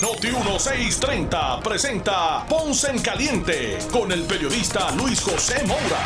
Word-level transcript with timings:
Noti 0.00 0.28
1630 0.28 1.60
presenta 1.60 2.46
Ponce 2.48 2.88
en 2.88 3.00
Caliente 3.00 3.78
con 3.90 4.12
el 4.12 4.22
periodista 4.22 4.94
Luis 4.94 5.20
José 5.20 5.66
Moura. 5.66 6.04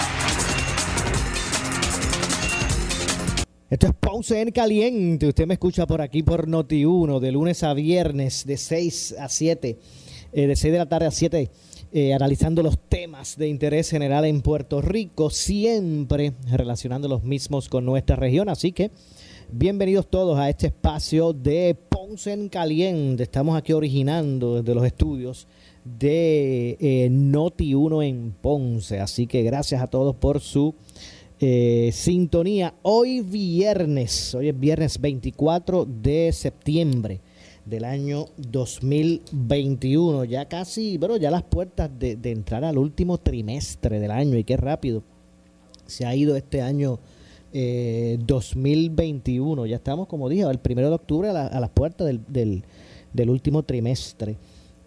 Esto 3.69 3.87
es 3.89 3.93
Ponce 4.01 4.41
en 4.41 4.51
Caliente. 4.51 5.29
Usted 5.29 5.47
me 5.47 5.55
escucha 5.55 5.87
por 5.87 6.01
aquí 6.01 6.23
por 6.23 6.49
Noti 6.49 6.87
1 6.87 7.21
de 7.21 7.33
lunes 7.33 7.63
a 7.65 7.75
viernes 7.75 8.47
de 8.47 8.57
6 8.57 9.17
a 9.19 9.29
7, 9.29 9.79
eh, 10.33 10.47
de 10.47 10.57
6 10.57 10.73
de 10.73 10.79
la 10.79 10.89
tarde 10.89 11.09
a 11.09 11.11
7, 11.11 11.51
eh, 11.93 12.15
analizando 12.15 12.63
los 12.63 12.79
temas 12.89 13.37
de 13.37 13.49
interés 13.49 13.91
general 13.91 14.25
en 14.25 14.41
Puerto 14.41 14.81
Rico, 14.81 15.29
siempre 15.29 16.33
relacionando 16.51 17.09
los 17.09 17.25
mismos 17.25 17.69
con 17.69 17.85
nuestra 17.85 18.17
región. 18.17 18.49
Así 18.49 18.73
que 18.73 18.91
bienvenidos 19.55 20.09
todos 20.09 20.39
a 20.39 20.49
este 20.49 20.69
espacio 20.69 21.35
de 21.35 21.77
Ponce 21.91 22.33
en 22.33 22.49
Caliente. 22.49 23.23
Estamos 23.23 23.55
aquí 23.55 23.75
originando 23.75 24.57
desde 24.57 24.75
los 24.75 24.85
estudios 24.87 25.47
de 25.85 26.79
eh, 26.81 27.09
Noti 27.11 27.75
1 27.75 28.03
en 28.03 28.35
Ponce. 28.41 28.99
Así 28.99 29.27
que 29.27 29.43
gracias 29.43 29.83
a 29.83 29.89
todos 29.89 30.17
por 30.17 30.41
su 30.41 30.75
eh, 31.39 31.91
sintonía. 31.93 32.73
Hoy 32.81 33.21
viernes, 33.21 34.35
hoy 34.35 34.49
es 34.49 34.59
viernes 34.59 34.99
24 34.99 35.85
de 35.85 36.33
septiembre 36.33 37.21
del 37.67 37.85
año 37.85 38.29
2021. 38.39 40.25
Ya 40.25 40.47
casi, 40.49 40.97
bueno, 40.97 41.19
ya 41.19 41.31
las 41.31 41.43
puertas 41.43 41.91
de, 41.99 42.17
de 42.17 42.31
entrar 42.31 42.65
al 42.65 42.79
último 42.79 43.19
trimestre 43.19 44.01
del 44.01 44.13
año 44.13 44.39
y 44.39 44.45
qué 44.45 44.57
rápido 44.57 45.03
se 45.87 46.07
ha 46.07 46.17
ido 46.17 46.37
este 46.37 46.63
año 46.63 46.99
eh, 47.53 48.19
2021. 48.27 49.67
Ya 49.67 49.77
estamos, 49.77 50.07
como 50.09 50.29
dije, 50.29 50.43
el 50.43 50.59
primero 50.59 50.89
de 50.89 50.95
octubre 50.95 51.29
a, 51.29 51.33
la- 51.33 51.47
a 51.47 51.61
las 51.61 51.71
puertas 51.71 52.07
del, 52.07 52.21
del- 53.13 53.31
último 53.31 53.63
trimestre 53.63 54.37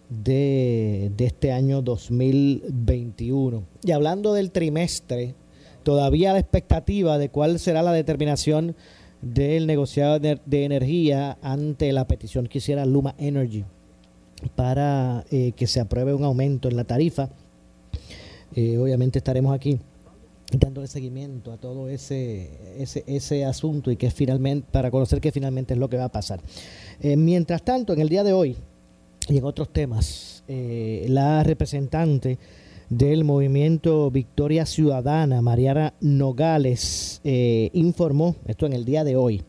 de, 0.08 1.10
de 1.16 1.24
este 1.26 1.52
año 1.52 1.82
2021. 1.82 3.62
Y 3.84 3.92
hablando 3.92 4.32
del 4.34 4.50
trimestre, 4.50 5.34
todavía 5.82 6.32
la 6.32 6.38
expectativa 6.40 7.18
de 7.18 7.28
cuál 7.28 7.58
será 7.58 7.82
la 7.82 7.92
determinación 7.92 8.74
del 9.22 9.66
negociado 9.66 10.18
de, 10.20 10.38
de 10.44 10.64
energía 10.64 11.38
ante 11.42 11.92
la 11.92 12.06
petición 12.06 12.46
que 12.46 12.58
hiciera 12.58 12.84
Luma 12.86 13.14
Energy 13.18 13.64
para 14.54 15.24
eh, 15.30 15.52
que 15.56 15.66
se 15.66 15.80
apruebe 15.80 16.12
un 16.14 16.24
aumento 16.24 16.68
en 16.68 16.76
la 16.76 16.84
tarifa. 16.84 17.30
Eh, 18.54 18.76
obviamente 18.78 19.18
estaremos 19.18 19.54
aquí 19.54 19.78
dándole 20.52 20.86
seguimiento 20.86 21.52
a 21.52 21.56
todo 21.56 21.88
ese, 21.88 22.50
ese, 22.78 23.04
ese 23.06 23.44
asunto 23.44 23.90
y 23.90 23.96
que 23.96 24.10
finalmente, 24.10 24.66
para 24.70 24.90
conocer 24.90 25.20
qué 25.20 25.32
finalmente 25.32 25.74
es 25.74 25.80
lo 25.80 25.88
que 25.88 25.96
va 25.96 26.04
a 26.04 26.12
pasar. 26.12 26.40
Eh, 27.00 27.16
mientras 27.16 27.64
tanto, 27.64 27.92
en 27.92 28.00
el 28.00 28.08
día 28.08 28.22
de 28.24 28.32
hoy 28.32 28.56
y 29.28 29.38
en 29.38 29.44
otros 29.44 29.72
temas, 29.72 30.44
eh, 30.48 31.06
la 31.08 31.42
representante 31.42 32.38
del 32.88 33.24
movimiento 33.24 34.10
Victoria 34.12 34.64
Ciudadana, 34.64 35.42
Mariana 35.42 35.94
Nogales, 36.00 37.20
eh, 37.24 37.70
informó, 37.72 38.36
esto 38.46 38.66
en 38.66 38.72
el 38.72 38.84
día 38.84 39.02
de 39.02 39.16
hoy, 39.16 39.42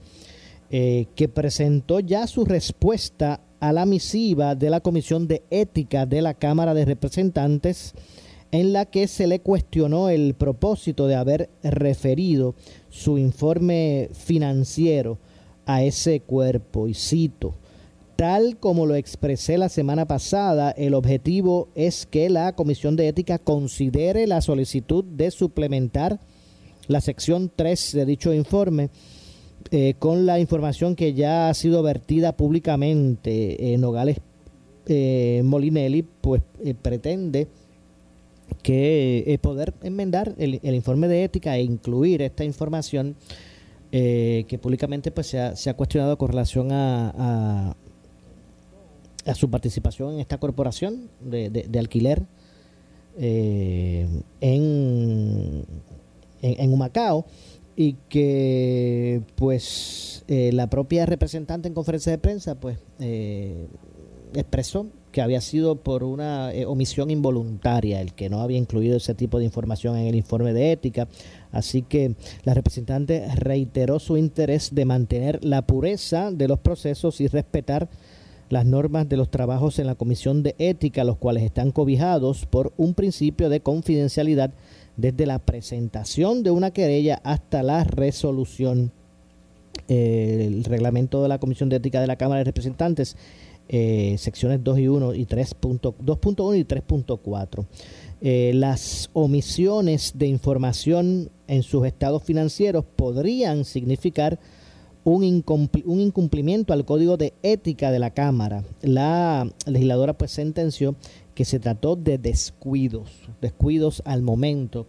que 0.69 1.31
presentó 1.33 2.01
ya 2.01 2.27
su 2.27 2.43
respuesta 2.43 3.39
a 3.61 3.71
la 3.71 3.85
misiva 3.85 4.53
de 4.53 4.69
la 4.69 4.81
Comisión 4.81 5.25
de 5.25 5.43
Ética 5.49 6.05
de 6.05 6.21
la 6.21 6.33
Cámara 6.33 6.73
de 6.73 6.83
Representantes 6.83 7.93
en 8.51 8.73
la 8.73 8.85
que 8.85 9.07
se 9.07 9.27
le 9.27 9.39
cuestionó 9.39 10.09
el 10.09 10.33
propósito 10.33 11.07
de 11.07 11.15
haber 11.15 11.49
referido 11.63 12.55
su 12.89 13.17
informe 13.17 14.09
financiero 14.13 15.17
a 15.65 15.83
ese 15.83 16.21
cuerpo. 16.21 16.87
Y 16.87 16.93
cito, 16.93 17.55
tal 18.15 18.57
como 18.57 18.85
lo 18.85 18.95
expresé 18.95 19.57
la 19.57 19.69
semana 19.69 20.05
pasada, 20.05 20.71
el 20.71 20.93
objetivo 20.93 21.69
es 21.75 22.05
que 22.05 22.29
la 22.29 22.53
Comisión 22.53 22.95
de 22.95 23.07
Ética 23.07 23.37
considere 23.37 24.27
la 24.27 24.41
solicitud 24.41 25.03
de 25.03 25.31
suplementar 25.31 26.19
la 26.87 27.01
sección 27.01 27.51
3 27.53 27.91
de 27.93 28.05
dicho 28.05 28.33
informe 28.33 28.89
eh, 29.71 29.95
con 29.99 30.25
la 30.25 30.39
información 30.39 30.95
que 30.95 31.13
ya 31.13 31.49
ha 31.49 31.53
sido 31.53 31.83
vertida 31.83 32.37
públicamente. 32.37 33.73
Eh, 33.73 33.77
Nogales 33.77 34.17
eh, 34.89 35.41
Molinelli 35.43 36.03
pues 36.03 36.41
eh, 36.63 36.73
pretende 36.73 37.47
que 38.63 39.23
eh, 39.27 39.37
poder 39.37 39.73
enmendar 39.83 40.33
el, 40.37 40.59
el 40.63 40.75
informe 40.75 41.07
de 41.07 41.23
ética 41.23 41.55
e 41.57 41.63
incluir 41.63 42.21
esta 42.21 42.43
información 42.43 43.15
eh, 43.91 44.45
que 44.47 44.57
públicamente 44.57 45.11
pues 45.11 45.27
se 45.27 45.39
ha, 45.39 45.55
se 45.55 45.69
ha 45.69 45.73
cuestionado 45.75 46.17
con 46.17 46.29
relación 46.29 46.71
a, 46.71 47.73
a, 49.25 49.33
su 49.35 49.49
participación 49.49 50.13
en 50.15 50.19
esta 50.21 50.37
corporación 50.37 51.09
de, 51.21 51.49
de- 51.49 51.63
de 51.69 51.79
alquiler 51.79 52.23
eh, 53.17 54.07
en, 54.41 55.65
en, 56.41 56.61
en 56.61 56.73
Humacao 56.73 57.25
y 57.75 57.93
que 58.09 59.21
pues 59.35 60.23
eh, 60.27 60.51
la 60.53 60.69
propia 60.69 61.05
representante 61.05 61.67
en 61.67 61.73
conferencia 61.73 62.11
de 62.11 62.17
prensa 62.17 62.55
pues 62.55 62.77
eh, 62.99 63.67
expresó 64.33 64.87
que 65.11 65.21
había 65.21 65.41
sido 65.41 65.77
por 65.77 66.03
una 66.03 66.53
eh, 66.53 66.65
omisión 66.65 67.09
involuntaria 67.09 68.01
el 68.01 68.13
que 68.13 68.29
no 68.29 68.41
había 68.41 68.57
incluido 68.57 68.97
ese 68.97 69.15
tipo 69.15 69.39
de 69.39 69.45
información 69.45 69.97
en 69.97 70.07
el 70.07 70.15
informe 70.15 70.53
de 70.53 70.71
ética. 70.71 71.07
Así 71.51 71.81
que 71.81 72.13
la 72.43 72.53
representante 72.53 73.27
reiteró 73.35 73.99
su 73.99 74.17
interés 74.17 74.75
de 74.75 74.85
mantener 74.85 75.43
la 75.43 75.63
pureza 75.63 76.31
de 76.31 76.47
los 76.47 76.59
procesos 76.59 77.19
y 77.21 77.27
respetar 77.27 77.89
las 78.49 78.65
normas 78.65 79.09
de 79.09 79.17
los 79.17 79.29
trabajos 79.29 79.79
en 79.79 79.87
la 79.87 79.95
Comisión 79.95 80.43
de 80.43 80.55
Ética, 80.57 81.03
los 81.03 81.17
cuales 81.17 81.43
están 81.43 81.71
cobijados 81.71 82.45
por 82.45 82.71
un 82.77 82.93
principio 82.93 83.49
de 83.49 83.59
confidencialidad 83.59 84.51
desde 84.95 85.25
la 85.25 85.39
presentación 85.39 86.43
de 86.43 86.51
una 86.51 86.71
querella 86.71 87.21
hasta 87.23 87.63
la 87.63 87.83
resolución. 87.83 88.91
Eh, 89.89 90.45
el 90.47 90.63
reglamento 90.63 91.21
de 91.23 91.29
la 91.29 91.39
Comisión 91.39 91.69
de 91.69 91.77
Ética 91.77 92.01
de 92.01 92.07
la 92.07 92.15
Cámara 92.15 92.39
de 92.39 92.45
Representantes 92.45 93.15
eh, 93.69 94.15
secciones 94.17 94.63
2 94.63 94.79
y 94.79 94.87
1 94.87 95.13
y 95.15 95.25
3.2.1 95.25 96.57
y 96.59 96.63
3.4. 96.63 97.65
Eh, 98.21 98.51
las 98.55 99.09
omisiones 99.13 100.13
de 100.15 100.27
información 100.27 101.29
en 101.47 101.63
sus 101.63 101.85
estados 101.85 102.23
financieros 102.23 102.83
podrían 102.95 103.63
significar 103.65 104.39
un, 105.03 105.23
incumpli- 105.23 105.83
un 105.85 105.99
incumplimiento 106.01 106.73
al 106.73 106.83
código 106.83 107.15
de 107.17 107.33
ética 107.43 107.91
de 107.91 107.99
la 107.99 108.11
Cámara. 108.11 108.63
La 108.81 109.49
legisladora 109.65 110.17
pues 110.17 110.31
sentenció 110.31 110.95
que 111.35 111.45
se 111.45 111.59
trató 111.59 111.95
de 111.95 112.17
descuidos, 112.17 113.11
descuidos 113.41 114.01
al 114.05 114.21
momento 114.23 114.87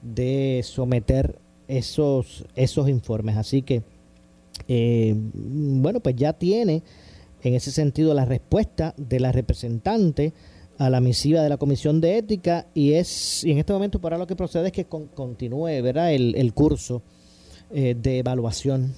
de 0.00 0.60
someter 0.64 1.38
esos, 1.66 2.44
esos 2.54 2.88
informes. 2.88 3.36
Así 3.36 3.62
que, 3.62 3.82
eh, 4.68 5.14
bueno, 5.16 6.00
pues 6.00 6.14
ya 6.16 6.32
tiene 6.32 6.82
en 7.42 7.54
ese 7.54 7.70
sentido 7.70 8.14
la 8.14 8.24
respuesta 8.24 8.94
de 8.96 9.20
la 9.20 9.32
representante 9.32 10.32
a 10.78 10.90
la 10.90 11.00
misiva 11.00 11.42
de 11.42 11.48
la 11.48 11.56
Comisión 11.56 12.00
de 12.00 12.18
Ética 12.18 12.66
y 12.74 12.92
es 12.92 13.42
y 13.44 13.50
en 13.50 13.58
este 13.58 13.72
momento 13.72 14.00
para 14.00 14.16
lo 14.18 14.26
que 14.26 14.36
procede 14.36 14.68
es 14.68 14.72
que 14.72 14.84
con- 14.86 15.08
continúe 15.08 15.82
¿verdad? 15.82 16.12
El, 16.12 16.34
el 16.36 16.54
curso 16.54 17.02
eh, 17.72 17.96
de 18.00 18.18
evaluación 18.18 18.94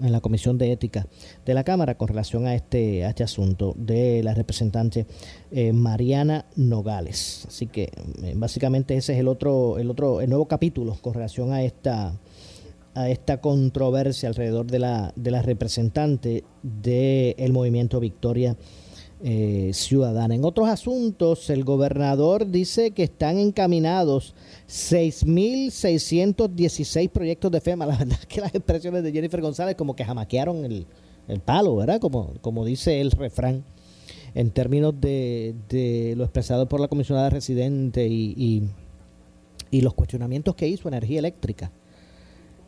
en 0.00 0.10
la 0.12 0.20
Comisión 0.20 0.58
de 0.58 0.72
Ética 0.72 1.06
de 1.46 1.54
la 1.54 1.64
Cámara 1.64 1.96
con 1.96 2.08
relación 2.08 2.46
a 2.46 2.54
este, 2.54 3.04
a 3.04 3.10
este 3.10 3.22
asunto 3.22 3.72
de 3.76 4.22
la 4.22 4.34
representante 4.34 5.06
eh, 5.52 5.72
Mariana 5.72 6.44
Nogales. 6.56 7.44
Así 7.46 7.66
que 7.68 7.84
eh, 8.22 8.32
básicamente 8.34 8.96
ese 8.96 9.12
es 9.14 9.20
el 9.20 9.28
otro, 9.28 9.78
el 9.78 9.88
otro, 9.90 10.20
el 10.20 10.28
nuevo 10.28 10.46
capítulo 10.46 10.96
con 11.00 11.14
relación 11.14 11.52
a 11.52 11.62
esta 11.62 12.14
a 12.94 13.08
esta 13.08 13.40
controversia 13.40 14.28
alrededor 14.28 14.66
de 14.66 14.78
la, 14.78 15.12
de 15.16 15.30
la 15.30 15.40
representante 15.42 16.44
del 16.62 17.52
movimiento 17.52 18.00
Victoria 18.00 18.56
eh, 19.22 19.70
Ciudadana. 19.72 20.34
En 20.34 20.44
otros 20.44 20.68
asuntos, 20.68 21.48
el 21.50 21.64
gobernador 21.64 22.50
dice 22.50 22.90
que 22.90 23.04
están 23.04 23.38
encaminados 23.38 24.34
6.616 24.68 27.08
proyectos 27.08 27.50
de 27.50 27.60
FEMA. 27.60 27.86
La 27.86 27.96
verdad 27.96 28.18
es 28.20 28.26
que 28.26 28.40
las 28.40 28.54
expresiones 28.54 29.02
de 29.02 29.12
Jennifer 29.12 29.40
González 29.40 29.74
como 29.76 29.96
que 29.96 30.04
jamaquearon 30.04 30.64
el, 30.64 30.86
el 31.28 31.40
palo, 31.40 31.76
¿verdad? 31.76 32.00
Como, 32.00 32.34
como 32.40 32.64
dice 32.64 33.00
el 33.00 33.12
refrán 33.12 33.64
en 34.34 34.50
términos 34.50 34.98
de, 35.00 35.54
de 35.68 36.14
lo 36.16 36.24
expresado 36.24 36.68
por 36.68 36.80
la 36.80 36.88
comisionada 36.88 37.30
residente 37.30 38.08
y, 38.08 38.34
y 38.36 38.64
y 39.72 39.80
los 39.80 39.94
cuestionamientos 39.94 40.54
que 40.54 40.68
hizo 40.68 40.86
Energía 40.86 41.18
Eléctrica 41.18 41.72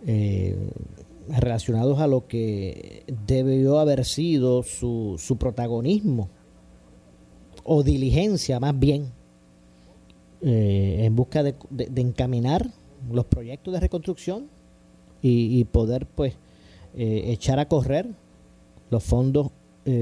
eh, 0.07 0.57
relacionados 1.29 1.99
a 2.01 2.07
lo 2.07 2.27
que 2.27 3.05
debió 3.27 3.79
haber 3.79 4.05
sido 4.05 4.63
su, 4.63 5.17
su 5.19 5.39
protagonismo 5.39 6.29
o 7.63 7.83
diligencia 7.83 8.61
más 8.61 8.79
bien 8.79 9.11
eh, 10.43 10.99
en 11.01 11.17
busca 11.17 11.43
de, 11.43 11.55
encaminar 11.97 12.69
los 13.11 13.25
proyectos 13.25 13.73
de 13.73 13.81
reconstrucción 13.81 14.49
y, 15.23 15.65
poder 15.65 16.05
pues 16.05 16.35
eh, 16.95 17.23
echar 17.29 17.59
a 17.59 17.67
correr 17.67 18.07
los 18.91 19.03
fondos 19.03 19.49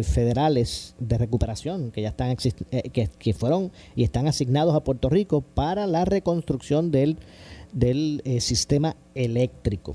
federales 0.02 0.94
de 1.00 1.18
recuperación 1.18 1.90
que 1.90 2.02
ya 2.02 2.10
están 2.10 2.36
que, 2.36 3.08
que, 3.18 3.32
fueron 3.34 3.72
y 3.96 4.04
están 4.04 4.28
asignados 4.28 4.76
a 4.76 4.84
Puerto 4.84 5.08
Rico 5.08 5.40
para 5.40 5.88
la 5.88 6.04
reconstrucción 6.04 6.92
del, 6.92 7.18
del 7.72 8.22
sistema 8.40 8.96
eléctrico. 9.14 9.94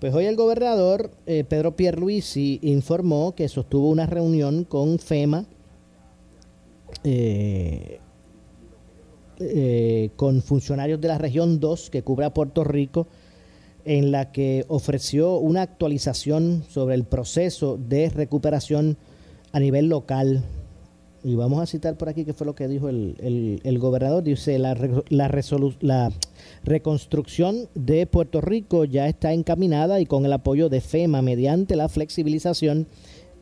Pues 0.00 0.14
hoy 0.14 0.26
el 0.26 0.36
gobernador 0.36 1.10
Pedro 1.24 1.74
Pierluisi 1.74 2.58
informó 2.62 3.34
que 3.34 3.48
sostuvo 3.48 3.88
una 3.90 4.06
reunión 4.06 4.64
con 4.64 4.98
FEMA 4.98 5.46
eh, 7.04 8.00
eh, 9.38 10.10
con 10.16 10.40
funcionarios 10.40 10.98
de 11.00 11.08
la 11.08 11.18
región 11.18 11.60
2 11.60 11.90
que 11.90 12.02
cubre 12.02 12.24
a 12.24 12.32
Puerto 12.32 12.64
Rico, 12.64 13.06
en 13.84 14.10
la 14.10 14.32
que 14.32 14.64
ofreció 14.68 15.36
una 15.36 15.60
actualización 15.60 16.64
sobre 16.70 16.94
el 16.94 17.04
proceso 17.04 17.76
de 17.76 18.08
recuperación 18.08 18.96
a 19.52 19.60
nivel 19.60 19.88
local. 19.88 20.42
Y 21.26 21.34
vamos 21.34 21.60
a 21.60 21.66
citar 21.66 21.98
por 21.98 22.08
aquí 22.08 22.24
qué 22.24 22.32
fue 22.34 22.46
lo 22.46 22.54
que 22.54 22.68
dijo 22.68 22.88
el, 22.88 23.78
gobernador. 23.80 24.22
Dice, 24.22 24.60
la, 24.60 24.76
la, 25.08 25.28
la 25.80 26.12
reconstrucción 26.62 27.68
de 27.74 28.06
Puerto 28.06 28.40
Rico 28.40 28.84
ya 28.84 29.08
está 29.08 29.32
encaminada 29.32 29.98
y 29.98 30.06
con 30.06 30.24
el 30.24 30.32
apoyo 30.32 30.68
de 30.68 30.80
FEMA 30.80 31.22
mediante 31.22 31.74
la 31.74 31.88
flexibilización 31.88 32.86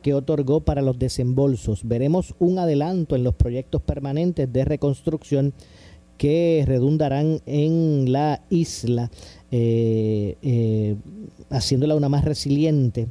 que 0.01 0.15
otorgó 0.15 0.61
para 0.61 0.81
los 0.81 0.97
desembolsos. 0.97 1.87
Veremos 1.87 2.33
un 2.39 2.57
adelanto 2.57 3.15
en 3.15 3.23
los 3.23 3.35
proyectos 3.35 3.83
permanentes 3.83 4.51
de 4.51 4.65
reconstrucción 4.65 5.53
que 6.17 6.63
redundarán 6.65 7.41
en 7.45 8.11
la 8.11 8.41
isla, 8.49 9.11
eh, 9.51 10.37
eh, 10.41 10.95
haciéndola 11.51 11.93
una 11.93 12.09
más 12.09 12.25
resiliente 12.25 13.09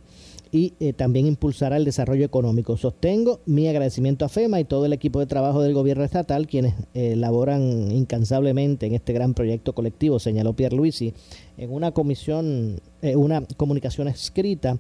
y 0.55 0.75
eh, 0.79 0.93
también 0.93 1.27
impulsará 1.27 1.77
el 1.77 1.85
desarrollo 1.85 2.25
económico. 2.25 2.77
Sostengo 2.77 3.41
mi 3.45 3.67
agradecimiento 3.67 4.25
a 4.25 4.29
FEMA 4.29 4.61
y 4.61 4.65
todo 4.65 4.87
el 4.87 4.93
equipo 4.93 5.19
de 5.19 5.27
trabajo 5.27 5.61
del 5.61 5.75
gobierno 5.75 6.05
estatal, 6.05 6.47
quienes 6.47 6.75
laboran 6.95 7.91
incansablemente 7.91 8.87
en 8.87 8.95
este 8.95 9.13
gran 9.13 9.35
proyecto 9.35 9.75
colectivo, 9.75 10.21
señaló 10.21 10.55
Pierre 10.55 10.77
Luisi 10.77 11.13
en 11.57 11.73
una 11.73 11.91
comisión, 11.91 12.81
una 13.03 13.43
comunicación 13.57 14.07
escrita 14.07 14.79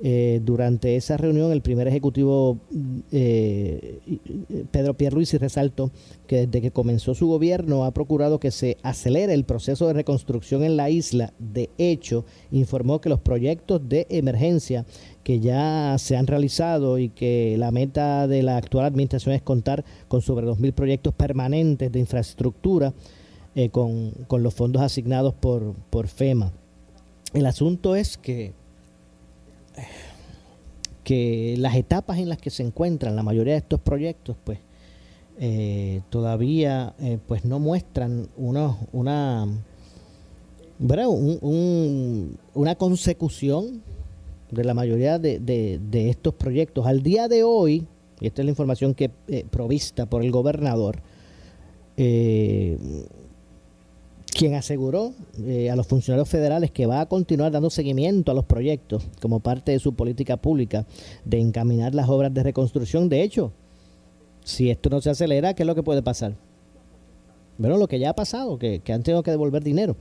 eh, 0.00 0.40
durante 0.42 0.96
esa 0.96 1.16
reunión, 1.16 1.52
el 1.52 1.62
primer 1.62 1.86
ejecutivo 1.86 2.58
eh, 3.12 4.00
Pedro 4.70 4.94
Pierluisi 4.94 5.38
resaltó 5.38 5.92
que 6.26 6.46
desde 6.46 6.60
que 6.60 6.72
comenzó 6.72 7.14
su 7.14 7.28
gobierno 7.28 7.84
ha 7.84 7.92
procurado 7.92 8.40
que 8.40 8.50
se 8.50 8.76
acelere 8.82 9.34
el 9.34 9.44
proceso 9.44 9.86
de 9.86 9.92
reconstrucción 9.92 10.64
en 10.64 10.76
la 10.76 10.90
isla. 10.90 11.32
De 11.38 11.70
hecho, 11.78 12.24
informó 12.50 13.00
que 13.00 13.08
los 13.08 13.20
proyectos 13.20 13.88
de 13.88 14.06
emergencia 14.10 14.84
que 15.24 15.40
ya 15.40 15.96
se 15.98 16.16
han 16.16 16.26
realizado 16.26 16.98
y 16.98 17.08
que 17.08 17.56
la 17.58 17.72
meta 17.72 18.28
de 18.28 18.42
la 18.42 18.56
actual 18.56 18.84
administración 18.84 19.34
es 19.34 19.42
contar 19.42 19.84
con 20.06 20.22
sobre 20.22 20.46
2.000 20.46 20.72
proyectos 20.72 21.14
permanentes 21.14 21.90
de 21.90 21.98
infraestructura 21.98 22.92
eh, 23.56 23.70
con, 23.70 24.12
con, 24.28 24.42
los 24.42 24.54
fondos 24.54 24.82
asignados 24.82 25.34
por, 25.34 25.74
por 25.90 26.06
FEMA. 26.06 26.52
El 27.32 27.46
asunto 27.46 27.96
es 27.96 28.16
que 28.18 28.52
que 31.04 31.54
las 31.58 31.76
etapas 31.76 32.18
en 32.18 32.28
las 32.28 32.38
que 32.38 32.50
se 32.50 32.64
encuentran 32.64 33.14
la 33.14 33.22
mayoría 33.22 33.52
de 33.52 33.58
estos 33.58 33.78
proyectos, 33.78 34.36
pues 34.42 34.58
eh, 35.38 36.00
todavía 36.10 36.94
eh, 36.98 37.18
pues 37.28 37.44
no 37.44 37.58
muestran 37.58 38.28
una, 38.36 38.76
una, 38.92 39.46
una 42.54 42.74
consecución 42.76 43.82
de 44.54 44.64
la 44.64 44.74
mayoría 44.74 45.18
de, 45.18 45.80
estos 45.92 46.34
proyectos. 46.34 46.86
Al 46.86 47.02
día 47.02 47.28
de 47.28 47.42
hoy, 47.44 47.86
y 48.20 48.26
esta 48.26 48.42
es 48.42 48.46
la 48.46 48.50
información 48.50 48.94
que 48.94 49.10
eh, 49.28 49.44
provista 49.50 50.06
por 50.06 50.22
el 50.22 50.30
gobernador, 50.30 51.02
quien 54.34 54.54
aseguró 54.54 55.12
eh, 55.46 55.70
a 55.70 55.76
los 55.76 55.86
funcionarios 55.86 56.28
federales 56.28 56.70
que 56.70 56.86
va 56.86 57.00
a 57.00 57.06
continuar 57.06 57.52
dando 57.52 57.70
seguimiento 57.70 58.32
a 58.32 58.34
los 58.34 58.44
proyectos 58.44 59.04
como 59.20 59.40
parte 59.40 59.72
de 59.72 59.78
su 59.78 59.94
política 59.94 60.36
pública 60.36 60.84
de 61.24 61.40
encaminar 61.40 61.94
las 61.94 62.08
obras 62.08 62.34
de 62.34 62.42
reconstrucción. 62.42 63.08
De 63.08 63.22
hecho, 63.22 63.52
si 64.42 64.70
esto 64.70 64.90
no 64.90 65.00
se 65.00 65.10
acelera, 65.10 65.54
¿qué 65.54 65.62
es 65.62 65.66
lo 65.66 65.74
que 65.74 65.82
puede 65.82 66.02
pasar? 66.02 66.34
Bueno, 67.56 67.78
lo 67.78 67.86
que 67.86 68.00
ya 68.00 68.10
ha 68.10 68.14
pasado, 68.14 68.58
que, 68.58 68.82
han 68.88 69.04
tenido 69.04 69.22
que 69.22 69.30
devolver 69.30 69.62
dinero. 69.62 69.96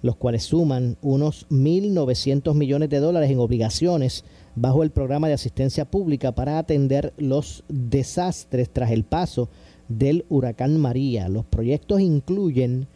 los 0.00 0.14
cuales 0.16 0.44
suman 0.44 0.96
unos 1.02 1.48
1.900 1.50 2.54
millones 2.54 2.88
de 2.90 3.00
dólares 3.00 3.30
en 3.30 3.40
obligaciones 3.40 4.24
bajo 4.54 4.84
el 4.84 4.90
programa 4.90 5.26
de 5.26 5.34
asistencia 5.34 5.84
pública 5.84 6.32
para 6.32 6.58
atender 6.58 7.12
los 7.16 7.64
desastres 7.68 8.70
tras 8.70 8.92
el 8.92 9.02
paso 9.04 9.48
del 9.88 10.24
huracán 10.28 10.78
María. 10.78 11.28
Los 11.28 11.44
proyectos 11.44 12.00
incluyen 12.00 12.86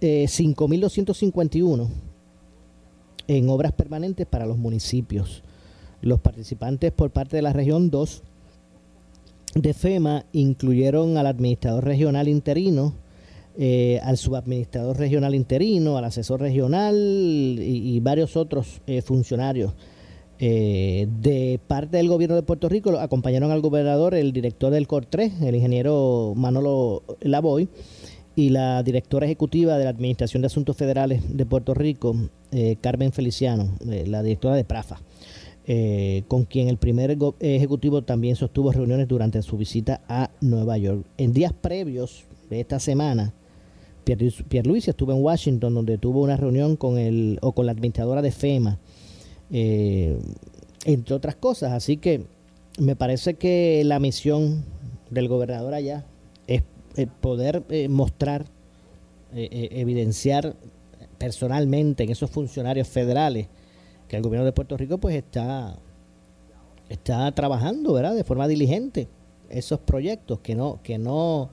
5.251 0.00 1.86
eh, 1.86 1.88
en 3.26 3.48
obras 3.48 3.72
permanentes 3.72 4.26
para 4.26 4.44
los 4.44 4.58
municipios. 4.58 5.42
Los 6.04 6.20
participantes 6.20 6.92
por 6.92 7.10
parte 7.10 7.36
de 7.36 7.42
la 7.42 7.54
región 7.54 7.88
2 7.88 8.22
de 9.54 9.72
FEMA 9.72 10.26
incluyeron 10.34 11.16
al 11.16 11.26
administrador 11.26 11.82
regional 11.82 12.28
interino, 12.28 12.92
eh, 13.56 14.00
al 14.02 14.18
subadministrador 14.18 14.98
regional 14.98 15.34
interino, 15.34 15.96
al 15.96 16.04
asesor 16.04 16.40
regional 16.40 16.94
y, 16.94 17.98
varios 18.00 18.36
otros 18.36 18.82
eh, 18.86 19.00
funcionarios. 19.00 19.72
Eh, 20.38 21.08
de 21.22 21.58
parte 21.66 21.96
del 21.96 22.08
gobierno 22.08 22.36
de 22.36 22.42
Puerto 22.42 22.68
Rico 22.68 22.90
acompañaron 22.98 23.50
al 23.50 23.62
gobernador 23.62 24.14
el 24.14 24.34
director 24.34 24.70
del 24.70 24.86
COR 24.86 25.06
3, 25.06 25.40
el 25.40 25.54
ingeniero 25.54 26.34
Manolo 26.36 27.02
Lavoy, 27.22 27.66
y 28.36 28.50
la 28.50 28.82
directora 28.82 29.24
ejecutiva 29.24 29.78
de 29.78 29.84
la 29.84 29.90
Administración 29.90 30.42
de 30.42 30.48
Asuntos 30.48 30.76
Federales 30.76 31.22
de 31.34 31.46
Puerto 31.46 31.72
Rico, 31.72 32.14
Carmen 32.82 33.10
Feliciano, 33.10 33.70
la 33.84 34.22
directora 34.22 34.54
de 34.56 34.64
PRAFA, 34.64 35.00
con 36.28 36.44
quien 36.44 36.68
el 36.68 36.76
primer 36.76 37.16
ejecutivo 37.40 38.02
también 38.02 38.36
sostuvo 38.36 38.70
reuniones 38.70 39.08
durante 39.08 39.40
su 39.42 39.56
visita 39.56 40.02
a 40.08 40.30
Nueva 40.40 40.76
York. 40.76 41.06
En 41.16 41.32
días 41.32 41.52
previos 41.54 42.24
de 42.50 42.60
esta 42.60 42.78
semana, 42.78 43.32
Pierre, 44.04 44.68
Luis 44.68 44.86
estuvo 44.86 45.12
en 45.12 45.22
Washington, 45.22 45.74
donde 45.74 45.98
tuvo 45.98 46.22
una 46.22 46.36
reunión 46.36 46.76
con 46.76 46.98
el 46.98 47.38
o 47.40 47.52
con 47.52 47.66
la 47.66 47.72
administradora 47.72 48.22
de 48.22 48.30
FEMA, 48.30 48.78
eh, 49.50 50.18
entre 50.84 51.14
otras 51.14 51.36
cosas. 51.36 51.72
Así 51.72 51.96
que 51.96 52.24
me 52.78 52.96
parece 52.96 53.34
que 53.34 53.82
la 53.84 53.98
misión 53.98 54.64
del 55.10 55.28
gobernador 55.28 55.74
allá 55.74 56.04
es 56.46 56.62
eh, 56.96 57.06
poder 57.20 57.62
eh, 57.70 57.88
mostrar, 57.88 58.46
evidenciar 59.36 60.54
personalmente 61.18 62.04
en 62.04 62.10
esos 62.10 62.30
funcionarios 62.30 62.86
federales 62.86 63.48
que 64.14 64.18
el 64.18 64.22
gobierno 64.22 64.44
de 64.44 64.52
Puerto 64.52 64.76
Rico 64.76 64.98
pues 64.98 65.16
está, 65.16 65.76
está 66.88 67.32
trabajando, 67.32 67.92
¿verdad? 67.92 68.14
De 68.14 68.22
forma 68.22 68.46
diligente 68.46 69.08
esos 69.50 69.80
proyectos, 69.80 70.40
que 70.40 70.54
no, 70.54 70.80
que 70.82 70.98
no 70.98 71.50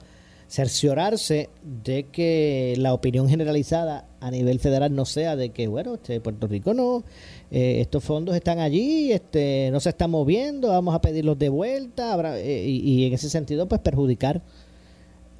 cerciorarse 0.48 1.48
de 1.62 2.04
que 2.04 2.74
la 2.78 2.94
opinión 2.94 3.28
generalizada 3.28 4.06
a 4.20 4.30
nivel 4.30 4.60
federal 4.60 4.94
no 4.94 5.06
sea 5.06 5.34
de 5.34 5.50
que, 5.50 5.66
bueno, 5.66 5.94
este, 5.94 6.20
Puerto 6.20 6.46
Rico 6.46 6.72
no, 6.74 7.02
eh, 7.50 7.80
estos 7.80 8.04
fondos 8.04 8.36
están 8.36 8.60
allí, 8.60 9.12
este, 9.12 9.70
no 9.72 9.80
se 9.80 9.88
están 9.88 10.10
moviendo, 10.10 10.68
vamos 10.68 10.94
a 10.94 11.00
pedirlos 11.00 11.38
de 11.38 11.48
vuelta, 11.48 12.38
eh, 12.38 12.68
y, 12.68 13.06
en 13.06 13.12
ese 13.12 13.28
sentido, 13.28 13.66
pues 13.66 13.80
perjudicar 13.80 14.42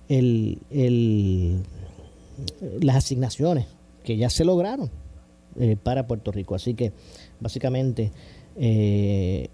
el, 0.08 0.58
el, 0.70 1.62
las 2.80 2.96
asignaciones 2.96 3.66
que 4.02 4.16
ya 4.16 4.28
se 4.28 4.44
lograron 4.44 5.01
eh, 5.58 5.76
para 5.82 6.06
Puerto 6.06 6.32
Rico. 6.32 6.54
Así 6.54 6.74
que, 6.74 6.92
básicamente, 7.40 8.12
eh, 8.54 9.48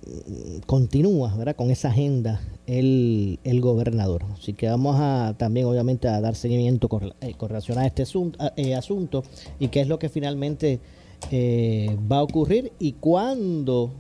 continúa 0.67 1.33
¿verdad? 1.37 1.55
con 1.55 1.71
esa 1.71 1.89
agenda 1.89 2.41
el, 2.67 3.39
el, 3.45 3.61
gobernador. 3.61 4.25
Así 4.33 4.55
que 4.55 4.69
vamos 4.69 4.97
a 4.99 5.35
también 5.39 5.67
obviamente 5.67 6.09
a 6.09 6.21
dar 6.21 6.35
seguimiento 6.35 6.89
con, 6.89 7.15
eh, 7.21 7.35
relación 7.41 7.79
a 7.79 7.87
este 7.87 8.03
eh, 8.57 8.75
asunto, 8.75 9.23
y 9.61 9.69
qué 9.69 9.81
es 9.83 9.89
lo 9.89 9.99
que 9.99 10.09
finalmente 10.09 10.81
va 11.31 12.19
a 12.19 12.23
ocurrir 12.23 12.73
y 12.79 12.93
cuándo 12.93 13.91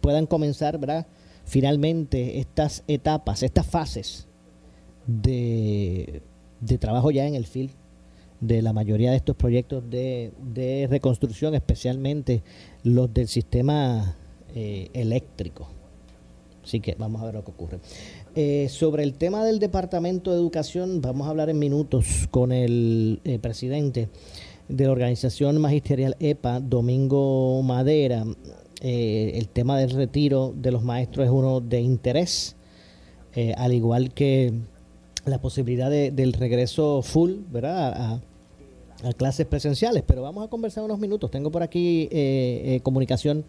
puedan 0.00 0.26
comenzar, 0.26 0.78
¿verdad? 0.78 1.06
Finalmente 1.44 2.38
estas 2.38 2.84
etapas, 2.86 3.42
estas 3.42 3.66
fases 3.66 4.26
de, 5.06 6.22
de 6.60 6.78
trabajo 6.78 7.10
ya 7.10 7.26
en 7.26 7.34
el 7.34 7.46
field 7.46 7.70
de 8.42 8.60
la 8.60 8.72
mayoría 8.72 9.12
de 9.12 9.16
estos 9.16 9.36
proyectos 9.36 9.88
de, 9.88 10.32
de 10.42 10.88
reconstrucción, 10.90 11.54
especialmente 11.54 12.42
los 12.82 13.14
del 13.14 13.28
sistema 13.28 14.16
eh, 14.54 14.90
eléctrico. 14.92 15.68
Así 16.64 16.80
que 16.80 16.96
vamos 16.98 17.22
a 17.22 17.26
ver 17.26 17.34
lo 17.34 17.44
que 17.44 17.52
ocurre. 17.52 17.78
Eh, 18.34 18.66
sobre 18.68 19.04
el 19.04 19.14
tema 19.14 19.44
del 19.44 19.60
Departamento 19.60 20.32
de 20.32 20.38
Educación, 20.38 21.00
vamos 21.00 21.26
a 21.26 21.30
hablar 21.30 21.50
en 21.50 21.58
minutos 21.58 22.28
con 22.30 22.50
el 22.50 23.20
eh, 23.24 23.38
presidente 23.38 24.08
de 24.68 24.84
la 24.84 24.90
organización 24.90 25.60
magisterial 25.60 26.16
EPA, 26.18 26.58
Domingo 26.60 27.62
Madera. 27.62 28.24
el 28.80 29.48
tema 29.48 29.78
del 29.78 29.90
retiro 29.90 30.52
de 30.56 30.72
los 30.72 30.82
maestros 30.82 31.26
es 31.26 31.32
uno 31.32 31.60
de 31.60 31.80
interés, 31.80 32.56
al 33.56 33.72
igual 33.72 34.12
que 34.12 34.52
la 35.24 35.40
posibilidad 35.40 35.90
del 35.90 36.32
regreso 36.32 37.02
full, 37.02 37.32
¿verdad? 37.50 37.92
A, 37.94 38.20
a, 39.02 39.12
clases 39.12 39.46
presenciales. 39.46 40.02
Pero 40.06 40.22
vamos 40.22 40.44
a 40.44 40.48
conversar 40.48 40.84
unos 40.84 40.98
minutos. 40.98 41.30
Tengo 41.30 41.50
por 41.50 41.62
aquí 41.62 42.08
comunicación 42.82 43.44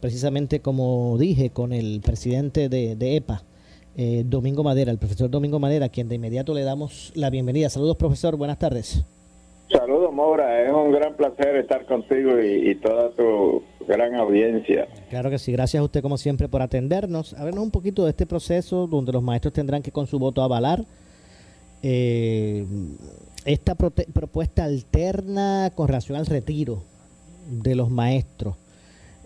precisamente 0.00 0.60
como 0.60 1.16
dije, 1.18 1.50
con 1.50 1.72
el 1.72 2.00
presidente 2.00 2.68
de, 2.68 3.16
EPA, 3.16 3.42
eh, 3.96 4.22
Domingo 4.24 4.62
Madera, 4.62 4.92
el 4.92 4.98
profesor 4.98 5.30
Domingo 5.30 5.58
Madera, 5.58 5.86
a 5.86 5.88
quien 5.88 6.08
de 6.08 6.14
inmediato 6.16 6.54
le 6.54 6.62
damos 6.62 7.12
la 7.14 7.30
bienvenida. 7.30 7.68
Saludos, 7.68 7.96
profesor, 7.96 8.36
buenas 8.36 8.58
tardes. 8.58 9.04
Saludos, 9.70 10.12
Mora, 10.14 10.62
es 10.62 10.72
un 10.72 10.92
gran 10.92 11.14
placer 11.14 11.56
estar 11.56 11.84
contigo 11.84 12.40
y, 12.40 12.74
toda 12.76 13.10
tu 13.10 13.62
gran 13.86 14.14
audiencia. 14.14 14.88
Claro 15.10 15.28
que 15.28 15.38
sí, 15.38 15.52
gracias 15.52 15.80
a 15.80 15.84
usted 15.84 16.00
como 16.00 16.16
siempre 16.16 16.48
por 16.48 16.62
atendernos. 16.62 17.34
Háblenos 17.34 17.64
un 17.64 17.70
poquito 17.70 18.04
de 18.04 18.10
este 18.10 18.24
proceso 18.24 18.86
donde 18.86 19.12
los 19.12 19.22
maestros 19.22 19.52
tendrán 19.52 19.82
que 19.82 19.90
con 19.90 20.06
su 20.06 20.18
voto 20.18 20.42
avalar 20.42 20.84
eh, 21.82 22.64
esta 23.44 23.74
propuesta 23.74 24.64
alterna 24.64 25.72
con 25.74 25.88
relación 25.88 26.18
al 26.18 26.26
retiro 26.26 26.82
de 27.50 27.74
los 27.74 27.90
maestros. 27.90 28.56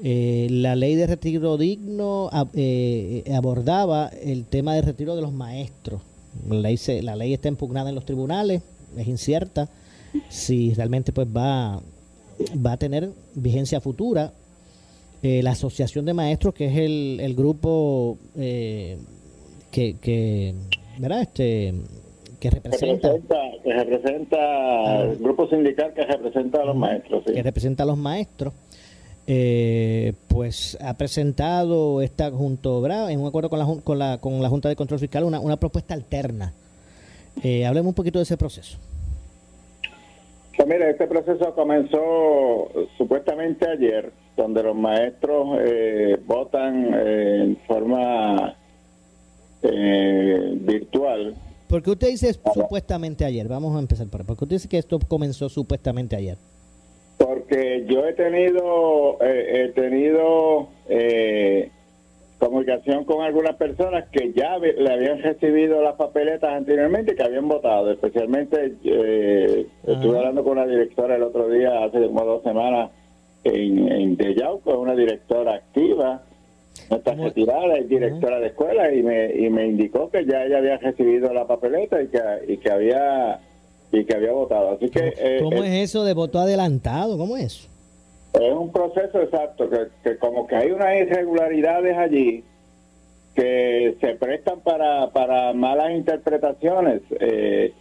Eh, 0.04 0.48
la 0.50 0.74
ley 0.74 0.96
de 0.96 1.06
retiro 1.06 1.56
digno 1.56 2.28
eh, 2.54 3.24
abordaba 3.34 4.08
el 4.08 4.46
tema 4.46 4.74
de 4.74 4.82
retiro 4.82 5.14
de 5.14 5.22
los 5.22 5.32
maestros. 5.32 6.02
La 6.48 6.56
ley, 6.56 6.78
la 7.02 7.16
ley 7.16 7.34
está 7.34 7.48
impugnada 7.48 7.88
en 7.90 7.94
los 7.94 8.04
tribunales, 8.04 8.62
es 8.96 9.06
incierta 9.06 9.68
si 10.28 10.74
realmente 10.74 11.12
pues 11.12 11.28
va, 11.28 11.80
va 12.64 12.72
a 12.72 12.76
tener 12.76 13.12
vigencia 13.34 13.80
futura. 13.80 14.32
Eh, 15.22 15.40
la 15.42 15.52
Asociación 15.52 16.04
de 16.04 16.14
Maestros, 16.14 16.52
que 16.52 16.66
es 16.66 16.76
el, 16.76 17.20
el 17.20 17.34
grupo 17.36 18.18
que, 18.34 18.98
que, 19.70 20.54
¿verdad? 20.98 21.22
Este, 21.22 21.74
que 22.42 22.50
representa, 22.50 23.08
que 23.62 23.72
representa, 23.72 25.02
el 25.02 25.18
grupo 25.18 25.46
sindical 25.46 25.94
que 25.94 26.04
representa 26.04 26.60
a 26.60 26.64
los 26.64 26.74
maestros. 26.74 27.22
Que 27.22 27.40
representa 27.40 27.84
a 27.84 27.86
los 27.86 27.96
maestros 27.96 28.52
eh, 29.28 30.14
pues 30.26 30.76
ha 30.80 30.94
presentado 30.94 32.02
esta 32.02 32.32
junto 32.32 32.84
en 32.84 33.20
un 33.20 33.28
acuerdo 33.28 33.48
con 33.48 33.60
la, 33.60 33.66
con 33.84 33.96
la, 33.96 34.18
con 34.18 34.42
la 34.42 34.48
Junta 34.48 34.68
de 34.68 34.74
Control 34.74 34.98
Fiscal 34.98 35.22
una, 35.22 35.38
una 35.38 35.56
propuesta 35.56 35.94
alterna. 35.94 36.52
Eh, 37.44 37.64
hablemos 37.64 37.90
un 37.90 37.94
poquito 37.94 38.18
de 38.18 38.24
ese 38.24 38.36
proceso. 38.36 38.76
Pues 40.56 40.66
mira, 40.66 40.90
este 40.90 41.06
proceso 41.06 41.54
comenzó 41.54 42.68
supuestamente 42.98 43.68
ayer, 43.70 44.10
donde 44.36 44.64
los 44.64 44.74
maestros 44.74 45.60
eh, 45.60 46.18
votan 46.26 46.92
eh, 46.92 47.42
en 47.44 47.56
forma 47.68 48.56
virtual. 49.62 51.36
¿Por 51.72 51.82
qué 51.82 51.90
usted 51.92 52.08
dice 52.08 52.34
supuestamente 52.52 53.24
ayer? 53.24 53.48
Vamos 53.48 53.74
a 53.74 53.78
empezar 53.78 54.06
por 54.08 54.20
ahí. 54.20 54.26
¿Por 54.26 54.36
qué 54.36 54.44
usted 54.44 54.56
dice 54.56 54.68
que 54.68 54.76
esto 54.76 54.98
comenzó 55.08 55.48
supuestamente 55.48 56.14
ayer? 56.14 56.36
porque 57.16 57.84
yo 57.86 58.04
he 58.04 58.12
tenido 58.14 59.16
eh, 59.20 59.64
he 59.64 59.68
tenido 59.68 60.68
eh, 60.88 61.70
comunicación 62.38 63.04
con 63.04 63.22
algunas 63.22 63.54
personas 63.56 64.08
que 64.08 64.32
ya 64.32 64.58
le 64.58 64.92
habían 64.92 65.22
recibido 65.22 65.80
las 65.82 65.94
papeletas 65.94 66.52
anteriormente 66.52 67.12
y 67.12 67.14
que 67.14 67.22
habían 67.22 67.46
votado 67.46 67.92
especialmente 67.92 68.74
eh, 68.82 69.66
estuve 69.86 70.18
hablando 70.18 70.42
con 70.42 70.58
una 70.58 70.66
directora 70.66 71.14
el 71.14 71.22
otro 71.22 71.48
día 71.48 71.84
hace 71.84 72.04
como 72.06 72.24
dos 72.24 72.42
semanas 72.42 72.90
en, 73.44 73.92
en 73.92 74.16
Deyauco, 74.16 74.80
una 74.80 74.96
directora 74.96 75.54
activa 75.54 76.22
está 76.96 77.14
retirada, 77.14 77.76
es 77.76 77.88
directora 77.88 78.40
de 78.40 78.48
escuela 78.48 78.92
y 78.92 79.02
me, 79.02 79.32
y 79.34 79.50
me 79.50 79.66
indicó 79.66 80.10
que 80.10 80.24
ya 80.24 80.44
ella 80.44 80.58
había 80.58 80.78
recibido 80.78 81.32
la 81.32 81.46
papeleta 81.46 82.02
y 82.02 82.08
que, 82.08 82.20
y 82.48 82.56
que 82.56 82.70
había 82.70 83.40
y 83.92 84.04
que 84.04 84.14
había 84.14 84.32
votado. 84.32 84.72
Así 84.72 84.88
que, 84.88 85.38
¿Cómo, 85.42 85.62
eh, 85.62 85.82
es 85.82 85.90
eso 85.90 86.04
de 86.04 86.14
voto 86.14 86.38
adelantado? 86.38 87.18
¿Cómo 87.18 87.36
es? 87.36 87.68
Es 88.32 88.52
un 88.52 88.72
proceso 88.72 89.20
exacto, 89.20 89.68
que, 89.68 90.16
como 90.16 90.46
que 90.46 90.56
hay 90.56 90.70
unas 90.70 90.96
irregularidades 90.96 91.96
allí 91.98 92.42
que 93.34 93.94
se 94.00 94.14
prestan 94.14 94.60
para, 94.60 95.10
para 95.10 95.52
malas 95.52 95.92
interpretaciones. 95.92 97.02
Eh, 97.20 97.72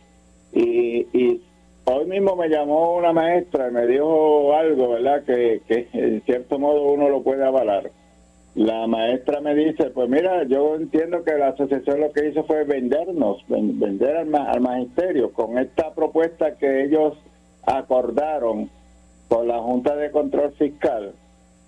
y, 0.54 1.08
y 1.18 1.42
hoy 1.86 2.06
mismo 2.06 2.36
me 2.36 2.50
llamó 2.50 2.98
una 2.98 3.14
maestra 3.14 3.70
y 3.70 3.72
me 3.72 3.88
dijo 3.88 4.54
algo, 4.54 4.90
¿verdad? 4.90 5.24
Que, 5.24 5.62
que 5.66 5.88
en 5.94 6.22
cierto 6.24 6.60
modo 6.60 6.84
uno 6.92 7.08
lo 7.08 7.24
puede 7.24 7.46
avalar 7.46 7.90
la 8.56 8.86
maestra 8.88 9.40
me 9.40 9.56
dice, 9.56 9.92
pues 9.92 10.10
mira, 10.10 10.44
yo 10.44 10.76
entiendo 10.76 11.24
que 11.24 11.38
la 11.38 11.50
asociación 11.50 12.02
lo 12.02 12.12
que 12.12 12.28
hizo 12.28 12.44
fue 12.44 12.64
vendernos, 12.66 13.44
vender 13.48 14.18
al, 14.18 14.36
al 14.36 14.62
magisterio 14.62 15.32
con 15.32 15.58
esta 15.58 15.94
propuesta 15.94 16.58
que 16.58 16.84
ellos 16.84 17.18
acordaron 17.64 18.70
con 19.30 19.48
la 19.48 19.60
Junta 19.60 19.96
de 19.96 20.12
Control 20.12 20.52
Fiscal, 20.54 21.14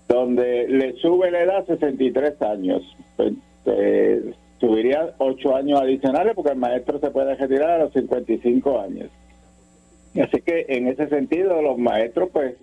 donde 0.08 0.68
le 0.68 0.92
sube 0.94 1.30
la 1.30 1.42
edad 1.42 1.58
a 1.58 1.66
63 1.66 2.42
años. 2.42 2.82
Pues, 3.16 3.32
eh, 3.66 4.34
subiría 4.60 5.14
8 5.18 5.56
años 5.56 5.80
adicionales 5.80 6.34
porque 6.34 6.52
el 6.52 6.58
maestro 6.58 6.98
se 6.98 7.10
puede 7.10 7.34
retirar 7.34 7.70
a 7.70 7.84
los 7.84 7.92
55 7.92 8.80
años. 8.80 9.10
Así 10.22 10.42
que 10.42 10.66
en 10.68 10.88
ese 10.88 11.08
sentido 11.08 11.60
los 11.60 11.78
maestros 11.78 12.30
pues 12.32 12.54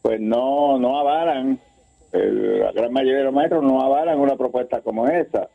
pues 0.00 0.20
no 0.20 0.78
no 0.78 0.98
avalan 0.98 1.58
la 2.14 2.72
gran 2.72 2.92
mayoría 2.92 3.18
de 3.18 3.24
los 3.24 3.34
maestros 3.34 3.62
no 3.62 3.80
avalan 3.82 4.20
una 4.20 4.36
propuesta 4.36 4.80
como 4.80 5.08
esa. 5.08 5.48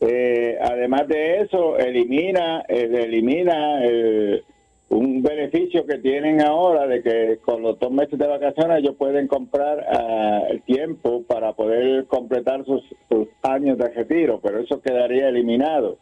Eh, 0.00 0.58
además 0.60 1.06
de 1.08 1.42
eso, 1.42 1.78
elimina, 1.78 2.64
eh, 2.68 2.90
elimina 2.92 3.84
eh, 3.84 4.42
un 4.88 5.22
beneficio 5.22 5.86
que 5.86 5.98
tienen 5.98 6.42
ahora 6.42 6.86
de 6.86 7.02
que 7.02 7.38
con 7.42 7.62
los 7.62 7.78
dos 7.78 7.90
meses 7.90 8.18
de 8.18 8.26
vacaciones 8.26 8.78
ellos 8.78 8.96
pueden 8.96 9.26
comprar 9.26 9.86
ah, 9.88 10.42
el 10.50 10.60
tiempo 10.62 11.22
para 11.22 11.52
poder 11.52 12.06
completar 12.06 12.64
sus, 12.64 12.82
sus, 13.08 13.28
años 13.42 13.78
de 13.78 13.88
retiro, 13.88 14.40
pero 14.42 14.58
eso 14.58 14.80
quedaría 14.80 15.28
eliminado. 15.28 15.98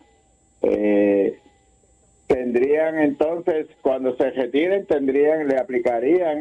Eh, 0.63 1.39
tendrían 2.31 2.99
entonces, 3.01 3.67
cuando 3.83 4.17
se 4.17 4.31
retiren, 4.31 4.87
tendrían, 4.87 5.49
le 5.49 5.59
aplicarían 5.59 6.39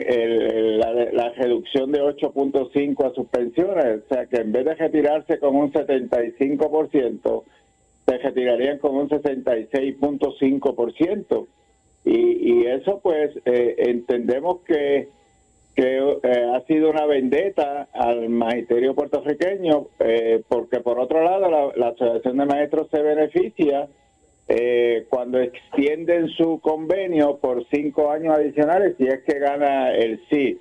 la, 0.77 1.33
reducción 1.35 1.91
de 1.91 2.03
8.5 2.03 3.09
a 3.09 3.13
sus 3.15 3.27
pensiones, 3.27 4.03
o 4.05 4.07
sea 4.07 4.27
que 4.27 4.37
en 4.37 4.51
vez 4.51 4.65
de 4.65 4.75
retirarse 4.75 5.39
con 5.39 5.55
un 5.55 5.73
75%, 5.73 7.43
se 8.05 8.17
retirarían 8.19 8.77
con 8.77 8.97
un 8.97 9.09
66.5%. 9.09 11.47
Y, 12.05 12.51
y 12.51 12.67
eso 12.67 12.99
pues 13.01 13.31
eh, 13.45 13.73
entendemos 13.79 14.61
que, 14.61 15.09
eh, 15.75 16.51
ha 16.53 16.61
sido 16.67 16.91
una 16.91 17.07
vendetta 17.07 17.87
al 17.93 18.29
magisterio 18.29 18.93
puertorriqueño, 18.93 19.87
eh, 20.01 20.43
porque 20.47 20.81
por 20.81 20.99
otro 20.99 21.23
lado 21.23 21.49
la, 21.49 21.71
la 21.75 21.87
Asociación 21.87 22.37
de 22.37 22.45
Maestros 22.45 22.89
se 22.91 23.01
beneficia 23.01 23.87
eh, 24.51 25.05
cuando 25.09 25.39
extienden 25.39 26.27
su 26.29 26.59
convenio 26.59 27.37
por 27.37 27.67
cinco 27.69 28.09
años 28.09 28.33
adicionales, 28.33 28.95
si 28.97 29.05
es 29.05 29.21
que 29.21 29.37
gana 29.37 29.91
el 29.93 30.19
sí, 30.27 30.59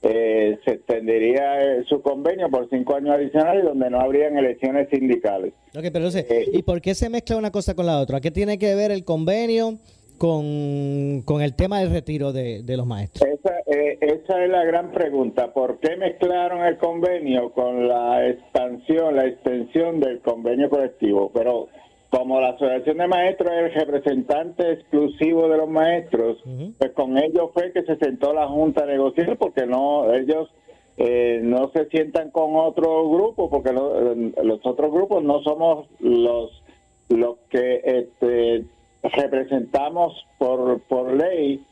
eh, 0.00 0.58
se 0.64 0.70
extendería 0.70 1.62
eh, 1.62 1.84
su 1.86 2.00
convenio 2.00 2.48
por 2.48 2.70
cinco 2.70 2.94
años 2.94 3.14
adicionales 3.14 3.64
donde 3.64 3.90
no 3.90 4.00
habrían 4.00 4.38
elecciones 4.38 4.88
sindicales. 4.88 5.52
pero 5.92 6.08
¿y 6.52 6.62
por 6.62 6.80
qué 6.80 6.94
se 6.94 7.10
mezcla 7.10 7.36
una 7.36 7.50
cosa 7.50 7.74
con 7.74 7.84
la 7.84 8.00
otra? 8.00 8.22
¿Qué 8.22 8.30
tiene 8.30 8.58
que 8.58 8.74
ver 8.74 8.90
el 8.92 9.04
convenio 9.04 9.76
con, 10.16 11.20
con 11.26 11.42
el 11.42 11.54
tema 11.54 11.80
del 11.80 11.90
retiro 11.90 12.32
de, 12.32 12.62
de 12.62 12.76
los 12.78 12.86
maestros? 12.86 13.28
Esa, 13.28 13.58
esa 13.66 14.42
es 14.42 14.50
la 14.50 14.64
gran 14.64 14.90
pregunta. 14.90 15.52
¿Por 15.52 15.80
qué 15.80 15.96
mezclaron 15.96 16.64
el 16.64 16.78
convenio 16.78 17.50
con 17.52 17.88
la 17.88 18.26
expansión, 18.26 19.16
la 19.16 19.26
extensión 19.26 20.00
del 20.00 20.20
convenio 20.20 20.70
colectivo? 20.70 21.30
Pero 21.34 21.68
como 22.10 22.40
la 22.40 22.50
Asociación 22.50 22.98
de 22.98 23.06
Maestros 23.06 23.52
es 23.52 23.76
el 23.76 23.86
representante 23.86 24.72
exclusivo 24.72 25.48
de 25.48 25.58
los 25.58 25.68
maestros, 25.68 26.38
pues 26.78 26.92
con 26.92 27.18
ellos 27.18 27.50
fue 27.52 27.72
que 27.72 27.82
se 27.82 27.96
sentó 27.96 28.32
la 28.32 28.48
Junta 28.48 28.84
a 28.84 28.86
negociar 28.86 29.36
porque 29.36 29.66
no 29.66 30.12
ellos 30.14 30.48
eh, 30.96 31.40
no 31.42 31.70
se 31.70 31.84
sientan 31.86 32.30
con 32.30 32.56
otro 32.56 33.08
grupo, 33.10 33.50
porque 33.50 33.72
los 33.72 34.60
otros 34.64 34.92
grupos 34.92 35.22
no 35.22 35.42
somos 35.42 35.86
los, 36.00 36.62
los 37.08 37.36
que 37.50 37.82
este, 37.84 38.64
representamos 39.02 40.26
por, 40.38 40.80
por 40.80 41.12
ley 41.12 41.62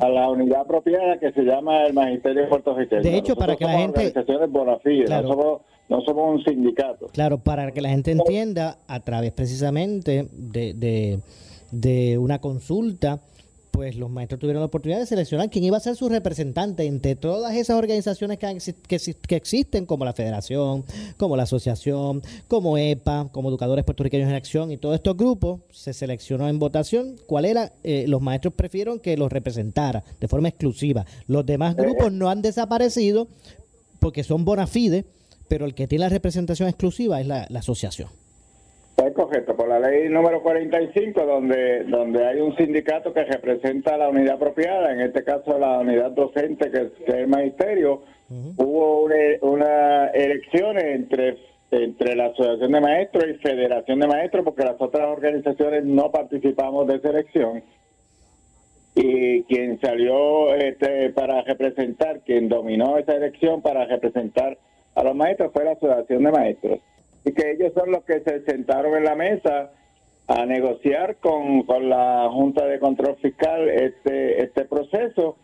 a 0.00 0.08
la 0.08 0.28
unidad 0.28 0.60
apropiada 0.62 1.18
que 1.18 1.32
se 1.32 1.42
llama 1.42 1.86
el 1.86 1.94
Magisterio 1.94 2.48
Puertorriqueño. 2.48 3.02
De 3.02 3.16
hecho, 3.16 3.36
para 3.36 3.56
que 3.56 3.64
la 3.64 3.72
gente... 3.78 4.00
Organizaciones 4.00 4.50
no, 4.50 5.22
somos, 5.22 5.60
no 5.88 6.00
somos 6.02 6.34
un 6.34 6.44
sindicato. 6.44 7.08
Claro, 7.08 7.38
para 7.38 7.70
que 7.72 7.80
la 7.80 7.88
gente 7.88 8.10
entienda, 8.10 8.78
a 8.86 9.00
través 9.00 9.32
precisamente 9.32 10.28
de, 10.32 10.74
de, 10.74 11.20
de 11.70 12.18
una 12.18 12.40
consulta 12.40 13.20
pues 13.72 13.96
los 13.96 14.10
maestros 14.10 14.38
tuvieron 14.38 14.60
la 14.60 14.66
oportunidad 14.66 15.00
de 15.00 15.06
seleccionar 15.06 15.48
quién 15.48 15.64
iba 15.64 15.78
a 15.78 15.80
ser 15.80 15.96
su 15.96 16.08
representante 16.10 16.84
entre 16.84 17.16
todas 17.16 17.56
esas 17.56 17.78
organizaciones 17.78 18.38
que, 18.38 18.74
que, 19.26 19.34
existen, 19.36 19.86
como 19.86 20.04
la 20.04 20.12
Federación, 20.12 20.84
como 21.16 21.36
la 21.36 21.44
Asociación, 21.44 22.22
como 22.48 22.76
EPA, 22.76 23.30
como 23.32 23.48
Educadores 23.48 23.84
Puertorriqueños 23.86 24.28
en 24.28 24.34
Acción 24.34 24.70
y 24.70 24.76
todos 24.76 24.94
estos 24.94 25.16
grupos, 25.16 25.62
se 25.70 25.94
seleccionó 25.94 26.50
en 26.50 26.58
votación 26.58 27.16
cuál 27.26 27.46
era, 27.46 27.72
eh, 27.82 28.04
los 28.06 28.20
maestros 28.20 28.52
prefirieron 28.52 29.00
que 29.00 29.16
los 29.16 29.32
representara 29.32 30.04
de 30.20 30.28
forma 30.28 30.48
exclusiva. 30.48 31.06
Los 31.26 31.46
demás 31.46 31.74
grupos 31.74 32.12
no 32.12 32.28
han 32.28 32.42
desaparecido 32.42 33.26
porque 34.00 34.22
son 34.22 34.44
bona 34.44 34.66
fide, 34.66 35.06
pero 35.48 35.64
el 35.64 35.74
que 35.74 35.88
tiene 35.88 36.04
la 36.04 36.08
representación 36.10 36.68
exclusiva 36.68 37.22
es 37.22 37.26
la 37.26 37.48
asociación. 37.54 38.21
Es 39.06 39.14
correcto, 39.14 39.56
por 39.56 39.68
la 39.68 39.80
ley 39.80 40.08
número 40.08 40.42
45, 40.42 41.24
donde, 41.26 41.84
donde 41.84 42.24
hay 42.24 42.40
un 42.40 42.54
sindicato 42.56 43.12
que 43.12 43.24
representa 43.24 43.96
la 43.96 44.08
unidad 44.08 44.34
apropiada, 44.34 44.92
en 44.92 45.00
este 45.00 45.24
caso 45.24 45.58
la 45.58 45.80
unidad 45.80 46.10
docente, 46.12 46.70
que, 46.70 46.78
es 46.82 47.08
el 47.08 47.26
magisterio, 47.26 48.02
hubo 48.56 49.08
una, 49.40 50.08
elección 50.08 50.78
entre, 50.78 51.38
entre 51.70 52.14
la 52.14 52.26
Asociación 52.26 52.70
de 52.70 52.80
Maestros 52.80 53.24
y 53.28 53.34
Federación 53.34 53.98
de 53.98 54.06
Maestros, 54.06 54.44
porque 54.44 54.64
las 54.64 54.80
otras 54.80 55.08
organizaciones 55.08 55.84
no 55.84 56.10
participamos 56.12 56.86
de 56.86 56.96
esa 56.96 57.10
elección. 57.10 57.62
Y 58.94 59.42
quien 59.44 59.80
salió 59.80 60.54
este, 60.54 61.10
para 61.10 61.42
representar, 61.42 62.20
quien 62.20 62.48
dominó 62.48 62.98
esa 62.98 63.16
elección 63.16 63.62
para 63.62 63.84
representar 63.86 64.58
a 64.94 65.02
los 65.02 65.16
maestros 65.16 65.50
fue 65.52 65.64
la 65.64 65.72
Asociación 65.72 66.22
de 66.24 66.30
Maestros 66.30 66.80
y 67.24 67.32
que 67.32 67.52
ellos 67.52 67.72
son 67.74 67.90
los 67.92 68.04
que 68.04 68.20
se 68.20 68.42
sentaron 68.44 68.96
en 68.96 69.04
la 69.04 69.14
mesa 69.14 69.70
a 70.26 70.46
negociar 70.46 71.16
con, 71.16 71.62
con 71.62 71.88
la 71.88 72.28
Junta 72.30 72.66
de 72.66 72.78
Control 72.78 73.16
Fiscal 73.16 73.68
este, 73.68 74.42
este 74.42 74.64
proceso, 74.64 75.36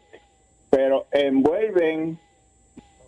pero 0.70 1.06
envuelven 1.12 2.18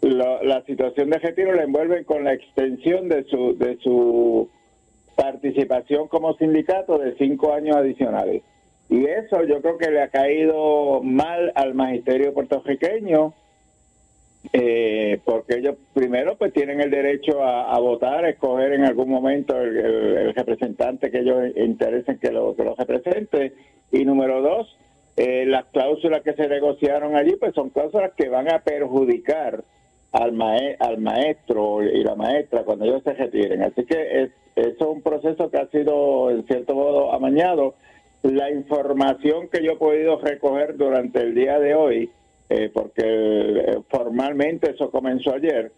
la 0.03 0.63
situación 0.63 1.11
de 1.11 1.19
retiro, 1.19 1.53
la 1.53 1.65
envuelven 1.65 2.05
con 2.05 2.25
la 2.25 2.33
extensión 2.33 3.09
de 3.09 3.25
su, 3.25 3.57
de 3.57 3.77
su 3.79 4.49
participación 5.15 6.09
como 6.09 6.35
sindicato 6.35 6.99
de 6.99 7.15
cinco 7.17 7.53
años 7.53 7.77
adicionales. 7.77 8.43
Y 8.89 9.05
eso 9.05 9.45
yo 9.45 9.61
creo 9.61 9.79
que 9.79 9.91
le 9.91 10.03
ha 10.03 10.09
caído 10.09 11.01
mal 11.03 11.53
al 11.55 11.75
magisterio 11.75 12.33
puertorriqueño, 12.35 13.35
eh, 14.53 15.21
porque 15.25 15.59
ellos 15.59 15.77
primero 15.95 16.37
pues 16.37 16.53
tienen 16.53 16.81
el 16.81 16.91
derecho 16.91 17.45
a, 17.45 17.79
votar, 17.79 18.25
a 18.25 18.31
escoger 18.31 18.73
en 18.73 18.85
algún 18.85 19.09
momento 19.09 19.57
el, 19.61 20.35
representante 20.35 21.11
que 21.11 21.21
ellos 21.21 21.57
interesen 21.57 22.19
que 22.19 22.33
lo, 22.33 22.57
que 22.57 22.65
lo 22.65 22.75
represente 22.75 23.53
y 23.93 24.05
número 24.05 24.43
dos, 24.43 24.77
eh, 25.17 25.45
las 25.47 25.67
cláusulas 25.67 26.23
que 26.23 26.33
se 26.33 26.49
negociaron 26.49 27.15
allí 27.15 27.37
pues 27.37 27.55
son 27.55 27.71
cláusulas 27.71 28.13
que 28.17 28.29
van 28.29 28.53
a 28.53 28.59
perjudicar 28.61 29.63
al, 30.13 30.37
al 30.81 30.99
maestro 30.99 31.83
y 31.83 32.03
la 32.03 32.15
maestra 32.15 32.65
cuando 32.65 32.85
ellos 32.85 33.03
se 33.05 33.13
retiren. 33.13 33.63
Así 33.63 33.85
que 33.85 34.23
es, 34.23 34.31
es 34.57 34.81
un 34.81 35.03
proceso 35.03 35.51
que 35.51 35.59
ha 35.59 35.67
sido 35.67 36.31
en 36.31 36.45
cierto 36.47 36.75
modo 36.75 37.13
amañado. 37.13 37.75
La 38.23 38.51
información 38.51 39.49
que 39.49 39.63
yo 39.63 39.73
he 39.73 39.77
podido 39.77 40.19
recoger 40.19 40.77
durante 40.77 41.21
el 41.21 41.35
día 41.35 41.59
de 41.59 41.75
hoy, 41.75 42.11
eh, 42.51 42.69
porque 42.75 43.05
eh, 43.05 43.79
formalmente 43.89 44.73
eso 44.73 44.91
comenzó 44.91 45.33
ayer, 45.33 45.71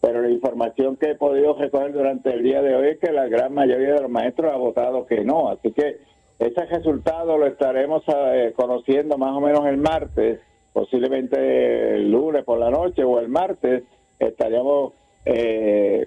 pero 0.00 0.22
la 0.22 0.30
información 0.30 0.96
que 0.96 1.10
he 1.10 1.14
podido 1.16 1.54
recoger 1.54 1.92
durante 1.92 2.32
el 2.32 2.44
día 2.44 2.62
de 2.62 2.76
hoy 2.76 2.88
es 2.90 2.98
que 3.00 3.10
la 3.10 3.26
gran 3.26 3.52
mayoría 3.52 3.94
de 3.94 4.02
los 4.02 4.10
maestros 4.10 4.54
ha 4.54 4.56
votado 4.56 5.06
que 5.06 5.24
no, 5.24 5.48
así 5.48 5.72
que 5.72 5.98
ese 6.38 6.64
resultado 6.66 7.36
lo 7.36 7.46
estaremos 7.48 8.04
eh, 8.06 8.52
conociendo 8.54 9.18
más 9.18 9.36
o 9.36 9.40
menos 9.40 9.66
el 9.66 9.78
martes, 9.78 10.38
posiblemente 10.72 11.96
el 11.96 12.12
lunes 12.12 12.44
por 12.44 12.60
la 12.60 12.70
noche 12.70 13.02
o 13.02 13.18
el 13.18 13.28
martes, 13.28 13.82
estaríamos 14.20 14.92
eh, 15.24 16.06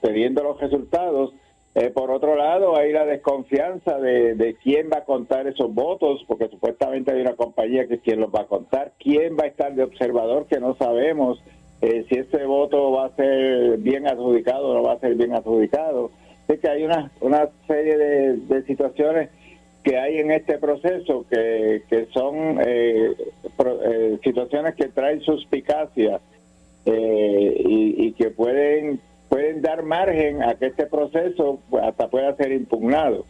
teniendo 0.00 0.42
los 0.44 0.58
resultados 0.58 1.34
eh, 1.74 1.90
por 1.90 2.10
otro 2.10 2.34
lado, 2.34 2.76
hay 2.76 2.92
la 2.92 3.04
desconfianza 3.04 3.98
de, 3.98 4.56
quién 4.62 4.88
va 4.92 4.98
a 4.98 5.04
contar 5.04 5.46
esos 5.46 5.72
votos, 5.72 6.24
porque 6.26 6.48
supuestamente 6.48 7.12
hay 7.12 7.20
una 7.20 7.36
compañía 7.36 7.86
que 7.86 7.94
es 7.94 8.00
quien 8.00 8.20
los 8.20 8.34
va 8.34 8.42
a 8.42 8.46
contar. 8.46 8.92
¿Quién 8.98 9.36
va 9.38 9.44
a 9.44 9.48
estar 9.48 9.74
de 9.74 9.84
observador? 9.84 10.46
Que 10.46 10.60
no 10.60 10.74
sabemos 10.76 11.40
eh, 11.80 12.04
si 12.08 12.16
ese 12.16 12.44
voto 12.46 12.90
va 12.92 13.06
a 13.06 13.16
ser 13.16 13.78
bien 13.78 14.06
adjudicado 14.06 14.68
o 14.68 14.74
no 14.74 14.82
va 14.82 14.94
a 14.94 14.98
ser 14.98 15.14
bien 15.14 15.34
adjudicado. 15.34 16.10
Así 16.48 16.58
que 16.58 16.68
hay 16.68 16.84
una, 16.84 17.12
una 17.20 17.48
serie 17.66 17.96
de, 17.96 18.62
situaciones 18.62 19.28
que 19.84 19.98
hay 19.98 20.18
en 20.18 20.30
este 20.30 20.58
proceso 20.58 21.26
que, 21.30 21.82
que 21.88 22.06
son 22.06 22.58
eh, 22.60 23.14
situaciones 24.24 24.74
que 24.74 24.88
traen 24.88 25.20
suspicacia 25.20 26.20
y, 26.86 28.06
y 28.06 28.12
que 28.12 28.30
pueden 28.30 29.00
pueden 29.28 29.62
dar 29.62 29.82
margen 29.82 30.42
a 30.42 30.54
que 30.54 30.66
este 30.66 30.86
proceso 30.86 31.60
hasta 31.82 32.08
pueda 32.08 32.34
ser 32.36 32.52
impugnado. 32.52 33.24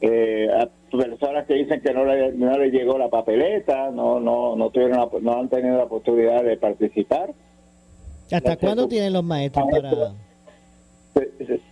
Eh, 0.00 0.48
a 0.50 0.68
personas 0.90 1.46
que 1.46 1.54
dicen 1.54 1.80
que 1.80 1.92
no 1.92 2.04
le, 2.04 2.32
no 2.32 2.58
le 2.58 2.70
llegó 2.70 2.98
la 2.98 3.08
papeleta, 3.08 3.90
no 3.90 4.18
no 4.18 4.56
no 4.56 4.70
tuvieron 4.70 5.08
no 5.22 5.38
han 5.38 5.48
tenido 5.48 5.78
la 5.78 5.86
posibilidad 5.86 6.42
de 6.42 6.56
participar. 6.56 7.30
¿Hasta 8.30 8.56
cuándo 8.56 8.88
tienen 8.88 9.12
los 9.12 9.22
maestros 9.22 9.66
para 9.70 10.12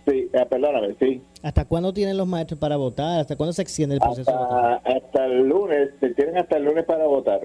Sí, 0.05 0.29
eh, 0.31 0.45
perdóname, 0.47 0.95
sí. 0.99 1.21
¿Hasta 1.41 1.65
cuándo 1.65 1.93
tienen 1.93 2.15
los 2.17 2.27
maestros 2.27 2.59
para 2.59 2.77
votar? 2.77 3.21
¿Hasta 3.21 3.35
cuándo 3.35 3.53
se 3.53 3.63
extiende 3.63 3.95
el 3.95 4.01
proceso? 4.01 4.29
Hasta, 4.31 4.75
hasta 4.75 5.25
el 5.25 5.47
lunes, 5.47 5.89
tienen 6.15 6.37
hasta 6.37 6.57
el 6.57 6.65
lunes 6.65 6.85
para 6.85 7.05
votar. 7.05 7.41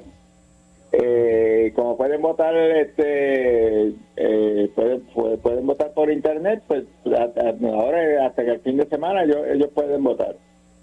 Eh, 0.99 1.73
como 1.75 1.95
pueden 1.95 2.23
votar, 2.23 2.57
este, 2.57 3.93
eh, 4.17 4.71
pueden, 4.75 5.03
pueden 5.43 5.67
votar 5.67 5.93
por 5.93 6.11
internet, 6.11 6.63
pues 6.67 6.85
ahora 7.05 8.27
hasta 8.27 8.43
que 8.43 8.53
el 8.53 8.61
fin 8.61 8.79
de 8.79 8.87
semana 8.87 9.25
ellos, 9.25 9.69
pueden 9.75 10.03
votar. 10.03 10.37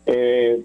Eh, 0.05 0.61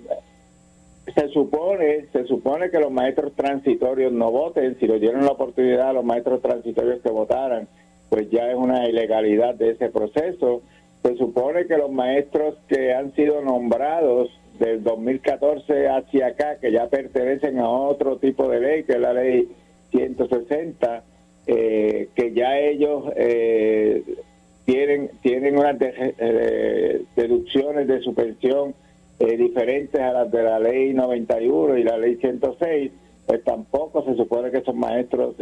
se 1.14 1.28
supone, 1.28 2.08
se 2.12 2.24
supone 2.24 2.68
que 2.68 2.78
los 2.78 2.92
maestros 2.92 3.32
transitorios 3.32 4.12
no 4.12 4.30
voten, 4.30 4.78
si 4.78 4.86
le 4.86 4.98
dieron 4.98 5.24
la 5.24 5.32
oportunidad 5.32 5.90
a 5.90 5.92
los 5.94 6.04
maestros 6.04 6.42
transitorios 6.42 7.00
que 7.00 7.08
votaran, 7.08 7.66
pues 8.10 8.28
ya 8.28 8.50
es 8.50 8.54
una 8.56 8.86
ilegalidad 8.86 9.54
de 9.54 9.70
ese 9.70 9.88
proceso. 9.88 10.60
Se 11.02 11.16
supone 11.16 11.66
que 11.66 11.78
los 11.78 11.90
maestros 11.90 12.56
que 12.68 12.92
han 12.92 13.14
sido 13.14 13.40
nombrados 13.40 14.28
del 14.58 14.82
2014 14.82 15.88
hacia 15.88 16.28
acá, 16.28 16.56
que 16.60 16.72
ya 16.72 16.88
pertenecen 16.88 17.58
a 17.58 17.68
otro 17.68 18.16
tipo 18.18 18.48
de 18.48 18.60
ley, 18.60 18.82
que 18.84 18.92
es 18.92 19.00
la 19.00 19.12
ley 19.12 19.48
160, 19.90 21.04
eh, 21.46 22.08
que 22.14 22.32
ya 22.32 22.58
ellos 22.58 23.04
eh, 23.16 24.02
tienen, 24.64 25.10
tienen 25.22 25.56
unas 25.56 25.76
eh, 25.80 27.02
deducciones 27.16 27.88
de 27.88 28.00
su 28.00 28.14
pensión 28.14 28.74
diferentes 29.18 30.00
a 30.00 30.12
las 30.12 30.30
de 30.30 30.44
la 30.44 30.60
ley 30.60 30.94
91 30.94 31.76
y 31.76 31.82
la 31.82 31.98
ley 31.98 32.16
106, 32.16 32.92
pues 33.26 33.42
tampoco 33.42 34.04
se 34.04 34.14
supone 34.14 34.52
que 34.52 34.58
esos 34.58 34.76
maestros 34.76 35.34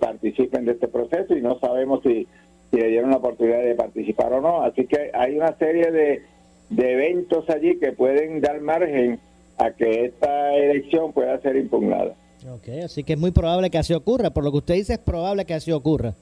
participen 0.00 0.64
de 0.64 0.72
este 0.72 0.88
proceso 0.88 1.36
y 1.36 1.40
no 1.40 1.56
sabemos 1.60 2.00
si 2.02 2.26
le 2.72 2.88
dieron 2.88 3.10
la 3.10 3.18
oportunidad 3.18 3.62
de 3.62 3.76
participar 3.76 4.32
o 4.32 4.40
no. 4.40 4.62
Así 4.62 4.84
que 4.84 5.12
hay 5.14 5.36
una 5.36 5.56
serie 5.58 5.92
de 5.92 6.22
de 6.70 6.92
eventos 6.92 7.48
allí 7.50 7.78
que 7.78 7.92
pueden 7.92 8.40
dar 8.40 8.60
margen 8.60 9.20
a 9.58 9.72
que 9.72 10.06
esta 10.06 10.54
elección 10.54 11.12
pueda 11.12 11.38
ser 11.40 11.56
impugnada. 11.56 12.14
Ok, 12.48 12.68
así 12.84 13.04
que 13.04 13.12
es 13.12 13.18
muy 13.18 13.32
probable 13.32 13.68
que 13.68 13.78
así 13.78 13.92
ocurra. 13.92 14.30
Por 14.30 14.44
lo 14.44 14.50
que 14.50 14.58
usted 14.58 14.74
dice, 14.74 14.94
es 14.94 14.98
probable 14.98 15.44
que 15.44 15.54
así 15.54 15.70
ocurra. 15.72 16.14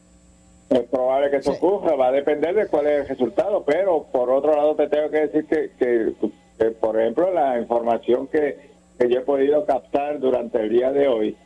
Es 0.70 0.82
probable 0.82 1.30
que 1.30 1.36
eso 1.36 1.52
ocurra, 1.52 1.94
va 1.94 2.08
a 2.08 2.12
depender 2.12 2.54
de 2.54 2.66
cuál 2.66 2.86
es 2.88 3.02
el 3.02 3.08
resultado, 3.08 3.62
pero 3.64 4.04
por 4.12 4.28
otro 4.30 4.54
lado 4.54 4.74
te 4.74 4.88
tengo 4.88 5.08
que 5.10 5.26
decir 5.26 5.46
que, 5.46 5.70
que, 5.78 6.70
por 6.72 7.00
ejemplo, 7.00 7.32
la 7.32 7.58
información 7.58 8.26
que, 8.26 8.56
que, 8.98 9.08
yo 9.08 9.20
he 9.20 9.22
podido 9.22 9.64
captar 9.64 10.18
durante 10.18 10.60
el 10.60 10.68
día 10.68 10.92
de 10.92 11.08
hoy 11.08 11.36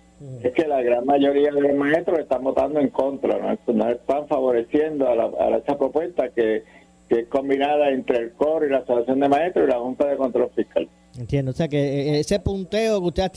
es 0.42 0.52
que 0.52 0.66
la 0.66 0.82
gran 0.82 1.04
mayoría 1.04 1.52
de 1.52 1.60
los 1.60 1.74
maestros 1.74 2.18
están 2.18 2.42
votando 2.42 2.80
en 2.80 2.88
contra, 2.88 3.38
no, 3.66 3.90
están 3.90 4.26
favoreciendo 4.26 5.08
a, 5.08 5.14
la, 5.14 5.24
a 5.24 5.56
esa 5.56 5.78
propuesta 5.78 6.30
que 6.30 6.64
que 7.12 7.20
es 7.20 7.28
combinada 7.28 7.90
entre 7.90 8.16
el 8.16 8.32
COR 8.32 8.64
y 8.64 8.70
la 8.70 8.78
Asociación 8.78 9.20
de 9.20 9.28
Maestros 9.28 9.68
y 9.68 9.70
la 9.70 9.78
Junta 9.78 10.06
de 10.06 10.16
Control 10.16 10.48
Fiscal. 10.56 10.88
Entiendo, 11.18 11.50
o 11.50 11.54
sea 11.54 11.68
que 11.68 11.76
eh, 11.76 12.20
ese 12.20 12.40
punteo 12.40 13.00
que 13.02 13.06
usted 13.06 13.30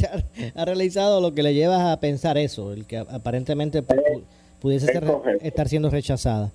ha, 0.56 0.64
realizado 0.64 1.20
lo 1.20 1.34
que 1.34 1.44
le 1.44 1.54
lleva 1.54 1.92
a 1.92 2.00
pensar 2.00 2.38
eso, 2.38 2.72
el 2.72 2.86
que 2.86 2.96
aparentemente 3.00 3.84
pudiese 4.62 4.94
estar 5.42 5.68
siendo 5.68 5.90
rechazada. 5.90 6.54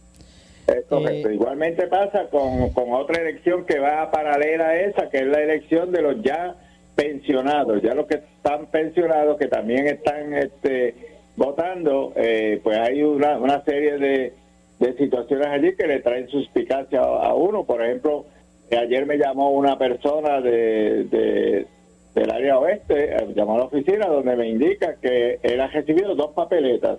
Es 0.66 0.86
correcto. 0.86 1.28
Eh, 1.28 1.34
Igualmente 1.34 1.88
pasa 1.88 2.24
con, 2.30 2.70
con 2.70 2.90
otra 2.94 3.20
elección 3.20 3.66
que 3.66 3.78
va 3.78 4.10
paralela 4.10 4.68
a 4.68 4.80
esa, 4.80 5.10
que 5.10 5.18
es 5.18 5.26
la 5.26 5.42
elección 5.42 5.92
de 5.92 6.00
los 6.00 6.22
ya 6.22 6.54
pensionados, 6.94 7.82
ya 7.82 7.92
los 7.92 8.06
que 8.06 8.14
están 8.14 8.64
pensionados, 8.70 9.36
que 9.36 9.48
también 9.48 9.88
están 9.88 10.32
este, 10.32 10.94
votando, 11.36 12.14
eh, 12.16 12.60
pues 12.62 12.78
hay 12.78 13.02
una, 13.02 13.38
una 13.38 13.62
serie 13.62 13.98
de, 13.98 14.32
de, 14.80 14.92
situaciones 14.94 15.46
allí 15.46 15.76
que 15.76 15.86
le 15.86 16.00
traen 16.00 16.28
suspicacia 16.28 17.00
a, 17.00 17.34
uno. 17.34 17.64
Por 17.64 17.84
ejemplo, 17.84 18.26
ayer 18.70 19.06
me 19.06 19.16
llamó 19.16 19.50
una 19.50 19.78
persona 19.78 20.40
de, 20.40 21.66
del 22.14 22.30
área 22.30 22.58
oeste, 22.58 23.14
eh, 23.14 23.28
llamó 23.34 23.54
a 23.54 23.58
la 23.58 23.64
oficina 23.64 24.06
donde 24.06 24.36
me 24.36 24.48
indica 24.48 24.96
que 25.00 25.38
él 25.42 25.60
ha 25.60 25.68
recibido 25.68 26.14
dos 26.14 26.32
papeletas. 26.32 26.98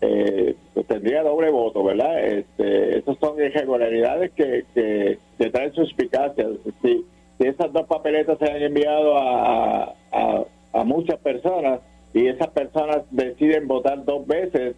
Eh, 0.00 0.54
pues 0.74 0.86
tendría 0.86 1.22
doble 1.22 1.50
voto, 1.50 1.82
¿verdad? 1.82 2.22
Este, 2.22 2.98
esas 2.98 3.16
son 3.18 3.38
irregularidades 3.42 4.32
que, 4.32 4.64
que, 4.74 5.18
que 5.38 5.50
traen 5.50 5.72
suspicacia. 5.72 6.46
Si, 6.82 7.06
si 7.38 7.46
esas 7.46 7.72
dos 7.72 7.86
papeletas 7.86 8.38
se 8.38 8.50
han 8.50 8.62
enviado 8.62 9.16
a, 9.16 9.94
a, 10.12 10.84
muchas 10.84 11.18
personas 11.20 11.80
y 12.12 12.26
esas 12.26 12.48
personas 12.48 13.02
deciden 13.10 13.66
votar 13.66 14.04
dos 14.04 14.26
veces, 14.26 14.76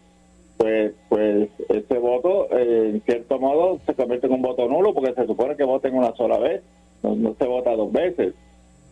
pues 0.57 0.93
pues 1.09 1.49
ese 1.69 1.99
voto 1.99 2.49
eh, 2.51 2.91
en 2.95 3.03
cierto 3.03 3.39
modo 3.39 3.79
se 3.87 3.95
convierte 3.95 4.27
en 4.27 4.35
un 4.35 4.43
voto 4.43 4.69
nulo 4.69 4.95
porque 4.95 5.15
se 5.15 5.27
supone 5.27 5.57
que 5.57 5.65
voten 5.65 5.95
una 5.95 6.15
sola 6.17 6.39
vez, 6.39 6.63
no, 7.03 7.35
se 7.39 7.45
vota 7.47 7.77
dos 7.77 7.93
veces. 7.93 8.35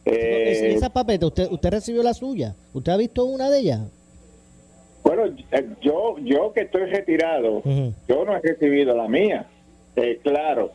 Eh, 0.05 0.75
esa 0.75 0.91
papeleta, 0.91 1.27
¿usted, 1.27 1.51
¿usted 1.51 1.71
recibió 1.71 2.03
la 2.03 2.13
suya? 2.13 2.55
¿Usted 2.75 2.93
ha 2.93 2.97
visto 2.97 3.25
una 3.25 3.49
de 3.49 3.61
ellas? 3.61 3.81
Bueno, 5.03 5.25
eh, 5.53 5.69
yo 5.81 6.17
yo 6.19 6.53
que 6.53 6.63
estoy 6.63 6.87
retirado, 6.87 7.63
yo 8.09 8.25
no 8.25 8.37
he 8.37 8.41
recibido 8.41 8.95
la 8.95 9.09
mía. 9.09 9.47
Eh, 9.97 10.19
claro, 10.23 10.73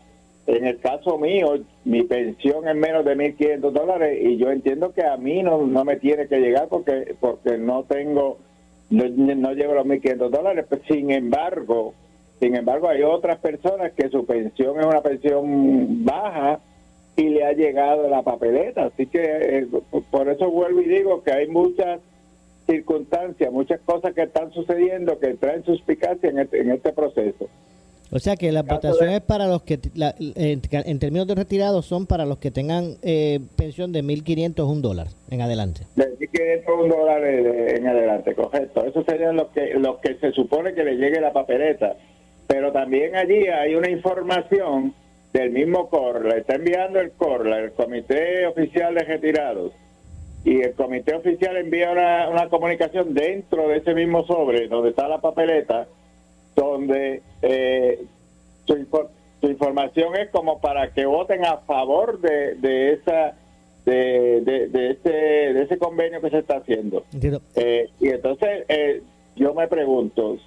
en 0.48 0.66
el 0.66 0.80
caso 0.80 1.18
mío, 1.18 1.60
mi 1.84 2.04
pensión 2.04 2.68
es 2.68 2.76
menos 2.76 3.06
de 3.06 3.16
1.500 3.16 3.72
dólares 3.72 4.20
y 4.22 4.38
yo 4.38 4.52
entiendo 4.52 4.94
que 4.94 5.04
a 5.04 5.18
mí 5.18 5.44
no, 5.44 5.66
no 5.66 5.84
me 5.84 5.98
tiene 5.98 6.28
que 6.28 6.40
llegar 6.40 6.68
porque 6.70 7.16
porque 7.20 7.58
no 7.58 7.84
tengo, 7.84 8.38
no, 8.90 9.54
llevo 9.54 9.74
los 9.74 9.86
1.500 9.86 10.30
dólares. 10.30 10.66
Pues, 10.68 10.82
sin 10.88 11.12
embargo, 11.12 11.94
sin 12.40 12.56
embargo, 12.56 12.88
hay 12.88 13.04
otras 13.04 13.40
personas 13.40 13.92
que 13.94 14.10
su 14.10 14.26
pensión 14.26 14.80
es 14.80 14.86
una 14.86 15.02
pensión 15.02 16.06
baja 16.06 16.60
y 17.16 17.30
le 17.30 17.46
ha 17.46 17.54
llegado 17.54 18.08
la 18.08 18.24
papeleta. 18.24 18.86
Así 18.86 19.08
que 19.08 19.20
eh, 19.22 19.68
por 20.10 20.30
eso 20.30 20.50
vuelvo 20.50 20.82
y 20.82 20.88
digo 20.88 21.22
que 21.24 21.32
hay 21.32 21.48
muchas 21.48 22.00
circunstancias, 22.66 23.52
muchas 23.52 23.82
cosas 23.82 24.14
que 24.14 24.24
están 24.24 24.52
sucediendo 24.52 25.20
que 25.20 25.34
traen 25.34 25.64
suspicacia 25.64 26.30
en 26.30 26.40
este, 26.40 26.62
en 26.62 26.72
este 26.72 26.94
proceso. 26.94 27.50
O 28.12 28.18
sea 28.18 28.36
que 28.36 28.52
la 28.52 28.64
votación 28.64 29.10
es 29.10 29.22
para 29.22 29.48
los 29.48 29.62
que, 29.62 29.80
en, 30.36 31.00
términos 31.00 31.28
de 31.28 31.36
retirados, 31.36 31.86
son 31.86 32.08
para 32.08 32.26
los 32.26 32.40
que 32.40 32.50
tengan 32.50 32.96
eh, 33.04 33.40
pensión 33.56 33.92
de 33.92 34.04
1.500 34.04 34.68
un 34.68 34.82
dólar 34.82 35.08
en 35.30 35.42
adelante. 35.42 35.82
De 35.96 36.06
1.500 36.18 36.84
un 36.84 36.90
dólar 36.90 37.24
en 37.24 37.88
adelante, 37.88 38.34
correcto. 38.34 38.84
Eso 38.84 39.04
serían 39.04 39.36
los 39.36 39.50
que, 39.50 39.76
los 39.76 39.98
que 40.00 40.16
se 40.16 40.32
supone 40.32 40.74
que 40.74 40.84
le 40.84 40.96
llegue 40.96 41.22
la 41.22 41.34
papeleta. 41.34 41.96
Pero 42.48 42.72
también 42.72 43.16
allí 43.16 43.48
hay 43.48 43.76
una 43.76 43.92
información 43.92 44.96
del 45.34 45.52
mismo 45.52 45.88
COR, 45.90 46.26
la 46.26 46.38
está 46.38 46.56
enviando 46.56 47.00
el 47.00 47.12
COR, 47.12 47.48
el 47.48 47.72
Comité 47.74 48.48
Oficial 48.48 48.96
de 48.96 49.04
Retirados, 49.04 49.72
y 50.44 50.62
el 50.62 50.74
Comité 50.74 51.14
Oficial 51.14 51.58
envía 51.58 51.92
una, 51.92 52.28
una 52.30 52.50
comunicación 52.50 53.14
dentro 53.14 53.68
de 53.68 53.78
ese 53.78 53.94
mismo 53.94 54.26
sobre, 54.26 54.68
donde 54.68 54.90
está 54.90 55.08
la 55.08 55.22
papeleta, 55.22 55.88
donde 56.56 57.22
eh, 57.42 58.04
su, 58.66 58.76
información 59.48 60.16
es 60.16 60.30
como 60.30 60.60
para 60.60 60.92
que 60.94 61.06
voten 61.06 61.46
a 61.46 61.58
favor 61.58 62.20
de, 62.20 62.56
de 62.56 62.94
esa 62.94 63.36
de, 63.86 64.42
de, 64.42 64.92
ese, 64.92 65.10
de 65.10 65.62
ese 65.64 65.78
convenio 65.78 66.22
que 66.22 66.30
se 66.30 66.40
está 66.40 66.58
haciendo. 66.58 67.04
Eh, 67.56 67.90
y 68.00 68.10
entonces 68.10 68.66
eh, 68.68 69.02
yo 69.36 69.54
me 69.54 69.68
pregunto, 69.68 70.38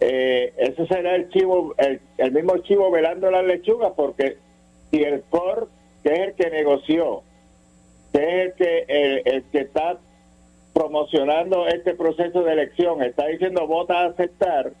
eh, 0.00 0.52
¿eso 0.56 0.86
será 0.86 1.14
el 1.14 1.28
chivo, 1.30 1.74
el, 1.78 2.32
mismo 2.32 2.58
chivo 2.58 2.90
velando 2.90 3.30
las 3.30 3.44
lechugas? 3.44 3.92
Porque 3.94 4.38
si 4.90 5.02
el 5.02 5.22
COR, 5.30 5.68
que 6.02 6.12
es 6.12 6.20
el 6.20 6.34
que 6.34 6.50
negoció, 6.50 7.22
que 8.12 8.18
es 8.18 8.46
el 8.46 8.52
que, 8.54 8.84
el, 8.88 9.22
el 9.24 9.42
que 9.44 9.60
está 9.60 9.98
promocionando 10.72 11.68
este 11.68 11.94
proceso 11.94 12.42
de 12.42 12.52
elección, 12.52 13.02
está 13.02 13.26
diciendo 13.26 13.66
vota 13.66 14.00
a 14.00 14.06
aceptar, 14.06 14.72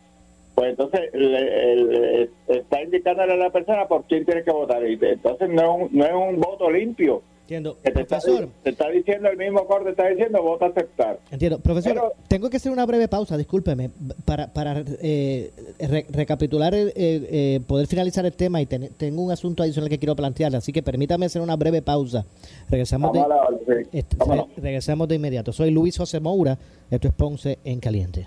pues 0.54 0.70
entonces 0.70 1.12
le, 1.12 2.30
está 2.48 2.82
indicándole 2.82 3.32
a 3.32 3.36
la 3.36 3.50
persona 3.50 3.86
por 3.86 4.04
quién 4.04 4.24
tiene 4.24 4.42
que 4.42 4.50
votar. 4.50 4.88
Y 4.88 4.98
entonces 5.00 5.48
no, 5.48 5.88
no 5.90 6.04
es 6.04 6.12
un 6.12 6.40
voto 6.40 6.70
limpio. 6.70 7.22
Entiendo. 7.44 7.76
te, 7.82 7.90
Profesor, 7.92 8.44
está, 8.44 8.62
te 8.62 8.70
está 8.70 8.88
diciendo 8.88 9.28
el 9.28 9.36
mismo 9.36 9.66
corte, 9.66 9.90
está 9.90 10.08
diciendo 10.08 10.42
vota 10.42 10.64
aceptar. 10.64 11.18
Entiendo. 11.30 11.58
Profesor, 11.58 12.14
tengo 12.26 12.48
que 12.48 12.56
hacer 12.56 12.72
una 12.72 12.86
breve 12.86 13.06
pausa, 13.06 13.36
discúlpeme, 13.36 13.90
para, 14.24 14.50
para 14.50 14.82
eh, 15.02 15.50
recapitular, 16.08 16.74
eh, 16.74 16.92
eh, 16.96 17.60
poder 17.66 17.86
finalizar 17.86 18.24
el 18.24 18.32
tema 18.32 18.62
y 18.62 18.66
tengo 18.66 19.22
un 19.22 19.30
asunto 19.30 19.62
adicional 19.62 19.90
que 19.90 19.98
quiero 19.98 20.16
plantear, 20.16 20.56
así 20.56 20.72
que 20.72 20.82
permítame 20.82 21.26
hacer 21.26 21.42
una 21.42 21.56
breve 21.56 21.82
pausa. 21.82 22.24
Regresamos, 22.70 23.12
de, 23.12 23.88
este, 23.92 24.16
regresamos 24.56 25.06
de 25.06 25.16
inmediato. 25.16 25.52
Soy 25.52 25.70
Luis 25.70 25.98
José 25.98 26.20
Moura, 26.20 26.56
esto 26.90 27.08
es 27.08 27.14
Ponce 27.14 27.58
en 27.62 27.78
Caliente. 27.78 28.26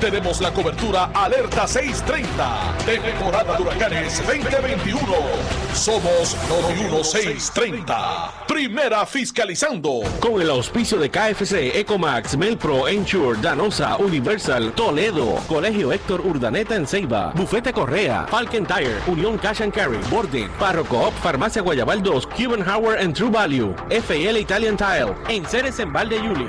tenemos 0.00 0.40
la 0.40 0.52
cobertura 0.52 1.10
Alerta 1.14 1.66
630, 1.66 2.76
temporada 2.84 3.56
de 3.56 3.62
huracanes 3.62 4.22
2021. 4.26 5.00
Somos 5.74 6.36
630, 7.02 8.44
primera 8.46 9.06
fiscalizando. 9.06 10.00
Con 10.20 10.40
el 10.40 10.50
auspicio 10.50 10.98
de 10.98 11.10
KFC, 11.10 11.78
Ecomax, 11.78 12.36
Melpro, 12.36 12.88
Ensure, 12.88 13.40
Danosa, 13.40 13.96
Universal, 13.96 14.72
Toledo, 14.72 15.36
Colegio 15.48 15.92
Héctor 15.92 16.20
Urdaneta 16.20 16.74
en 16.74 16.86
Ceiba, 16.86 17.32
Bufete 17.34 17.72
Correa, 17.72 18.26
Falken 18.28 18.66
Tire, 18.66 18.98
Unión 19.06 19.38
Cash 19.38 19.62
and 19.62 19.72
Carry, 19.72 19.98
Borden, 20.10 20.50
Parroco 20.58 21.10
Farmacia 21.22 21.62
Guayabal 21.62 22.02
2, 22.02 22.26
Cuban 22.26 22.62
Howard 22.68 23.00
and 23.00 23.14
True 23.14 23.30
Value, 23.30 23.74
FL 23.88 24.36
Italian 24.38 24.76
Tile, 24.76 25.14
en 25.28 25.44
Ceres 25.46 25.78
en 25.78 25.92
Valde 25.92 26.16
Yuli. 26.16 26.48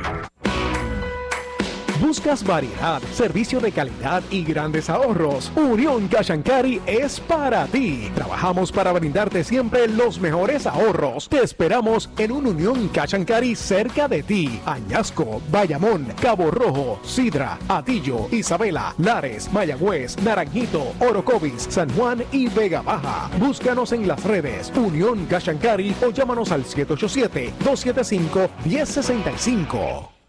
¿Buscas 2.12 2.44
variedad, 2.44 3.02
servicio 3.14 3.62
de 3.62 3.72
calidad 3.72 4.22
y 4.30 4.44
grandes 4.44 4.90
ahorros? 4.90 5.50
Unión 5.56 6.10
Cachancari 6.10 6.82
es 6.86 7.22
para 7.22 7.66
ti. 7.68 8.12
Trabajamos 8.14 8.70
para 8.70 8.92
brindarte 8.92 9.46
siempre 9.46 9.88
los 9.88 10.20
mejores 10.20 10.68
ahorros. 10.68 11.30
Te 11.30 11.42
esperamos 11.42 12.10
en 12.18 12.34
un 12.34 12.48
Unión 12.48 12.90
Cachancari 12.90 13.56
cerca 13.56 14.10
de 14.10 14.24
ti. 14.24 14.60
Añasco, 14.66 15.42
Bayamón, 15.50 16.08
Cabo 16.22 16.52
Rojo, 16.52 17.00
Sidra, 17.06 17.58
Atillo, 17.70 18.28
Isabela, 18.30 18.94
Lares, 18.98 19.50
Mayagüez, 19.54 20.22
Naranjito, 20.22 20.94
Orocovis, 21.00 21.68
San 21.70 21.90
Juan 21.94 22.26
y 22.34 22.50
Vega 22.50 22.82
Baja. 22.82 23.30
Búscanos 23.40 23.94
en 23.94 24.06
las 24.06 24.22
redes 24.26 24.70
Unión 24.76 25.28
Cachancari 25.28 25.96
o 26.06 26.10
llámanos 26.10 26.52
al 26.52 26.66
787 26.66 27.54
275 27.64 28.50
1065. 28.66 30.21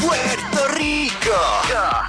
Puerto 0.00 0.68
Rico. 0.74 1.34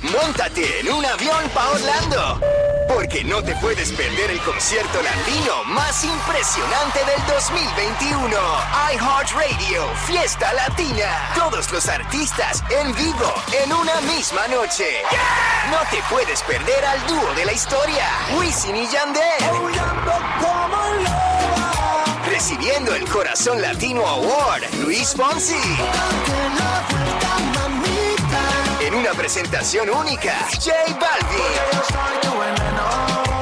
Montate 0.01 0.79
en 0.79 0.91
un 0.91 1.05
avión 1.05 1.49
pa' 1.53 1.69
Orlando. 1.69 2.39
Porque 2.87 3.23
no 3.23 3.43
te 3.43 3.53
puedes 3.55 3.91
perder 3.91 4.31
el 4.31 4.39
concierto 4.41 5.01
latino 5.01 5.63
más 5.65 6.03
impresionante 6.03 6.99
del 7.05 7.25
2021. 7.27 8.37
iHeartRadio 8.93 9.87
Fiesta 10.05 10.53
Latina. 10.53 11.31
Todos 11.35 11.71
los 11.71 11.87
artistas 11.87 12.63
en 12.69 12.95
vivo 12.95 13.33
en 13.63 13.73
una 13.73 14.01
misma 14.01 14.47
noche. 14.47 15.03
No 15.69 15.79
te 15.91 16.01
puedes 16.09 16.41
perder 16.43 16.85
al 16.85 17.05
dúo 17.07 17.33
de 17.35 17.45
la 17.45 17.51
historia, 17.53 18.05
Wisin 18.37 18.75
y 18.75 18.87
Yandel. 18.87 19.23
Recibiendo 22.37 22.93
el 22.93 23.03
Corazón 23.09 23.59
Latino 23.59 24.05
Award, 24.05 24.61
Luis 24.83 25.15
Fonsi. 25.17 25.55
En 28.79 28.93
una 28.93 29.11
presentación 29.13 29.89
única, 29.89 30.47
J 30.51 30.71
Balvin. 30.99 31.67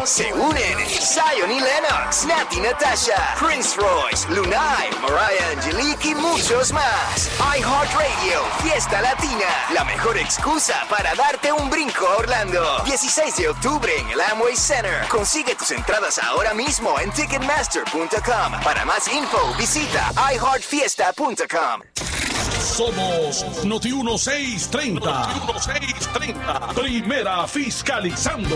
Se 0.06 0.32
unen 0.32 0.78
Zion 0.88 1.50
y 1.52 1.60
Lennox, 1.60 2.26
Nati 2.28 2.60
Natasha, 2.60 3.36
Prince 3.40 3.76
Royce, 3.76 4.30
Lunay, 4.30 4.92
Mariah 5.02 5.50
Angelique 5.54 6.10
y 6.10 6.16
muchos 6.16 6.72
más. 6.72 7.32
iHeartRadio, 7.40 8.44
Fiesta 8.62 9.02
Latina, 9.02 9.50
la 9.74 9.84
mejor 9.84 10.16
excusa 10.18 10.76
para 10.92 11.16
darte 11.16 11.52
un 11.52 11.72
brinco 11.72 12.06
a 12.08 12.18
Orlando. 12.18 12.84
16 12.86 13.36
de 13.38 13.50
octubre 13.50 13.92
en 13.98 14.08
el 14.10 14.22
Amway 14.22 14.56
Center. 14.56 15.08
Consigue 15.10 15.56
tus 15.56 15.72
entradas 15.72 16.20
ahora 16.20 16.54
mismo 16.54 17.00
en 17.00 17.10
Ticketmaster.com. 17.12 18.62
Para 18.64 18.86
más 18.86 19.08
info, 19.08 19.56
visita 19.58 20.14
iHeartFiesta.com. 20.34 21.82
Somos 22.60 23.66
Noti 23.66 23.92
1630. 23.92 25.00
Noti 25.00 25.40
1630. 25.40 26.74
Primera 26.76 27.48
fiscalizando. 27.48 28.56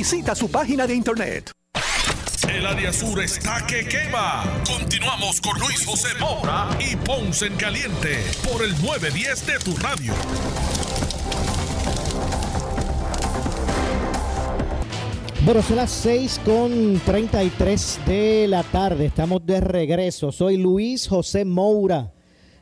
Visita 0.01 0.33
su 0.33 0.49
página 0.49 0.87
de 0.87 0.95
internet. 0.95 1.51
El 2.49 2.65
área 2.65 2.91
sur 2.91 3.21
está 3.21 3.63
que 3.67 3.87
quema. 3.87 4.43
Continuamos 4.65 5.39
con 5.39 5.59
Luis 5.59 5.85
José 5.85 6.07
Moura 6.19 6.69
y 6.79 6.95
Ponce 6.95 7.45
en 7.45 7.55
Caliente 7.55 8.17
por 8.51 8.63
el 8.63 8.71
910 8.81 9.45
de 9.45 9.59
tu 9.59 9.75
radio. 9.77 10.11
Bueno, 15.45 15.61
son 15.61 15.75
las 15.75 15.91
6 15.91 16.41
con 16.45 16.99
33 17.05 17.99
de 18.07 18.47
la 18.47 18.63
tarde. 18.63 19.05
Estamos 19.05 19.45
de 19.45 19.61
regreso. 19.61 20.31
Soy 20.31 20.57
Luis 20.57 21.07
José 21.07 21.45
Moura. 21.45 22.11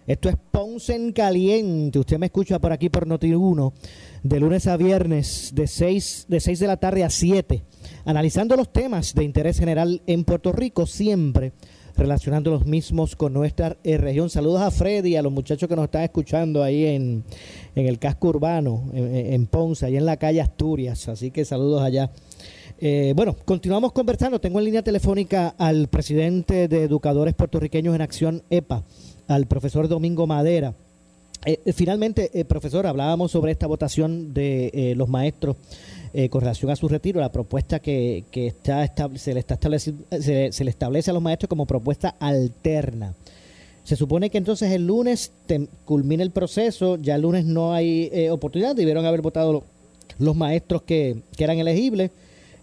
Esto 0.06 0.28
es 0.28 0.36
Ponce 0.52 0.94
en 0.94 1.14
Caliente. 1.14 2.00
Usted 2.00 2.18
me 2.18 2.26
escucha 2.26 2.60
por 2.60 2.74
aquí 2.74 2.90
por 2.90 3.08
Noti1 3.08 3.72
de 4.24 4.40
lunes 4.40 4.68
a 4.68 4.78
viernes 4.78 5.52
de 5.54 5.68
6 5.68 6.26
de, 6.28 6.40
6 6.40 6.60
de 6.60 6.68
la 6.68 6.78
tarde 6.78 7.04
a 7.04 7.10
7, 7.10 7.64
analizando 8.06 8.56
los 8.56 8.72
temas 8.72 9.14
de 9.14 9.24
interés 9.24 9.60
general 9.60 10.02
en 10.08 10.24
Puerto 10.24 10.52
Rico, 10.52 10.86
siempre 10.86 11.54
relacionando 12.00 12.52
los 12.52 12.66
mismos 12.66 13.16
con 13.16 13.34
nuestra 13.34 13.78
eh, 13.84 13.98
región. 13.98 14.30
Saludos 14.30 14.62
a 14.62 14.72
Freddy 14.72 15.10
y 15.10 15.16
a 15.18 15.22
los 15.22 15.32
muchachos 15.32 15.68
que 15.68 15.76
nos 15.76 15.86
están 15.86 16.04
escuchando 16.04 16.64
ahí 16.64 16.86
en, 16.86 17.24
en 17.76 17.88
el 17.88 18.00
casco 18.00 18.30
urbano, 18.30 18.90
en, 18.94 19.46
Ponce, 19.48 19.86
ahí 19.86 19.98
en 19.98 20.06
la 20.06 20.18
calle 20.18 20.42
Asturias. 20.42 21.10
Así 21.10 21.30
que 21.30 21.44
saludos 21.44 21.82
allá. 21.82 22.10
Eh, 22.80 23.12
bueno, 23.16 23.36
continuamos 23.46 23.92
conversando. 23.92 24.40
Tengo 24.40 24.60
en 24.60 24.66
línea 24.66 24.82
telefónica 24.82 25.56
al 25.58 25.90
presidente 25.90 26.70
de 26.70 26.84
Educadores 26.84 27.34
Puertorriqueños 27.34 27.94
en 27.94 28.02
Acción 28.02 28.44
EPA, 28.50 28.84
al 29.28 29.48
profesor 29.48 29.90
Domingo 29.90 30.26
Madera. 30.26 30.74
Eh, 31.46 31.72
finalmente, 31.74 32.30
eh, 32.38 32.44
profesor, 32.46 32.86
hablábamos 32.86 33.32
sobre 33.32 33.52
esta 33.52 33.66
votación 33.68 34.34
de 34.34 34.72
eh, 34.74 34.94
los 34.96 35.08
maestros 35.08 35.56
eh, 36.14 36.28
con 36.28 36.42
relación 36.42 36.70
a 36.72 36.76
su 36.76 36.88
retiro, 36.88 37.20
la 37.22 37.32
propuesta 37.32 37.80
que, 37.80 38.26
que 38.32 38.48
está 38.48 38.92
se, 39.16 39.34
le 39.34 39.40
está 39.40 39.58
estableci- 39.60 40.52
se, 40.52 40.64
le 40.64 40.70
establece 40.70 41.12
a 41.12 41.14
los 41.14 41.22
maestros 41.24 41.48
como 41.48 41.66
propuesta 41.66 42.16
alterna. 42.20 43.14
Se 43.84 43.96
supone 43.96 44.30
que 44.30 44.38
entonces 44.38 44.72
el 44.72 44.86
lunes 44.86 45.32
culmina 45.86 46.24
el 46.24 46.32
proceso, 46.32 46.98
ya 46.98 47.16
el 47.16 47.22
lunes 47.22 47.46
no 47.46 47.74
hay 47.74 48.10
eh, 48.12 48.30
oportunidad, 48.32 48.76
debieron 48.76 49.06
haber 49.06 49.22
votado 49.22 49.54
lo- 49.54 49.64
los 50.18 50.36
maestros 50.36 50.82
que, 50.82 51.22
que 51.38 51.44
eran 51.46 51.58
elegibles 51.60 52.12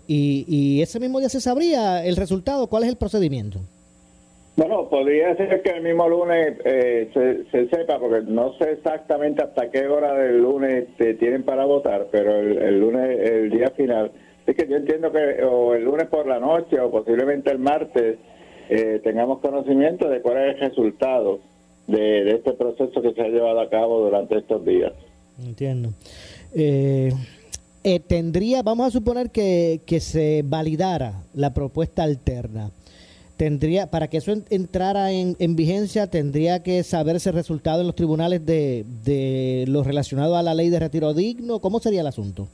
y, 0.06 0.44
y 0.48 0.82
ese 0.82 1.00
mismo 1.00 1.18
día 1.20 1.28
se 1.30 1.40
sabría 1.40 2.04
el 2.04 2.16
resultado, 2.16 2.66
cuál 2.66 2.82
es 2.82 2.90
el 2.90 2.96
procedimiento. 2.96 3.60
Bueno, 4.56 4.88
podría 4.88 5.36
ser 5.36 5.60
que 5.60 5.68
el 5.68 5.82
mismo 5.82 6.08
lunes 6.08 6.56
eh, 6.64 7.10
se, 7.12 7.44
se 7.50 7.68
sepa, 7.68 7.98
porque 7.98 8.22
no 8.26 8.54
sé 8.54 8.72
exactamente 8.72 9.42
hasta 9.42 9.70
qué 9.70 9.86
hora 9.86 10.14
del 10.14 10.40
lunes 10.40 10.86
te 10.96 11.12
tienen 11.14 11.42
para 11.42 11.66
votar, 11.66 12.06
pero 12.10 12.34
el, 12.40 12.56
el 12.56 12.80
lunes, 12.80 13.20
el 13.20 13.50
día 13.50 13.70
final, 13.70 14.12
es 14.46 14.56
que 14.56 14.66
yo 14.66 14.76
entiendo 14.76 15.12
que 15.12 15.44
o 15.44 15.74
el 15.74 15.84
lunes 15.84 16.06
por 16.06 16.26
la 16.26 16.38
noche 16.38 16.80
o 16.80 16.90
posiblemente 16.90 17.50
el 17.50 17.58
martes 17.58 18.16
eh, 18.70 19.00
tengamos 19.04 19.40
conocimiento 19.40 20.08
de 20.08 20.22
cuál 20.22 20.38
es 20.38 20.54
el 20.54 20.70
resultado 20.70 21.40
de, 21.86 22.24
de 22.24 22.30
este 22.36 22.52
proceso 22.52 23.02
que 23.02 23.12
se 23.12 23.22
ha 23.22 23.28
llevado 23.28 23.60
a 23.60 23.68
cabo 23.68 24.00
durante 24.00 24.38
estos 24.38 24.64
días. 24.64 24.92
Entiendo. 25.38 25.90
Eh, 26.54 27.12
eh, 27.84 28.00
tendría, 28.00 28.62
vamos 28.62 28.86
a 28.86 28.90
suponer 28.90 29.30
que, 29.30 29.82
que 29.84 30.00
se 30.00 30.42
validara 30.44 31.24
la 31.34 31.52
propuesta 31.52 32.04
alterna 32.04 32.70
tendría, 33.36 33.88
para 33.90 34.08
que 34.08 34.18
eso 34.18 34.32
entrara 34.50 35.12
en, 35.12 35.56
vigencia, 35.56 36.06
tendría 36.08 36.62
que 36.62 36.82
saberse 36.82 37.30
el 37.30 37.34
resultado 37.34 37.80
en 37.80 37.86
los 37.86 37.96
tribunales 37.96 38.44
de, 38.44 38.84
de 39.04 39.64
lo 39.68 39.82
relacionado 39.82 40.36
a 40.36 40.42
la 40.42 40.54
ley 40.54 40.70
de 40.70 40.80
retiro 40.80 41.14
digno. 41.14 41.60
¿Cómo 41.60 41.80
sería 41.80 42.00
el 42.00 42.06
asunto? 42.06 42.48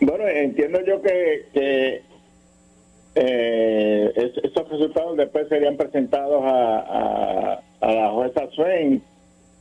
Bueno, 0.00 0.26
entiendo 0.28 0.80
yo 0.84 1.02
que, 1.02 1.46
que 1.52 2.02
eh, 3.14 4.32
resultados 4.70 5.16
después 5.16 5.48
serían 5.48 5.76
presentados 5.76 6.42
a, 6.44 7.60
a, 7.80 7.92
la 7.92 8.10
jueza 8.10 8.48
Swain, 8.52 9.02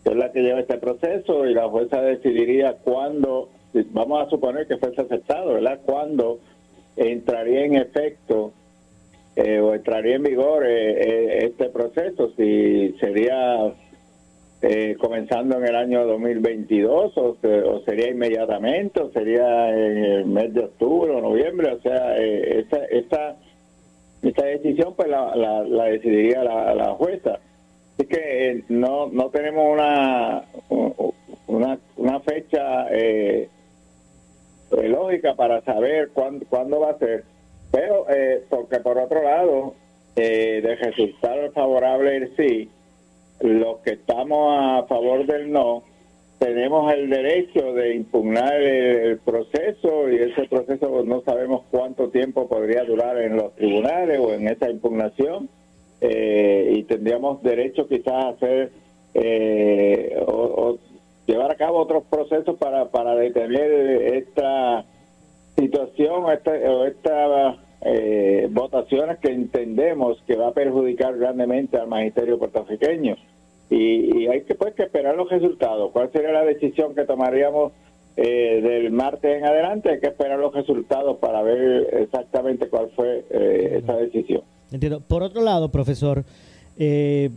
que 0.03 0.11
es 0.11 0.15
la 0.15 0.31
que 0.31 0.41
lleva 0.41 0.59
este 0.59 0.77
proceso, 0.77 1.47
y 1.47 1.53
la 1.53 1.67
jueza 1.67 2.01
decidiría 2.01 2.73
cuándo, 2.73 3.49
vamos 3.91 4.25
a 4.25 4.29
suponer 4.29 4.67
que 4.67 4.77
fuese 4.77 5.01
aceptado, 5.01 5.53
¿verdad? 5.53 5.79
Cuándo 5.85 6.39
entraría 6.95 7.65
en 7.65 7.75
efecto 7.75 8.53
eh, 9.39 9.59
o 9.59 9.75
entraría 9.75 10.15
en 10.15 10.23
vigor 10.23 10.65
eh, 10.65 10.93
eh, 10.93 11.45
este 11.45 11.69
proceso, 11.69 12.31
si 12.35 12.95
sería 12.99 13.71
comenzando 14.97 15.57
en 15.59 15.65
el 15.65 15.75
año 15.75 16.07
2022 16.07 17.15
o, 17.15 17.37
o, 17.43 17.79
sería 17.81 18.09
inmediatamente 18.09 18.99
o 18.99 19.11
sería 19.11 19.69
en 19.69 19.97
el 19.97 20.25
mes 20.25 20.51
de 20.55 20.61
octubre 20.61 21.11
o 21.11 21.21
noviembre, 21.21 21.71
o 21.71 21.79
sea, 21.81 22.17
esta, 22.17 22.83
esta, 22.85 23.35
esta 24.23 24.45
decisión 24.45 24.95
pues 24.95 25.07
la, 25.09 25.35
la, 25.35 25.83
decidiría 25.85 26.43
la, 26.43 26.73
la, 26.73 26.93
jueza. 26.95 27.37
Así 27.93 28.07
que 28.07 28.63
no, 28.69 29.05
no 29.11 29.29
tenemos 29.29 29.71
una, 29.71 30.45
una, 31.45 31.77
una 31.95 32.19
fecha 32.21 32.87
lógica 34.71 35.35
para 35.35 35.61
saber 35.61 36.09
cuándo, 36.11 36.43
cuándo 36.49 36.79
va 36.79 36.89
a 36.89 36.97
ser 36.97 37.23
pero, 37.71 38.05
eh, 38.09 38.43
porque 38.49 38.79
por 38.79 38.97
otro 38.97 39.23
lado, 39.23 39.75
eh, 40.15 40.61
de 40.63 40.75
resultado 40.75 41.51
favorable 41.51 42.15
el 42.15 42.35
sí, 42.35 42.69
los 43.41 43.77
que 43.79 43.91
estamos 43.91 44.55
a 44.57 44.87
favor 44.87 45.25
del 45.25 45.51
no, 45.51 45.83
tenemos 46.39 46.91
el 46.93 47.09
derecho 47.09 47.73
de 47.73 47.95
impugnar 47.95 48.61
el, 48.61 49.17
proceso 49.19 50.09
y 50.09 50.15
ese 50.17 50.43
proceso 50.47 51.03
no 51.03 51.21
sabemos 51.21 51.63
cuánto 51.71 52.09
tiempo 52.09 52.47
podría 52.47 52.83
durar 52.83 53.17
en 53.21 53.37
los 53.37 53.55
tribunales 53.55 54.19
o 54.19 54.33
en 54.33 54.47
esa 54.47 54.69
impugnación 54.69 55.49
eh, 56.01 56.73
y 56.75 56.83
tendríamos 56.83 57.41
derecho 57.41 57.87
quizás 57.87 58.13
a 58.13 58.29
hacer 58.29 58.71
eh, 59.15 60.15
o, 60.27 60.77
llevar 61.25 61.51
a 61.51 61.55
cabo 61.55 61.79
otros 61.79 62.03
procesos 62.03 62.57
para, 62.57 62.85
para 62.89 63.15
detener 63.15 63.71
esta 64.15 64.85
situación 65.57 66.31
esta, 66.31 66.55
esta 66.87 67.57
eh, 67.81 68.47
votaciones 68.51 69.17
que 69.19 69.31
entendemos 69.31 70.21
que 70.25 70.35
va 70.35 70.49
a 70.49 70.53
perjudicar 70.53 71.17
grandemente 71.17 71.77
al 71.77 71.87
magisterio 71.87 72.37
puertorriqueño. 72.37 73.15
Y, 73.69 74.27
hay 74.27 74.43
que, 74.43 74.55
pues, 74.55 74.73
que 74.75 74.83
esperar 74.83 75.15
los 75.15 75.29
resultados. 75.29 75.91
¿Cuál 75.91 76.09
sería 76.11 76.31
la 76.31 76.45
decisión 76.45 76.95
que 76.95 77.03
tomaríamos 77.03 77.73
eh, 78.15 78.61
del 78.61 78.91
martes 78.91 79.37
en 79.37 79.45
adelante? 79.45 79.89
Hay 79.89 79.99
que 79.99 80.07
esperar 80.07 80.39
los 80.39 80.53
resultados 80.53 81.17
para 81.17 81.41
ver 81.41 81.87
exactamente 82.01 82.69
cuál 82.69 82.89
fue 82.95 83.25
eh, 83.29 83.79
esa 83.83 83.97
decisión. 83.97 84.41
Entiendo. 84.71 85.01
Por 85.01 85.21
otro 85.21 85.41
lado, 85.41 85.69
profesor, 85.69 86.23
eh, 86.77 87.29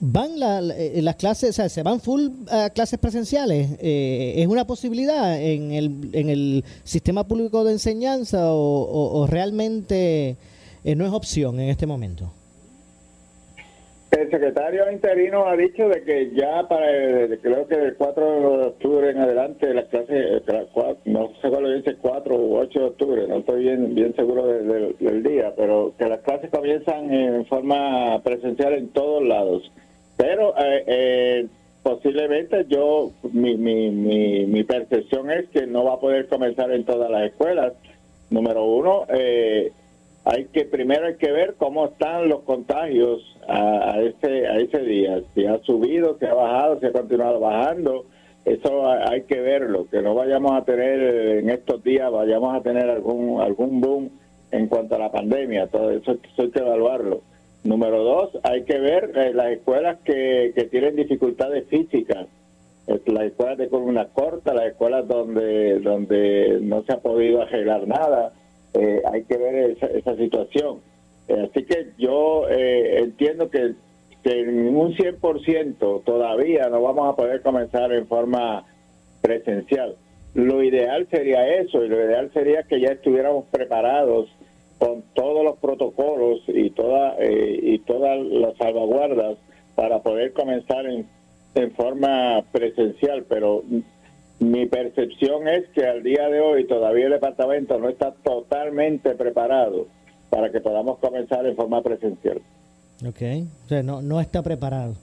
van 0.00 0.38
la, 0.38 0.60
eh, 0.76 1.00
las 1.02 1.16
clases, 1.16 1.50
o 1.50 1.52
sea, 1.52 1.68
se 1.68 1.82
van 1.82 2.00
full 2.00 2.28
a 2.50 2.70
clases 2.70 2.98
presenciales. 2.98 3.78
Eh, 3.80 4.34
¿Es 4.36 4.46
una 4.46 4.66
posibilidad 4.66 5.40
en 5.40 5.72
el, 5.72 6.10
en 6.12 6.28
el 6.28 6.64
sistema 6.84 7.26
público 7.26 7.64
de 7.64 7.72
enseñanza 7.72 8.52
o, 8.52 9.26
realmente 9.28 10.36
eh, 10.84 10.94
no 10.94 11.06
es 11.06 11.12
opción 11.12 11.60
en 11.60 11.68
este 11.68 11.86
momento? 11.86 12.32
El 14.10 14.30
secretario 14.30 14.90
interino 14.90 15.46
ha 15.46 15.56
dicho 15.56 15.88
de 15.88 16.02
que 16.02 16.30
ya 16.30 16.66
para, 16.68 16.86
creo 17.42 17.66
que 17.66 17.74
el 17.74 17.96
4 17.96 18.58
de 18.58 18.64
octubre 18.66 19.10
en 19.10 19.18
adelante, 19.18 19.74
las 19.74 19.86
clases, 19.86 20.42
no 21.04 21.32
sé 21.42 21.48
cuál 21.50 21.76
dice, 21.76 21.96
4 22.00 22.36
u 22.36 22.56
8 22.56 22.78
de 22.78 22.84
octubre, 22.86 23.28
no 23.28 23.38
estoy 23.38 23.64
bien, 23.64 23.94
bien 23.94 24.14
seguro 24.14 24.46
del 24.46 25.22
día, 25.22 25.52
pero 25.56 25.92
que 25.98 26.08
las 26.08 26.20
clases 26.20 26.50
comienzan 26.50 27.12
en 27.12 27.44
forma 27.46 28.22
presencial 28.22 28.74
en 28.74 28.88
todos 28.88 29.22
lados 29.22 29.70
pero 30.16 30.54
eh, 30.58 30.84
eh, 30.86 31.46
posiblemente 31.82 32.64
yo, 32.68 33.12
mi, 33.32 33.56
mi, 33.56 33.90
mi, 33.90 34.64
percepción 34.64 35.30
es 35.30 35.48
que 35.50 35.66
no 35.66 35.84
va 35.84 35.94
a 35.94 36.00
poder 36.00 36.26
comenzar 36.26 36.70
en 36.72 36.84
todas 36.84 37.10
las 37.10 37.24
escuelas. 37.30 37.74
Número 38.30 38.64
uno, 38.64 39.06
eh, 39.08 39.70
hay 40.24 40.46
que 40.46 40.64
primero 40.64 41.06
hay 41.06 41.14
que 41.14 41.30
ver 41.30 41.54
cómo 41.56 41.86
están 41.86 42.28
los 42.28 42.42
contagios 42.42 43.22
a, 43.48 44.00
ese 44.00 44.48
a 44.48 44.58
ese 44.58 44.80
día. 44.80 45.20
Si 45.34 45.46
ha 45.46 45.58
subido, 45.58 46.18
si 46.18 46.26
ha 46.26 46.34
bajado, 46.34 46.80
si 46.80 46.86
ha 46.86 46.92
continuado 46.92 47.38
bajando. 47.38 48.04
Eso 48.44 48.88
hay 48.88 49.22
que 49.22 49.40
verlo, 49.40 49.88
que 49.90 50.02
no 50.02 50.14
vayamos 50.14 50.52
a 50.52 50.64
tener 50.64 51.38
en 51.38 51.50
estos 51.50 51.82
días, 51.82 52.12
vayamos 52.12 52.54
a 52.54 52.60
tener 52.62 52.88
algún 52.88 53.40
algún 53.40 53.80
boom 53.80 54.10
en 54.52 54.68
cuanto 54.68 54.94
a 54.94 54.98
la 54.98 55.10
pandemia. 55.10 55.66
Todo 55.66 55.90
eso, 55.90 56.12
eso 56.12 56.42
hay 56.42 56.50
que 56.50 56.60
evaluarlo. 56.60 57.22
Número 57.66 58.04
dos, 58.04 58.30
hay 58.44 58.62
que 58.62 58.78
ver 58.78 59.10
eh, 59.16 59.32
las 59.34 59.50
escuelas 59.50 59.98
que, 60.04 60.52
que 60.54 60.64
tienen 60.66 60.94
dificultades 60.94 61.66
físicas, 61.66 62.28
las 62.86 63.24
escuelas 63.24 63.58
de 63.58 63.68
columna 63.68 64.06
corta, 64.06 64.54
las 64.54 64.66
escuelas 64.66 65.08
donde, 65.08 65.80
donde 65.80 66.58
no 66.62 66.84
se 66.84 66.92
ha 66.92 66.98
podido 66.98 67.42
arreglar 67.42 67.88
nada, 67.88 68.32
eh, 68.72 69.02
hay 69.12 69.24
que 69.24 69.36
ver 69.36 69.76
esa, 69.80 70.14
situación. 70.14 70.78
Eh, 71.26 71.48
así 71.50 71.64
que 71.64 71.88
yo 71.98 72.48
entiendo 72.48 73.50
que, 73.50 73.72
que 74.22 74.42
en 74.42 74.76
un 74.76 74.94
100% 74.94 76.04
todavía 76.04 76.68
no 76.68 76.82
vamos 76.82 77.12
a 77.12 77.16
poder 77.16 77.42
comenzar 77.42 77.92
en 77.92 78.06
forma 78.06 78.64
presencial. 79.22 79.96
Lo 80.34 80.62
ideal 80.62 81.08
sería 81.10 81.48
eso, 81.48 81.84
y 81.84 81.88
lo 81.88 81.96
ideal 81.96 82.30
sería 82.32 82.62
que 82.62 82.78
ya 82.78 82.90
estuviéramos 82.90 83.46
preparados 83.46 84.28
con 84.78 85.02
todos 85.14 85.44
los 85.44 85.58
protocolos 85.58 86.40
y, 86.48 86.70
toda, 86.70 87.16
eh, 87.18 87.58
y 87.62 87.78
todas 87.80 88.18
las 88.26 88.56
salvaguardas 88.56 89.36
para 89.74 90.00
poder 90.00 90.32
comenzar 90.32 90.86
en, 90.86 91.06
en 91.54 91.72
forma 91.72 92.44
presencial, 92.52 93.24
pero 93.28 93.62
mi 94.38 94.66
percepción 94.66 95.48
es 95.48 95.68
que 95.70 95.86
al 95.86 96.02
día 96.02 96.28
de 96.28 96.40
hoy 96.40 96.66
todavía 96.66 97.06
el 97.06 97.12
departamento 97.12 97.78
no 97.78 97.88
está 97.88 98.12
totalmente 98.22 99.14
preparado 99.14 99.86
para 100.28 100.50
que 100.50 100.60
podamos 100.60 100.98
comenzar 100.98 101.46
en 101.46 101.56
forma 101.56 101.82
presencial. 101.82 102.40
Ok, 103.06 103.22
o 103.64 103.68
sea, 103.68 103.82
no, 103.82 104.02
no 104.02 104.20
está 104.20 104.42
preparado. 104.42 104.94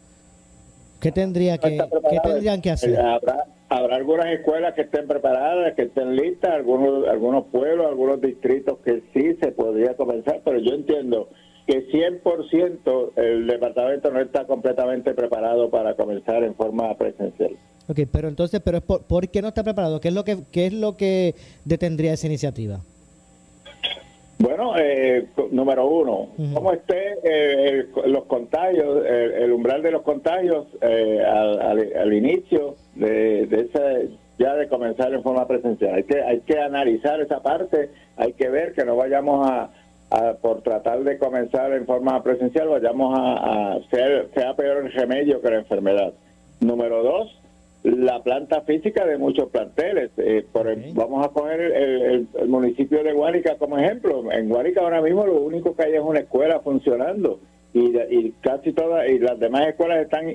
¿Qué, 1.00 1.12
tendría 1.12 1.58
que, 1.58 1.78
¿qué 2.10 2.20
tendrían 2.24 2.62
que 2.62 2.72
hacer? 2.72 3.00
Habrá 3.00 3.46
algunas 3.74 4.28
escuelas 4.28 4.74
que 4.74 4.82
estén 4.82 5.08
preparadas, 5.08 5.74
que 5.74 5.84
estén 5.84 6.16
listas, 6.16 6.52
algunos, 6.52 7.08
algunos 7.08 7.46
pueblos, 7.46 7.88
algunos 7.88 8.22
distritos 8.22 8.80
que 8.80 9.02
sí 9.14 9.36
se 9.42 9.52
podría 9.52 9.96
comenzar, 9.96 10.42
pero 10.44 10.60
yo 10.60 10.74
entiendo 10.74 11.30
que 11.66 11.88
100% 11.88 13.12
el 13.16 13.48
departamento 13.48 14.12
no 14.12 14.20
está 14.20 14.46
completamente 14.46 15.14
preparado 15.14 15.70
para 15.70 15.96
comenzar 15.96 16.44
en 16.44 16.56
forma 16.56 16.94
presencial. 16.98 17.52
Ok, 17.88 18.00
pero 18.12 18.28
entonces, 18.28 18.62
pero 18.64 18.78
es 18.78 18.84
por, 18.84 19.28
qué 19.30 19.42
no 19.42 19.50
está 19.50 19.64
preparado? 19.64 20.00
¿Qué 20.00 20.10
es 20.10 20.14
lo 20.14 20.24
que, 20.24 20.40
qué 20.52 20.68
es 20.68 20.74
lo 20.74 20.96
que 20.96 21.36
detendría 21.66 22.14
esa 22.14 22.28
iniciativa? 22.28 22.82
Bueno, 24.40 24.74
eh, 24.78 25.28
número 25.52 25.88
uno, 25.88 26.30
¿cómo 26.54 26.74
esté 26.74 27.16
eh, 27.24 27.86
los 28.08 28.26
contagios, 28.26 29.06
el, 29.06 29.52
umbral 29.54 29.82
de 29.82 29.92
los 29.92 30.02
contagios 30.02 30.68
eh, 30.82 31.24
al, 31.24 32.14
inicio 32.14 32.76
de, 32.96 33.46
de 33.46 34.10
ya 34.38 34.56
de 34.56 34.68
comenzar 34.68 35.14
en 35.14 35.24
forma 35.24 35.48
presencial? 35.48 35.96
Hay 35.96 36.04
que, 36.04 36.22
hay 36.22 36.40
que 36.42 36.60
analizar 36.60 37.22
esa 37.22 37.42
parte, 37.42 37.92
hay 38.18 38.34
que 38.34 38.50
ver 38.50 38.74
que 38.74 38.84
no 38.84 38.98
vayamos 38.98 39.50
a, 39.50 39.70
por 40.42 40.62
tratar 40.62 41.04
de 41.04 41.18
comenzar 41.18 41.72
en 41.74 41.86
forma 41.86 42.22
presencial, 42.22 42.68
vayamos 42.68 43.18
a, 43.18 43.74
a 43.74 43.80
ser, 43.90 44.30
sea 44.34 44.56
peor 44.56 44.86
el 44.86 44.92
remedio 44.92 45.42
que 45.42 45.50
la 45.50 45.60
enfermedad. 45.60 46.14
Número 46.60 47.02
dos, 47.02 47.43
la 47.84 48.24
planta 48.24 48.62
física 48.62 49.06
de 49.06 49.18
muchos 49.18 49.50
planteles. 49.50 50.12
Eh, 50.18 50.46
por 50.52 50.68
vamos 50.94 51.26
a 51.26 51.32
poner 51.32 51.60
el, 51.60 52.28
municipio 52.48 53.04
de 53.04 53.14
Guárica 53.14 53.58
como 53.58 53.78
ejemplo. 53.78 54.32
En 54.32 54.50
Guárica 54.50 54.82
ahora 54.82 55.02
mismo 55.02 55.26
lo 55.26 55.42
único 55.42 55.76
que 55.76 55.84
hay 55.84 55.96
es 55.96 56.02
una 56.02 56.20
escuela 56.20 56.60
funcionando 56.60 57.40
y, 57.74 57.98
y 57.98 58.34
casi 58.42 58.72
todas 58.72 59.10
y 59.10 59.20
las 59.20 59.40
demás 59.40 59.68
escuelas 59.68 60.02
están 60.02 60.34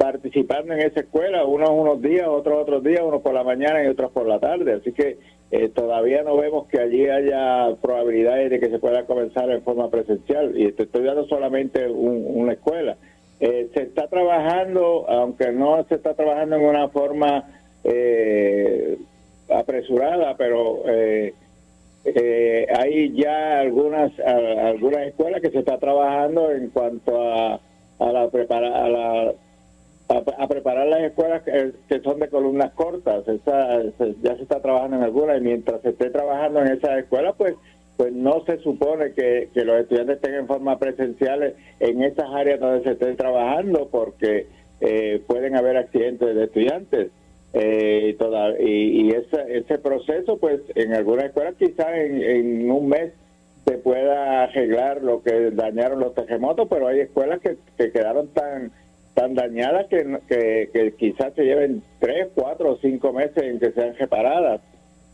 participando 0.00 0.72
en 0.72 0.80
esa 0.80 1.00
escuela, 1.00 1.44
unos 1.44 1.68
unos 1.70 2.00
días, 2.00 2.26
otros 2.26 2.62
otros 2.62 2.82
días, 2.82 3.02
unos 3.04 3.20
por 3.20 3.34
la 3.34 3.44
mañana 3.44 3.84
y 3.84 3.86
otros 3.86 4.10
por 4.12 4.26
la 4.26 4.38
tarde. 4.38 4.72
Así 4.72 4.92
que 4.92 5.18
eh, 5.50 5.68
todavía 5.68 6.22
no 6.22 6.38
vemos 6.38 6.66
que 6.68 6.80
allí 6.80 7.06
haya 7.06 7.68
probabilidades 7.82 8.50
de 8.50 8.60
que 8.60 8.70
se 8.70 8.78
pueda 8.78 9.04
comenzar 9.04 9.50
en 9.50 9.62
forma 9.62 9.90
presencial. 9.90 10.58
Y 10.58 10.72
te 10.72 10.84
estoy 10.84 11.04
dando 11.04 11.26
solamente 11.26 11.86
una 11.88 12.54
escuela. 12.54 12.96
Eh, 13.40 13.70
se 13.72 13.82
está 13.82 14.06
trabajando, 14.06 15.06
aunque 15.08 15.50
no 15.50 15.82
se 15.84 15.94
está 15.94 16.14
trabajando 16.14 16.56
en 16.56 16.62
una 16.62 16.88
forma 16.88 17.44
eh, 17.84 18.98
apresurada, 19.48 20.36
pero 20.36 20.82
eh, 20.86 21.34
eh, 22.04 22.66
hay 22.76 23.12
ya 23.12 23.60
algunas 23.60 24.12
algunas 24.20 25.08
escuelas 25.08 25.40
que 25.40 25.50
se 25.50 25.60
está 25.60 25.78
trabajando 25.78 26.52
en 26.52 26.68
cuanto 26.68 27.20
a, 27.20 27.60
a 27.98 28.12
la 28.12 28.28
prepara, 28.28 28.84
a 28.84 28.88
la 28.88 29.32
a, 30.10 30.46
preparar 30.48 30.86
las 30.88 31.02
escuelas 31.02 31.42
que, 31.42 32.00
son 32.00 32.18
de 32.18 32.28
columnas 32.28 32.72
cortas. 32.72 33.26
Esa, 33.28 33.82
ya 34.22 34.36
se 34.36 34.42
está 34.42 34.60
trabajando 34.60 34.96
en 34.96 35.02
algunas 35.02 35.38
y 35.38 35.40
mientras 35.40 35.80
se 35.82 35.90
esté 35.90 36.10
trabajando 36.10 36.60
en 36.60 36.68
esas 36.68 36.98
escuelas, 36.98 37.34
pues 37.38 37.54
pues 38.00 38.14
no 38.14 38.42
se 38.46 38.56
supone 38.60 39.12
que, 39.12 39.50
que 39.52 39.62
los 39.62 39.78
estudiantes 39.78 40.16
estén 40.16 40.32
en 40.32 40.46
forma 40.46 40.78
presencial 40.78 41.52
en 41.80 42.02
esas 42.02 42.30
áreas 42.30 42.58
donde 42.58 42.82
se 42.82 42.92
estén 42.92 43.14
trabajando 43.14 43.90
porque 43.90 44.46
eh, 44.80 45.20
pueden 45.26 45.54
haber 45.54 45.76
accidentes 45.76 46.34
de 46.34 46.44
estudiantes. 46.44 47.10
Eh, 47.52 48.16
y, 48.58 49.02
y 49.02 49.10
ese, 49.10 49.54
ese 49.54 49.76
proceso, 49.76 50.38
pues 50.38 50.62
en 50.76 50.94
algunas 50.94 51.26
escuelas 51.26 51.56
quizás 51.58 51.88
en, 51.94 52.22
en 52.22 52.70
un 52.70 52.88
mes 52.88 53.12
se 53.66 53.76
pueda 53.76 54.44
arreglar 54.44 55.02
lo 55.02 55.22
que 55.22 55.50
dañaron 55.50 56.00
los 56.00 56.14
terremotos, 56.14 56.68
pero 56.70 56.86
hay 56.86 57.00
escuelas 57.00 57.40
que, 57.40 57.58
que 57.76 57.92
quedaron 57.92 58.28
tan 58.28 58.72
tan 59.12 59.34
dañadas 59.34 59.88
que, 59.88 60.70
que, 60.72 60.94
quizás 60.96 61.34
se 61.34 61.44
lleven 61.44 61.82
tres, 61.98 62.28
cuatro 62.34 62.70
o 62.70 62.76
cinco 62.78 63.12
meses 63.12 63.44
en 63.44 63.58
que 63.58 63.72
sean 63.72 63.94
reparadas. 63.98 64.62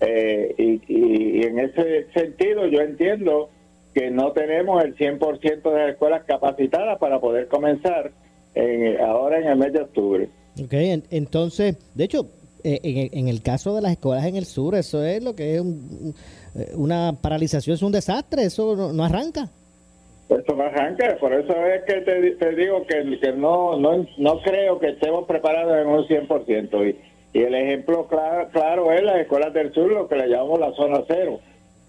Eh, 0.00 0.54
y, 0.58 0.82
y, 0.88 1.42
en 1.44 1.58
ese 1.58 2.06
sentido 2.12 2.66
yo 2.66 2.80
entiendo 2.80 3.48
que 3.94 4.10
no 4.10 4.32
tenemos 4.32 4.84
el 4.84 4.94
100% 4.94 5.62
de 5.62 5.78
las 5.78 5.90
escuelas 5.90 6.24
capacitadas 6.24 6.98
para 6.98 7.18
poder 7.18 7.48
comenzar 7.48 8.10
en, 8.54 9.00
ahora 9.00 9.38
en 9.38 9.46
el 9.46 9.56
mes 9.56 9.72
de 9.72 9.80
octubre. 9.80 10.28
Ok, 10.62 10.72
entonces, 11.10 11.76
de 11.94 12.04
hecho, 12.04 12.26
eh, 12.62 12.80
en, 12.82 13.20
en, 13.20 13.28
el 13.28 13.42
caso 13.42 13.74
de 13.74 13.80
las 13.80 13.92
escuelas 13.92 14.26
en 14.26 14.36
el 14.36 14.44
sur, 14.44 14.74
eso 14.74 15.02
es 15.02 15.22
lo 15.22 15.34
que 15.34 15.56
es 15.56 15.62
eh, 15.62 16.72
una 16.74 17.14
paralización, 17.20 17.74
es 17.74 17.82
un 17.82 17.92
desastre, 17.92 18.44
eso 18.44 18.92
no 18.92 19.04
arranca. 19.04 19.48
Eso 20.28 20.56
más 20.56 20.74
arranca, 20.74 21.16
por 21.20 21.32
eso 21.32 21.54
es 21.66 21.84
que 21.84 22.00
te, 22.00 22.54
digo 22.54 22.84
que, 22.86 23.18
que 23.20 23.32
no, 23.32 23.78
no, 23.78 24.06
no 24.18 24.42
creo 24.42 24.78
que 24.78 24.88
estemos 24.88 25.24
preparados 25.26 25.78
en 25.78 25.86
un 25.86 26.04
100%. 26.04 26.90
Y, 26.90 27.15
y 27.36 27.42
el 27.42 27.54
ejemplo 27.54 28.06
claro, 28.06 28.48
claro 28.50 28.92
es 28.92 29.02
las 29.02 29.16
escuelas 29.16 29.52
del 29.52 29.72
sur, 29.72 29.90
lo 29.90 30.08
que 30.08 30.16
le 30.16 30.28
llamamos 30.28 30.60
la 30.60 30.72
zona 30.72 31.02
cero. 31.06 31.40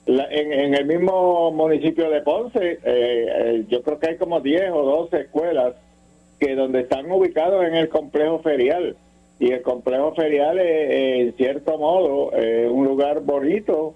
en, 0.06 0.54
en, 0.54 0.76
el 0.76 0.86
mismo 0.86 1.52
municipio 1.52 2.10
de 2.10 2.22
Ponce, 2.22 2.74
eh, 2.74 2.80
eh, 2.84 3.66
yo 3.70 3.82
creo 3.82 4.00
que 4.00 4.08
hay 4.08 4.18
como 4.18 4.42
10 4.42 4.72
o 4.72 4.84
12 4.84 5.22
escuelas 5.22 5.74
que 6.40 6.56
donde 6.56 6.82
están 6.82 7.10
ubicados 7.12 7.66
en 7.66 7.76
el 7.76 7.90
complejo 7.90 8.40
ferial. 8.40 8.96
Y 9.40 9.52
el 9.52 9.62
complejo 9.62 10.14
ferial 10.16 10.58
es, 10.60 11.28
en 11.28 11.34
cierto 11.38 11.78
modo, 11.78 12.32
un 12.72 12.86
lugar 12.86 13.22
bonito, 13.22 13.94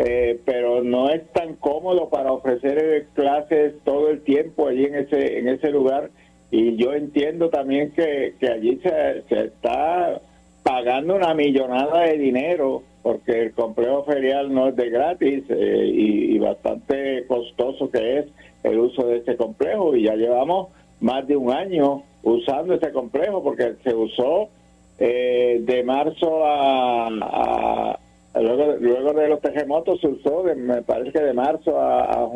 eh, 0.00 0.38
pero 0.44 0.84
no 0.84 1.10
es 1.10 1.26
tan 1.32 1.54
cómodo 1.56 2.08
para 2.08 2.30
ofrecer 2.30 2.78
eh, 2.78 3.06
clases 3.14 3.74
todo 3.84 4.10
el 4.10 4.22
tiempo 4.22 4.68
allí 4.68 4.84
en 4.84 4.94
ese 4.94 5.38
en 5.40 5.48
ese 5.48 5.70
lugar 5.72 6.10
y 6.52 6.76
yo 6.76 6.92
entiendo 6.92 7.50
también 7.50 7.90
que, 7.90 8.34
que 8.38 8.48
allí 8.48 8.78
se, 8.80 9.22
se 9.28 9.46
está 9.46 10.20
pagando 10.68 11.16
una 11.16 11.32
millonada 11.32 12.00
de 12.02 12.18
dinero 12.18 12.82
porque 13.02 13.42
el 13.42 13.52
complejo 13.52 14.04
ferial 14.04 14.52
no 14.52 14.68
es 14.68 14.76
de 14.76 14.90
gratis 14.90 15.44
eh, 15.48 15.90
y, 15.92 16.38
bastante 16.38 17.24
costoso 17.26 17.90
que 17.90 18.18
es 18.18 18.26
el 18.62 18.78
uso 18.78 19.06
de 19.06 19.18
este 19.18 19.36
complejo 19.36 19.96
y 19.96 20.02
ya 20.04 20.14
llevamos 20.14 20.68
más 21.00 21.26
de 21.26 21.36
un 21.36 21.52
año 21.52 22.02
usando 22.22 22.74
este 22.74 22.92
complejo 22.92 23.42
porque 23.42 23.74
se 23.82 23.94
usó 23.94 24.50
de 24.98 25.82
marzo 25.84 26.42
a 26.44 27.98
Luego, 28.40 28.76
luego 28.80 29.12
de 29.14 29.28
los 29.28 29.40
terremotos 29.40 30.00
se 30.00 30.08
usó, 30.08 30.44
me 30.56 30.82
parece 30.82 31.12
que 31.12 31.20
de 31.20 31.32
marzo 31.32 31.80
a, 31.80 32.28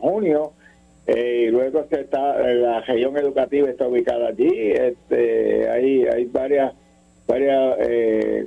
junio, 0.00 0.52
eh, 1.06 1.46
y 1.46 1.50
luego 1.50 1.84
se 1.88 2.02
está, 2.02 2.38
la 2.38 2.80
región 2.80 3.16
educativa 3.16 3.68
está 3.68 3.88
ubicada 3.88 4.28
allí. 4.28 4.50
Este, 4.70 5.68
hay, 5.68 6.04
hay 6.04 6.24
varias, 6.26 6.72
varias 7.28 7.78
eh, 7.80 8.46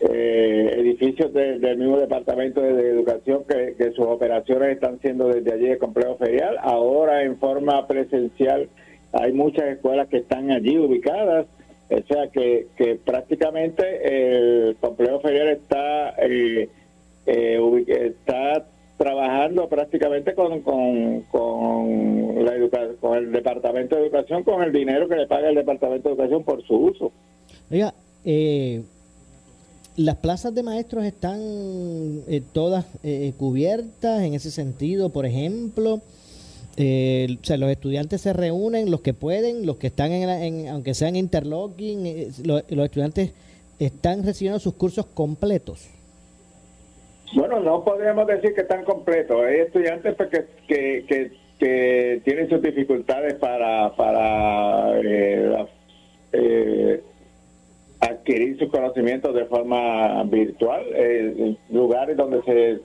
eh, 0.00 0.74
edificios 0.76 1.32
del 1.32 1.78
mismo 1.78 1.98
departamento 1.98 2.60
de, 2.60 2.90
educación 2.90 3.44
que, 3.48 3.92
sus 3.92 4.06
operaciones 4.06 4.72
están 4.74 5.00
siendo 5.00 5.28
desde 5.28 5.52
allí 5.54 5.66
el 5.68 5.78
complejo 5.78 6.16
ferial. 6.16 6.58
Ahora 6.60 7.22
en 7.22 7.38
forma 7.38 7.86
presencial 7.86 8.68
hay 9.12 9.32
muchas 9.32 9.64
escuelas 9.68 10.08
que 10.08 10.18
están 10.18 10.50
allí 10.50 10.76
ubicadas 10.76 11.46
o 11.90 12.02
sea 12.02 12.28
que, 12.28 12.66
que 12.76 12.96
prácticamente 12.96 13.82
el 14.68 14.76
complejo 14.76 15.20
ferial 15.20 15.48
está, 15.48 16.10
eh, 16.18 16.68
eh, 17.24 17.84
está 17.88 18.66
trabajando 18.98 19.68
prácticamente 19.68 20.34
con, 20.34 20.60
con, 20.60 21.22
con, 21.22 22.44
la 22.44 22.52
con 23.00 23.16
el 23.16 23.32
Departamento 23.32 23.96
de 23.96 24.02
Educación, 24.02 24.42
con 24.42 24.62
el 24.62 24.72
dinero 24.72 25.08
que 25.08 25.16
le 25.16 25.26
paga 25.26 25.48
el 25.48 25.54
Departamento 25.54 26.10
de 26.10 26.14
Educación 26.14 26.44
por 26.44 26.62
su 26.64 26.76
uso. 26.76 27.12
Oiga, 27.70 27.94
eh, 28.24 28.82
las 29.96 30.16
plazas 30.16 30.54
de 30.54 30.62
maestros 30.62 31.04
están 31.04 31.40
todas 32.52 32.86
cubiertas 33.36 34.22
en 34.22 34.34
ese 34.34 34.50
sentido, 34.50 35.10
por 35.10 35.26
ejemplo. 35.26 36.00
Eh, 36.80 37.26
o 37.42 37.44
sea, 37.44 37.56
los 37.56 37.70
estudiantes 37.70 38.20
se 38.20 38.32
reúnen, 38.32 38.88
los 38.88 39.00
que 39.00 39.12
pueden, 39.12 39.66
los 39.66 39.78
que 39.78 39.88
están 39.88 40.12
en, 40.12 40.68
aunque 40.68 40.94
sean 40.94 41.16
interlocking, 41.16 42.06
eh, 42.06 42.28
los, 42.44 42.62
estudiantes 42.68 43.32
están 43.80 44.24
recibiendo 44.24 44.60
sus 44.60 44.74
cursos 44.74 45.04
completos. 45.06 45.90
Bueno, 47.34 47.58
no 47.58 47.82
podríamos 47.82 48.28
decir 48.28 48.54
que 48.54 48.60
están 48.60 48.84
completos. 48.84 49.44
Hay 49.44 49.56
estudiantes 49.56 50.14
pues, 50.14 50.28
que, 50.28 50.46
que, 50.68 51.32
que, 51.58 52.22
tienen 52.24 52.48
sus 52.48 52.62
dificultades 52.62 53.34
para, 53.34 53.96
para 53.96 55.00
eh, 55.02 55.66
adquirir 58.00 58.58
sus 58.58 58.70
conocimientos 58.70 59.34
de 59.34 59.44
forma 59.46 60.22
virtual. 60.24 60.84
lugares 61.70 62.16
donde 62.16 62.42
se, 62.42 62.80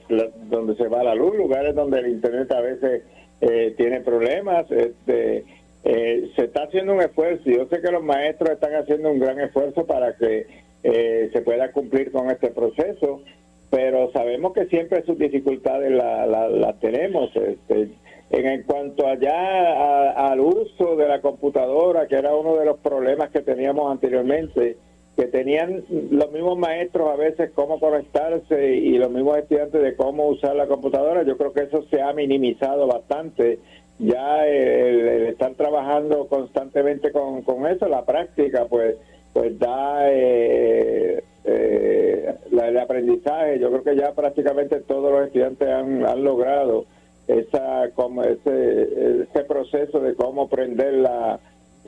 donde 0.48 0.74
se 0.76 0.88
va 0.88 1.02
la 1.02 1.14
luz, 1.14 1.36
lugares 1.36 1.74
donde 1.74 2.00
el 2.00 2.08
Internet 2.08 2.50
a 2.52 2.60
veces 2.60 3.02
eh, 3.40 3.74
tiene 3.76 4.00
problemas. 4.00 4.70
Este, 4.70 5.44
eh, 5.84 6.30
se 6.34 6.44
está 6.44 6.64
haciendo 6.64 6.94
un 6.94 7.02
esfuerzo. 7.02 7.50
Yo 7.50 7.66
sé 7.66 7.80
que 7.80 7.90
los 7.90 8.02
maestros 8.02 8.50
están 8.50 8.74
haciendo 8.74 9.10
un 9.10 9.18
gran 9.18 9.38
esfuerzo 9.40 9.86
para 9.86 10.16
que 10.16 10.46
eh, 10.82 11.30
se 11.32 11.42
pueda 11.42 11.70
cumplir 11.72 12.10
con 12.10 12.30
este 12.30 12.48
proceso, 12.48 13.22
pero 13.70 14.10
sabemos 14.12 14.52
que 14.54 14.66
siempre 14.66 15.02
sus 15.02 15.18
dificultades 15.18 15.92
las 15.92 16.28
la, 16.28 16.72
tenemos. 16.80 17.34
Este, 17.36 17.90
en, 18.30 18.62
cuanto 18.62 19.06
allá 19.06 20.30
al 20.30 20.40
uso 20.40 20.96
de 20.96 21.06
la 21.06 21.20
computadora, 21.20 22.06
que 22.08 22.16
era 22.16 22.34
uno 22.34 22.56
de 22.56 22.64
los 22.64 22.78
problemas 22.78 23.30
que 23.30 23.40
teníamos 23.40 23.90
anteriormente, 23.92 24.76
que 25.16 25.26
tenían 25.26 25.84
los 26.10 26.32
mismos 26.32 26.58
maestros 26.58 27.08
a 27.08 27.16
veces 27.16 27.50
cómo 27.54 27.78
conectarse 27.78 28.74
y 28.74 28.98
los 28.98 29.10
mismos 29.10 29.38
estudiantes 29.38 29.80
de 29.80 29.94
cómo 29.94 30.26
usar 30.28 30.56
la 30.56 30.66
computadora, 30.66 31.22
yo 31.22 31.36
creo 31.36 31.52
que 31.52 31.62
eso 31.62 31.84
se 31.90 32.02
ha 32.02 32.12
minimizado 32.12 32.86
bastante. 32.86 33.58
Ya 33.98 34.44
el, 34.46 35.26
estar 35.28 35.54
trabajando 35.54 36.26
constantemente 36.26 37.12
con, 37.12 37.42
con, 37.42 37.64
eso, 37.68 37.86
la 37.88 38.04
práctica, 38.04 38.66
pues, 38.68 38.96
pues 39.32 39.56
da 39.56 40.10
eh, 40.10 41.22
eh, 41.44 42.34
el 42.50 42.78
aprendizaje. 42.78 43.60
Yo 43.60 43.70
creo 43.70 43.84
que 43.84 43.96
ya 43.96 44.12
prácticamente 44.12 44.80
todos 44.80 45.12
los 45.12 45.26
estudiantes 45.26 45.68
han, 45.68 46.04
han 46.04 46.24
logrado 46.24 46.86
esa 47.28 47.90
como 47.94 48.22
ese, 48.24 49.22
ese 49.22 49.44
proceso 49.44 50.00
de 50.00 50.14
cómo 50.14 50.42
aprender 50.42 50.92
la 50.94 51.38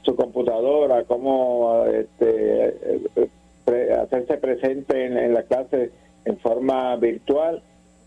su 0.06 0.16
computadora, 0.16 1.04
cómo 1.04 1.84
este, 1.86 2.74
hacerse 4.00 4.38
presente 4.38 5.04
en, 5.04 5.34
la 5.34 5.42
clase 5.42 5.90
en 6.24 6.38
forma 6.38 6.96
virtual. 6.96 7.62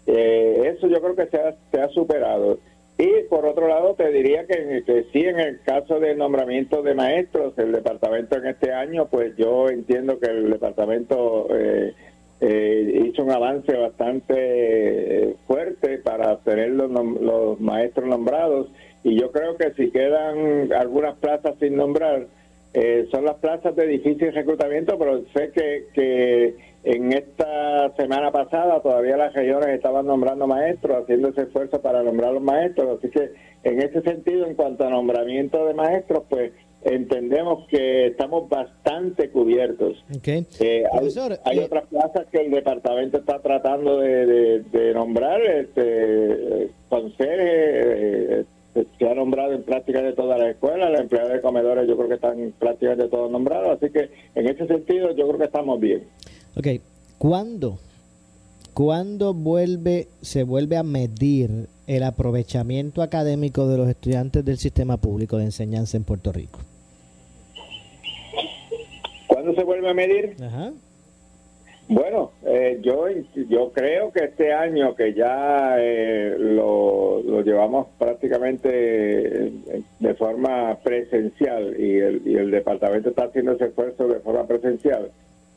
Eh, 0.08 0.74
eso 0.76 0.88
yo 0.88 1.02
creo 1.02 1.16
que 1.16 1.28
se 1.72 1.82
ha, 1.82 1.90
superado. 1.90 2.58
Y 2.98 3.24
por 3.30 3.46
otro 3.46 3.68
lado, 3.68 3.94
te 3.94 4.10
diría 4.12 4.46
que, 4.46 5.06
sí, 5.12 5.20
en 5.20 5.40
el 5.40 5.62
caso 5.62 6.00
del 6.00 6.18
nombramiento 6.18 6.82
de 6.82 6.96
maestros, 6.96 7.54
el 7.58 7.72
departamento 7.72 8.38
en 8.38 8.48
este 8.48 8.74
año, 8.74 9.08
pues 9.08 9.36
yo 9.38 9.70
entiendo 9.70 10.20
que 10.20 10.28
el 10.28 10.50
departamento 10.50 11.48
eh, 11.52 11.94
eh, 12.42 13.04
hizo 13.06 13.24
un 13.24 13.32
avance 13.32 13.74
bastante 13.74 15.36
fuerte 15.48 15.98
para 16.00 16.38
tener 16.38 16.72
los 16.72 17.60
maestros 17.60 18.08
nombrados 18.08 18.70
y 19.04 19.20
yo 19.20 19.32
creo 19.32 19.56
que 19.58 19.72
si 19.72 19.90
quedan 19.92 20.72
algunas 20.74 21.16
plazas 21.18 21.56
sin 21.60 21.76
nombrar, 21.76 22.28
eh, 22.74 23.08
son 23.12 23.26
las 23.26 23.36
plazas 23.38 23.76
de 23.76 23.88
difícil 23.88 24.32
reclutamiento, 24.34 24.98
pero 25.00 25.22
sé 25.34 25.52
que, 25.52 25.86
que 25.94 26.56
en 26.84 27.12
esta 27.14 27.90
semana 27.96 28.32
pasada 28.32 28.80
todavía 28.82 29.18
las 29.18 29.34
regiones 29.34 29.70
estaban 29.70 30.06
nombrando 30.06 30.46
maestros, 30.48 31.04
haciendo 31.04 31.30
ese 31.30 31.42
esfuerzo 31.44 31.82
para 31.82 32.04
nombrar 32.04 32.34
los 32.34 32.44
maestros, 32.44 33.00
así 33.00 33.10
que 33.10 33.32
en 33.64 33.82
ese 33.82 34.02
sentido, 34.02 34.46
en 34.46 34.54
cuanto 34.56 34.86
a 34.86 34.90
nombramiento 34.90 35.66
de 35.66 35.74
maestros, 35.74 36.24
pues 36.30 36.52
entendemos 36.84 37.68
que 37.68 38.08
estamos 38.08 38.48
bastante 38.48 39.30
cubiertos. 39.30 40.02
Okay. 40.18 40.46
Eh, 40.62 40.84
hay, 40.90 40.98
Profesor, 41.00 41.38
hay 41.44 41.60
eh, 41.60 41.64
otras 41.66 41.86
plazas 41.88 42.28
que 42.32 42.38
el 42.40 42.52
departamento 42.52 43.18
está 43.18 43.40
tratando 43.40 44.00
de, 44.00 44.26
de- 44.26 44.60
de 44.62 44.94
nombrar, 44.94 45.42
este, 45.42 46.70
conserje, 46.88 48.40
eh, 48.40 48.46
se 48.74 49.10
ha 49.10 49.14
nombrado 49.14 49.54
en 49.54 49.64
prácticamente 49.64 50.16
todas 50.16 50.40
las 50.40 50.50
escuelas, 50.50 50.92
los 50.92 51.02
empleados 51.02 51.32
de 51.34 51.42
comedores 51.42 51.88
yo 51.88 51.96
creo 51.96 52.08
que 52.08 52.16
están 52.16 52.54
prácticamente 52.60 53.08
todos 53.08 53.32
nombrados, 53.32 53.78
así 53.78 53.92
que 53.92 54.10
en 54.36 54.48
ese 54.48 54.68
sentido 54.68 55.12
yo 55.12 55.28
creo 55.28 55.40
que 55.40 55.46
estamos 55.46 55.80
bien. 55.80 56.04
Ok, 56.56 56.68
¿cuándo? 57.18 57.80
¿Cuándo 58.74 59.34
vuelve, 59.34 60.08
se 60.22 60.44
vuelve 60.44 60.78
a 60.78 60.84
medir 60.84 61.68
el 61.88 62.04
aprovechamiento 62.04 63.02
académico 63.02 63.68
de 63.68 63.78
los 63.78 63.90
estudiantes 63.90 64.46
del 64.46 64.58
sistema 64.58 64.98
público 64.98 65.38
de 65.38 65.46
enseñanza 65.46 65.98
en 65.98 66.04
Puerto 66.04 66.32
Rico? 66.32 66.60
¿Cuándo 69.28 69.54
se 69.54 69.64
vuelve 69.64 69.90
a 69.90 69.94
medir? 69.94 70.36
Ajá. 70.42 70.72
Bueno, 71.90 72.32
eh, 72.46 72.78
yo 72.84 73.08
yo 73.50 73.72
creo 73.72 74.12
que 74.12 74.26
este 74.26 74.54
año 74.54 74.96
que 74.96 75.16
ya 75.16 75.76
eh, 75.80 76.36
lo, 76.38 77.20
lo 77.24 77.42
llevamos 77.42 77.88
prácticamente 77.98 78.70
eh, 79.48 79.52
de 80.00 80.14
forma 80.14 80.78
presencial 80.84 81.76
y 81.80 81.98
el, 81.98 82.22
el 82.28 82.52
departamento 82.52 83.10
está 83.10 83.24
haciendo 83.24 83.54
ese 83.54 83.66
esfuerzo 83.66 84.08
de 84.08 84.20
forma 84.20 84.46
presencial, 84.46 85.10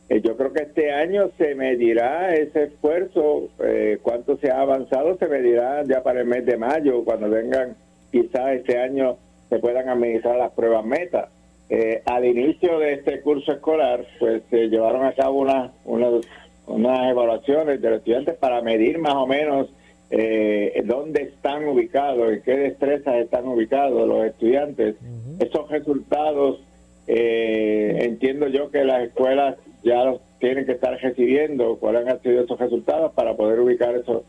eh, 0.09 0.21
yo 0.21 0.37
creo 0.37 0.53
que 0.53 0.63
este 0.63 0.93
año 0.93 1.31
se 1.39 1.55
medirá 1.55 2.35
ese 2.35 2.65
esfuerzo, 2.65 3.49
eh, 3.63 3.99
cuánto 4.03 4.37
se 4.37 4.51
ha 4.51 4.61
avanzado, 4.61 5.17
se 5.17 5.27
medirá 5.27 5.85
ya 5.85 6.03
para 6.03 6.21
el 6.21 6.27
mes 6.27 6.45
de 6.45 6.57
mayo, 6.57 7.05
cuando 7.05 7.31
vengan 7.31 7.77
quizás 8.11 8.57
este 8.57 8.79
año 8.79 9.17
se 9.49 9.59
puedan 9.59 9.89
administrar 9.89 10.37
las 10.37 10.53
pruebas 10.53 10.85
meta. 10.85 11.29
Eh, 11.69 12.03
al 12.05 12.25
inicio 12.25 12.79
de 12.79 12.95
este 12.95 13.21
curso 13.23 13.53
escolar, 13.53 14.05
pues 14.19 14.43
se 14.51 14.69
llevaron 14.69 15.05
a 15.05 15.13
cabo 15.13 15.41
unas 15.41 15.71
unas 15.85 16.23
unas 16.67 17.11
evaluaciones 17.11 17.81
de 17.81 17.91
los 17.91 17.99
estudiantes 17.99 18.37
para 18.37 18.61
medir 18.63 18.99
más 18.99 19.15
o 19.15 19.27
menos 19.27 19.69
eh, 20.11 20.83
dónde 20.85 21.23
están 21.23 21.67
ubicados, 21.67 22.33
en 22.33 22.43
qué 22.43 22.57
destrezas 22.57 23.17
están 23.17 23.47
ubicados 23.47 24.07
los 24.07 24.27
estudiantes. 24.27 24.97
Esos 25.39 25.71
resultados, 25.71 26.61
eh, 27.07 27.99
entiendo 28.03 28.49
yo 28.49 28.71
que 28.71 28.85
las 28.85 29.05
escuelas 29.05 29.57
ya 29.83 30.05
los 30.05 30.21
tienen 30.39 30.67
que 30.67 30.73
estar 30.73 30.99
recibiendo, 31.01 31.77
cuáles 31.79 32.07
han 32.07 32.21
sido 32.21 32.45
esos 32.45 32.59
resultados 32.59 33.13
para 33.13 33.35
poder 33.35 33.61
ubicar 33.61 33.97
esos, 33.97 34.23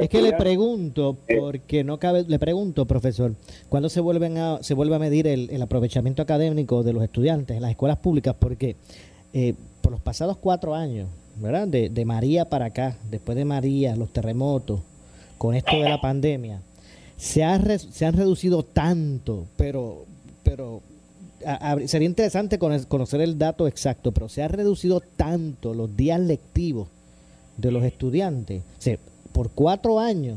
Es 0.00 0.08
que 0.08 0.22
le 0.22 0.32
pregunto, 0.32 1.16
Eh. 1.28 1.36
porque 1.38 1.84
no 1.84 1.98
cabe, 1.98 2.24
le 2.26 2.38
pregunto, 2.38 2.86
profesor, 2.86 3.34
¿cuándo 3.68 3.88
se 3.88 4.00
vuelven 4.00 4.36
a, 4.38 4.62
se 4.62 4.74
vuelve 4.74 4.96
a 4.96 4.98
medir 4.98 5.26
el, 5.26 5.50
el 5.50 5.62
aprovechamiento 5.62 6.22
académico 6.22 6.82
de 6.82 6.92
los 6.92 7.02
estudiantes 7.04 7.56
en 7.56 7.62
las 7.62 7.70
escuelas 7.70 7.98
públicas? 7.98 8.34
Porque 8.38 8.76
eh, 9.32 9.54
por 9.82 9.92
los 9.92 10.00
pasados 10.00 10.36
cuatro 10.38 10.74
años, 10.74 11.08
¿verdad? 11.36 11.68
De, 11.68 11.88
de 11.90 12.04
María 12.04 12.46
para 12.48 12.66
acá, 12.66 12.96
después 13.10 13.36
de 13.36 13.44
María, 13.44 13.94
los 13.96 14.12
terremotos, 14.12 14.80
con 15.38 15.54
esto 15.54 15.76
de 15.76 15.88
la 15.88 16.00
pandemia, 16.00 16.60
se, 17.16 17.44
ha 17.44 17.58
re- 17.58 17.78
se 17.78 18.06
han 18.06 18.14
reducido 18.14 18.62
tanto, 18.64 19.46
pero, 19.56 20.04
pero 20.42 20.82
a- 21.46 21.72
a- 21.72 21.86
sería 21.88 22.06
interesante 22.08 22.58
cono- 22.58 22.84
conocer 22.88 23.20
el 23.20 23.38
dato 23.38 23.68
exacto, 23.68 24.10
pero 24.12 24.28
se 24.28 24.42
ha 24.42 24.48
reducido 24.48 25.00
tanto 25.16 25.74
los 25.74 25.96
días 25.96 26.18
lectivos 26.20 26.88
de 27.56 27.70
los 27.72 27.84
estudiantes. 27.84 28.62
O 28.78 28.80
sea, 28.82 28.98
por 29.38 29.50
cuatro 29.50 30.00
años 30.00 30.36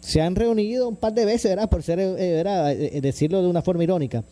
se 0.00 0.20
han 0.20 0.34
reunido 0.34 0.88
un 0.88 0.96
par 0.96 1.14
de 1.14 1.24
veces, 1.24 1.48
¿verdad? 1.48 1.70
Por 1.70 1.84
ser, 1.84 2.00
eh, 2.00 2.14
¿verdad? 2.16 2.72
Eh, 2.72 3.00
decirlo 3.00 3.40
de 3.40 3.46
una 3.46 3.62
forma 3.62 3.84
irónica. 3.84 4.24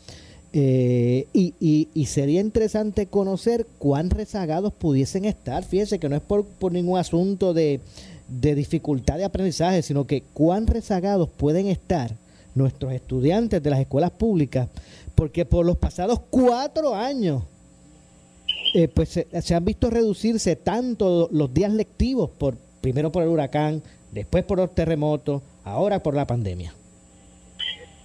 Eh, 0.53 1.29
y, 1.33 2.07
sería 2.07 2.41
interesante 2.41 3.07
conocer 3.07 3.69
cuán 3.79 4.11
rezagados 4.11 4.73
pudiesen 4.73 5.25
estar. 5.27 5.63
Fíjense 5.63 6.01
que 6.01 6.09
no 6.09 6.17
es 6.17 6.23
por, 6.23 6.73
ningún 6.73 6.99
asunto 6.99 7.55
de, 7.55 7.79
dificultad 8.27 9.17
de 9.17 9.27
aprendizaje, 9.27 9.83
sino 9.83 10.09
que 10.09 10.25
cuán 10.33 10.67
rezagados 10.67 11.29
pueden 11.29 11.69
estar 11.69 12.17
nuestros 12.57 12.93
estudiantes 12.95 13.63
de 13.63 13.71
las 13.71 13.79
escuelas 13.79 14.11
públicas, 14.11 14.71
porque 15.15 15.45
por 15.45 15.65
los 15.65 15.77
pasados 15.77 16.19
cuatro 16.31 16.97
años 16.97 17.45
eh, 18.75 18.89
pues 18.89 19.11
se, 19.11 19.29
se 19.41 19.55
han 19.55 19.65
visto 19.65 19.89
reducirse 19.89 20.57
tanto 20.57 21.29
los 21.31 21.55
días 21.55 21.73
lectivos 21.73 22.31
por 22.37 22.57
primero 22.85 23.11
por 23.11 23.23
el 23.23 23.31
huracán, 23.31 23.81
después 24.13 24.45
por 24.45 24.59
los 24.59 24.75
terremotos, 24.75 25.41
ahora 25.65 26.03
por 26.03 26.15
la 26.15 26.27
pandemia. 26.27 26.75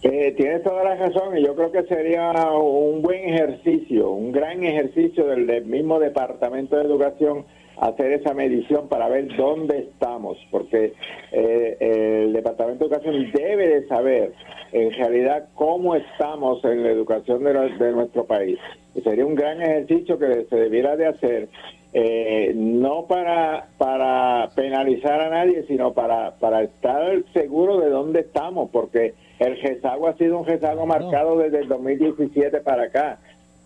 Eh, 0.03 0.33
tienes 0.37 0.63
toda 0.63 0.85
la 0.85 0.95
razón 0.95 1.37
y 1.37 1.43
yo 1.43 1.53
creo 1.53 1.69
que 1.69 1.83
sería 1.83 2.31
un 2.53 3.01
buen 3.01 3.27
ejercicio, 3.27 4.09
un 4.11 4.31
gran 4.31 4.63
ejercicio 4.63 5.25
del, 5.27 5.65
mismo 5.65 5.99
Departamento 5.99 6.77
de 6.77 6.85
Educación 6.85 7.43
hacer 7.75 8.13
esa 8.13 8.33
medición 8.33 8.87
para 8.87 9.09
ver 9.09 9.35
dónde 9.35 9.79
estamos, 9.79 10.37
porque 10.49 10.93
eh, 11.33 12.23
el 12.25 12.31
Departamento 12.31 12.87
de 12.87 12.95
Educación 12.95 13.31
debe 13.33 13.67
de 13.67 13.87
saber 13.87 14.31
en 14.71 14.91
realidad 14.93 15.49
cómo 15.55 15.95
estamos 15.95 16.63
en 16.63 16.83
la 16.83 16.89
educación 16.91 17.43
de 17.43 17.91
nuestro 17.91 18.23
país. 18.23 18.57
Y 18.95 19.01
sería 19.01 19.25
un 19.25 19.35
gran 19.35 19.61
ejercicio 19.61 20.17
que 20.17 20.45
se 20.49 20.55
debiera 20.55 20.95
de 20.95 21.07
hacer, 21.07 21.49
eh, 21.93 22.51
no 22.55 23.05
para, 23.07 23.67
para 23.77 24.49
penalizar 24.55 25.19
a 25.21 25.29
nadie, 25.29 25.63
sino 25.67 25.93
para, 25.93 26.31
para 26.39 26.63
estar 26.63 27.01
seguro 27.33 27.79
de 27.79 27.89
dónde 27.89 28.19
estamos, 28.21 28.69
porque 28.71 29.13
el 29.39 29.59
rezago 29.61 30.07
ha 30.07 30.13
sido 30.17 30.37
un 30.39 30.45
rezago 30.45 30.85
marcado 30.85 31.37
desde 31.37 31.59
el 31.59 31.67
2017 31.67 32.59
para 32.61 32.83
acá. 32.83 33.19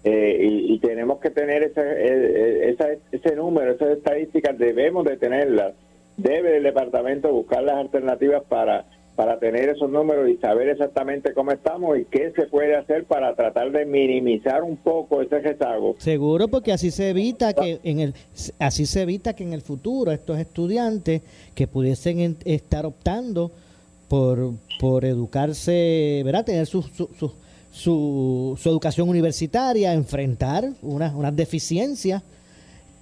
Eh, 0.05 0.38
y, 0.41 0.74
y 0.74 0.80
tenemos 0.80 1.19
que 1.19 1.30
tener 1.30 1.63
ese, 1.63 1.82
eh, 1.82 2.69
esa- 2.71 2.89
ese 3.11 3.36
número, 3.36 3.71
esas 3.71 3.89
estadísticas, 3.97 4.57
debemos 4.57 5.05
de 5.05 5.15
tenerlas. 5.17 5.74
Debe 6.17 6.57
el 6.57 6.63
departamento 6.63 7.32
buscar 7.32 7.63
las 7.63 7.78
alternativas 7.78 8.43
para, 8.43 8.86
para 9.16 9.38
tener 9.39 9.70
esos 9.70 9.89
números 9.91 10.28
y 10.30 10.38
saber 10.38 10.70
exactamente 10.70 11.34
cómo 11.34 11.51
estamos 11.51 11.97
y 11.99 12.05
qué 12.05 12.32
se 12.36 12.43
puede 12.47 12.76
hacer 12.76 13.03
para 13.05 13.36
tratar 13.36 13.72
de 13.72 13.86
minimizar 13.86 14.64
un 14.64 14.76
poco 14.78 15.22
ese 15.22 15.39
rezago. 15.39 15.95
Seguro, 15.99 16.47
porque 16.47 16.72
así 16.72 16.89
se 16.91 17.09
evita 17.09 17.53
que 17.53 17.80
en 17.84 17.99
el 17.99 18.14
así 18.59 18.86
se 18.86 19.03
evita 19.03 19.34
que 19.34 19.43
en 19.43 19.53
el 19.53 19.61
futuro 19.61 20.11
estos 20.11 20.39
estudiantes 20.39 21.22
que 21.53 21.68
pudiesen 21.68 22.20
en- 22.20 22.38
estar 22.45 22.86
optando 22.86 23.51
por, 24.07 24.51
por 24.80 25.05
educarse, 25.05 26.22
¿verdad? 26.26 26.45
Tener 26.45 26.66
su, 26.66 26.82
su, 26.82 27.07
su, 27.72 28.55
su- 28.57 28.70
educación 28.70 29.09
universitaria, 29.09 29.93
enfrentar 29.93 30.70
unas, 30.82 31.14
unas 31.14 31.36
deficiencias 31.36 32.22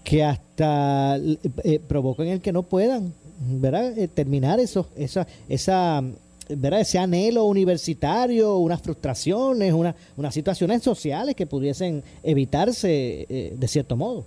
que 0.03 0.23
hasta 0.23 1.17
eh, 1.63 1.79
provoquen 1.87 2.27
el 2.27 2.41
que 2.41 2.51
no 2.51 2.63
puedan, 2.63 3.13
¿verdad? 3.41 3.97
Eh, 3.97 4.07
terminar 4.07 4.59
eso, 4.59 4.87
esa, 4.95 5.27
esa, 5.49 6.01
¿verdad? 6.49 6.81
Ese 6.81 6.99
anhelo 6.99 7.45
universitario, 7.45 8.57
unas 8.57 8.81
frustraciones, 8.81 9.73
una, 9.73 9.95
unas 10.17 10.33
situaciones 10.33 10.83
sociales 10.83 11.35
que 11.35 11.47
pudiesen 11.47 12.03
evitarse 12.23 13.25
eh, 13.27 13.53
de 13.55 13.67
cierto 13.67 13.95
modo. 13.95 14.25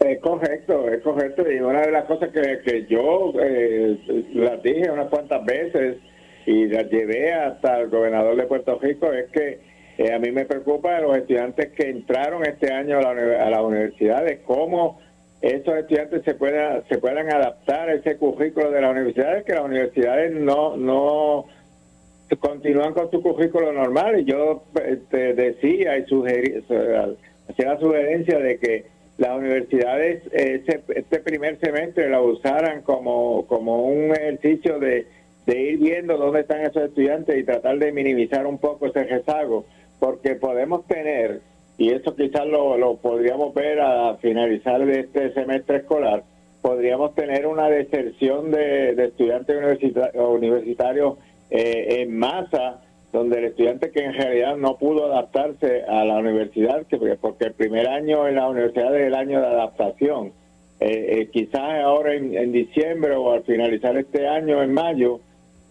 Es 0.00 0.18
correcto, 0.20 0.88
es 0.90 1.02
correcto. 1.02 1.44
Y 1.50 1.60
una 1.60 1.82
de 1.82 1.92
las 1.92 2.04
cosas 2.04 2.30
que, 2.30 2.60
que 2.64 2.86
yo 2.86 3.34
eh, 3.38 3.98
las 4.34 4.62
dije 4.62 4.90
unas 4.90 5.08
cuantas 5.08 5.44
veces 5.44 5.98
y 6.46 6.66
las 6.66 6.90
llevé 6.90 7.34
hasta 7.34 7.80
el 7.80 7.90
gobernador 7.90 8.34
de 8.36 8.44
Puerto 8.44 8.78
Rico 8.80 9.12
es 9.12 9.30
que 9.30 9.60
eh, 9.98 10.14
a 10.14 10.18
mí 10.18 10.30
me 10.30 10.46
preocupa 10.46 10.94
de 10.94 11.02
los 11.02 11.16
estudiantes 11.18 11.72
que 11.72 11.90
entraron 11.90 12.46
este 12.46 12.72
año 12.72 12.98
a 12.98 13.02
la, 13.02 13.44
a 13.44 13.50
las 13.50 13.60
universidades, 13.60 14.40
cómo 14.46 14.98
esos 15.42 15.74
estudiantes 15.76 16.22
se 16.24 16.34
puedan, 16.34 16.82
se 16.88 16.98
puedan 16.98 17.30
adaptar 17.30 17.88
a 17.88 17.94
ese 17.94 18.16
currículo 18.16 18.70
de 18.70 18.80
las 18.80 18.90
universidades, 18.92 19.44
que 19.44 19.54
las 19.54 19.64
universidades 19.64 20.32
no, 20.32 20.76
no 20.76 21.46
continúan 22.38 22.92
con 22.94 23.10
su 23.10 23.22
currículo 23.22 23.72
normal. 23.72 24.20
Y 24.20 24.24
yo 24.24 24.62
este, 24.86 25.34
decía 25.34 25.96
y 25.98 26.04
sugerí, 26.06 26.62
hacía 27.48 27.72
la 27.74 27.80
sugerencia 27.80 28.38
de 28.38 28.58
que 28.58 28.84
las 29.18 29.36
universidades 29.36 30.22
ese- 30.32 30.80
este 30.94 31.20
primer 31.20 31.58
semestre 31.58 32.08
la 32.08 32.20
usaran 32.22 32.82
como, 32.82 33.46
como 33.46 33.84
un 33.86 34.12
ejercicio 34.12 34.78
de, 34.78 35.06
de 35.46 35.58
ir 35.60 35.78
viendo 35.78 36.16
dónde 36.16 36.40
están 36.40 36.60
esos 36.62 36.84
estudiantes 36.84 37.38
y 37.38 37.44
tratar 37.44 37.78
de 37.78 37.92
minimizar 37.92 38.46
un 38.46 38.58
poco 38.58 38.86
ese 38.86 39.04
rezago, 39.04 39.66
porque 39.98 40.36
podemos 40.36 40.86
tener, 40.86 41.40
y 41.80 41.92
eso 41.92 42.14
quizás 42.14 42.46
lo, 42.46 42.76
lo 42.76 42.96
podríamos 42.96 43.54
ver 43.54 43.80
a 43.80 44.14
finalizar 44.16 44.84
de 44.84 45.00
este 45.00 45.32
semestre 45.32 45.78
escolar, 45.78 46.22
podríamos 46.60 47.14
tener 47.14 47.46
una 47.46 47.70
deserción 47.70 48.50
de, 48.50 48.90
estudiantes 49.02 49.56
universita- 49.56 50.10
universitarios 50.14 51.14
eh, 51.48 52.02
en 52.02 52.18
masa 52.18 52.82
donde 53.14 53.38
el 53.38 53.44
estudiante 53.46 53.90
que 53.90 54.04
en 54.04 54.12
realidad 54.12 54.58
no 54.58 54.76
pudo 54.76 55.06
adaptarse 55.06 55.82
a 55.84 56.04
la 56.04 56.18
universidad, 56.18 56.86
que 56.86 56.98
porque, 56.98 57.46
el 57.46 57.54
primer 57.54 57.88
año 57.88 58.28
en 58.28 58.34
la 58.34 58.46
universidad 58.50 58.94
es 58.94 59.06
el 59.06 59.14
año 59.14 59.40
de 59.40 59.46
adaptación. 59.46 60.32
Eh, 60.80 61.20
eh, 61.20 61.30
quizás 61.32 61.82
ahora 61.82 62.14
en 62.14 62.52
diciembre 62.52 63.14
o 63.16 63.32
al 63.32 63.42
finalizar 63.44 63.96
este 63.96 64.28
año, 64.28 64.62
en 64.62 64.74
mayo, 64.74 65.20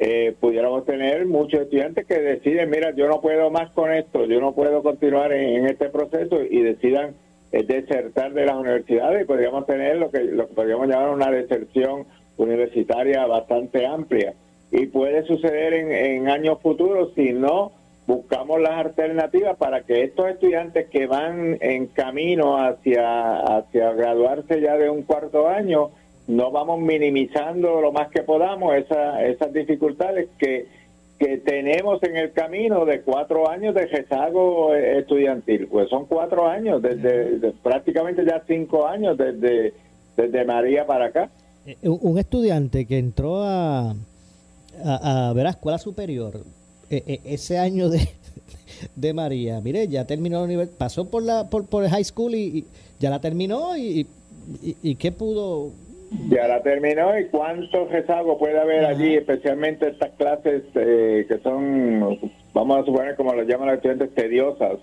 eh, 0.01 0.33
pudiéramos 0.39 0.85
tener 0.85 1.25
muchos 1.25 1.59
estudiantes 1.61 2.05
que 2.05 2.19
deciden, 2.19 2.69
mira, 2.69 2.91
yo 2.95 3.09
no 3.09 3.19
puedo 3.19 3.51
más 3.51 3.69
con 3.71 3.91
esto, 3.91 4.25
yo 4.25 4.39
no 4.39 4.53
puedo 4.53 4.81
continuar 4.81 5.33
en, 5.33 5.67
este 5.67 5.89
proceso 5.89 6.41
y 6.41 6.61
decidan 6.61 7.15
eh, 7.51 7.63
desertar 7.63 8.31
de 8.31 8.45
las 8.45 8.55
universidades 8.55 9.23
y 9.23 9.25
podríamos 9.25 9.65
tener 9.65 9.97
lo 9.97 10.09
que, 10.09 10.23
lo 10.23 10.47
podríamos 10.47 10.87
llamar 10.87 11.09
una 11.09 11.29
deserción 11.29 12.05
universitaria 12.37 13.25
bastante 13.25 13.85
amplia. 13.85 14.33
Y 14.71 14.85
puede 14.85 15.23
suceder 15.23 15.73
en, 15.73 15.91
en 15.91 16.29
años 16.29 16.59
futuros 16.61 17.11
si 17.15 17.33
no 17.33 17.73
buscamos 18.07 18.61
las 18.61 18.85
alternativas 18.85 19.57
para 19.57 19.81
que 19.81 20.03
estos 20.03 20.29
estudiantes 20.29 20.87
que 20.89 21.07
van 21.07 21.57
en 21.59 21.87
camino 21.87 22.57
hacia, 22.57 23.37
hacia 23.39 23.91
graduarse 23.91 24.61
ya 24.61 24.77
de 24.77 24.89
un 24.89 25.03
cuarto 25.03 25.49
año 25.49 25.91
no 26.29 26.51
vamos 26.51 26.79
minimizando 26.79 27.81
lo 27.81 27.91
más 27.91 28.09
que 28.09 28.21
podamos 28.21 28.75
esa, 28.75 29.25
esas 29.25 29.51
dificultades 29.51 30.29
que, 30.37 30.67
que 31.17 31.37
tenemos 31.39 32.03
en 32.03 32.15
el 32.15 32.31
camino 32.33 32.85
de 32.85 33.01
cuatro 33.01 33.49
años 33.49 33.73
de 33.73 33.87
rezago 33.87 34.75
estudiantil. 34.75 35.67
Pues 35.67 35.89
son 35.89 36.05
cuatro 36.05 36.47
años, 36.47 36.83
desde, 36.83 37.51
prácticamente 37.63 38.23
ya 38.23 38.43
cinco 38.47 38.85
años 38.85 39.17
desde, 39.17 39.73
desde 40.15 40.45
María 40.45 40.85
para 40.85 41.05
acá. 41.05 41.31
Eh, 41.65 41.77
un 41.81 42.19
estudiante 42.19 42.85
que 42.85 42.99
entró 42.99 43.41
a, 43.43 43.95
a, 44.85 45.33
ver 45.33 45.47
a 45.47 45.49
escuela 45.49 45.79
superior 45.79 46.43
e, 46.91 47.03
e, 47.07 47.33
ese 47.33 47.57
año 47.57 47.89
de, 47.89 48.07
de 48.95 49.13
María, 49.15 49.61
mire, 49.61 49.87
ya 49.87 50.05
terminó 50.05 50.37
la 50.37 50.45
universidad, 50.45 50.77
pasó 50.77 51.05
por 51.05 51.23
la 51.23 51.49
por, 51.49 51.65
por 51.65 51.83
el 51.83 51.89
high 51.89 52.03
school 52.03 52.35
y, 52.35 52.67
ya 52.99 53.09
la 53.09 53.19
terminó 53.19 53.75
y, 53.75 54.05
y, 54.61 54.77
y 54.83 54.95
qué 54.95 55.11
pudo 55.11 55.71
ya 56.29 56.47
la 56.47 56.61
terminó 56.61 57.17
y 57.17 57.25
cuánto 57.25 57.87
rezago 57.87 58.37
puede 58.37 58.59
haber 58.59 58.85
allí, 58.85 59.15
especialmente 59.15 59.89
estas 59.89 60.11
clases 60.11 60.63
eh, 60.75 61.25
que 61.27 61.37
son, 61.39 62.19
vamos 62.53 62.79
a 62.79 62.85
suponer 62.85 63.15
como 63.15 63.33
lo 63.33 63.43
llaman 63.43 63.67
los 63.67 63.75
estudiantes, 63.77 64.13
tediosas, 64.15 64.79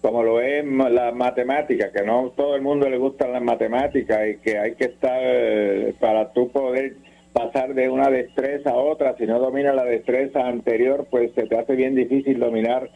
como 0.00 0.22
lo 0.22 0.40
es 0.40 0.64
la 0.64 1.12
matemática, 1.12 1.92
que 1.92 2.02
no 2.02 2.32
todo 2.36 2.56
el 2.56 2.62
mundo 2.62 2.88
le 2.88 2.98
gustan 2.98 3.32
las 3.32 3.42
matemáticas 3.42 4.28
y 4.28 4.36
que 4.38 4.58
hay 4.58 4.74
que 4.74 4.86
estar 4.86 5.20
eh, 5.22 5.94
para 6.00 6.32
tú 6.32 6.50
poder 6.50 6.94
pasar 7.32 7.74
de 7.74 7.88
una 7.88 8.10
destreza 8.10 8.70
a 8.70 8.76
otra, 8.76 9.16
si 9.16 9.26
no 9.26 9.38
domina 9.38 9.72
la 9.72 9.84
destreza 9.84 10.46
anterior, 10.46 11.06
pues 11.10 11.32
se 11.32 11.46
te 11.46 11.58
hace 11.58 11.76
bien 11.76 11.94
difícil 11.94 12.40
dominar 12.40 12.88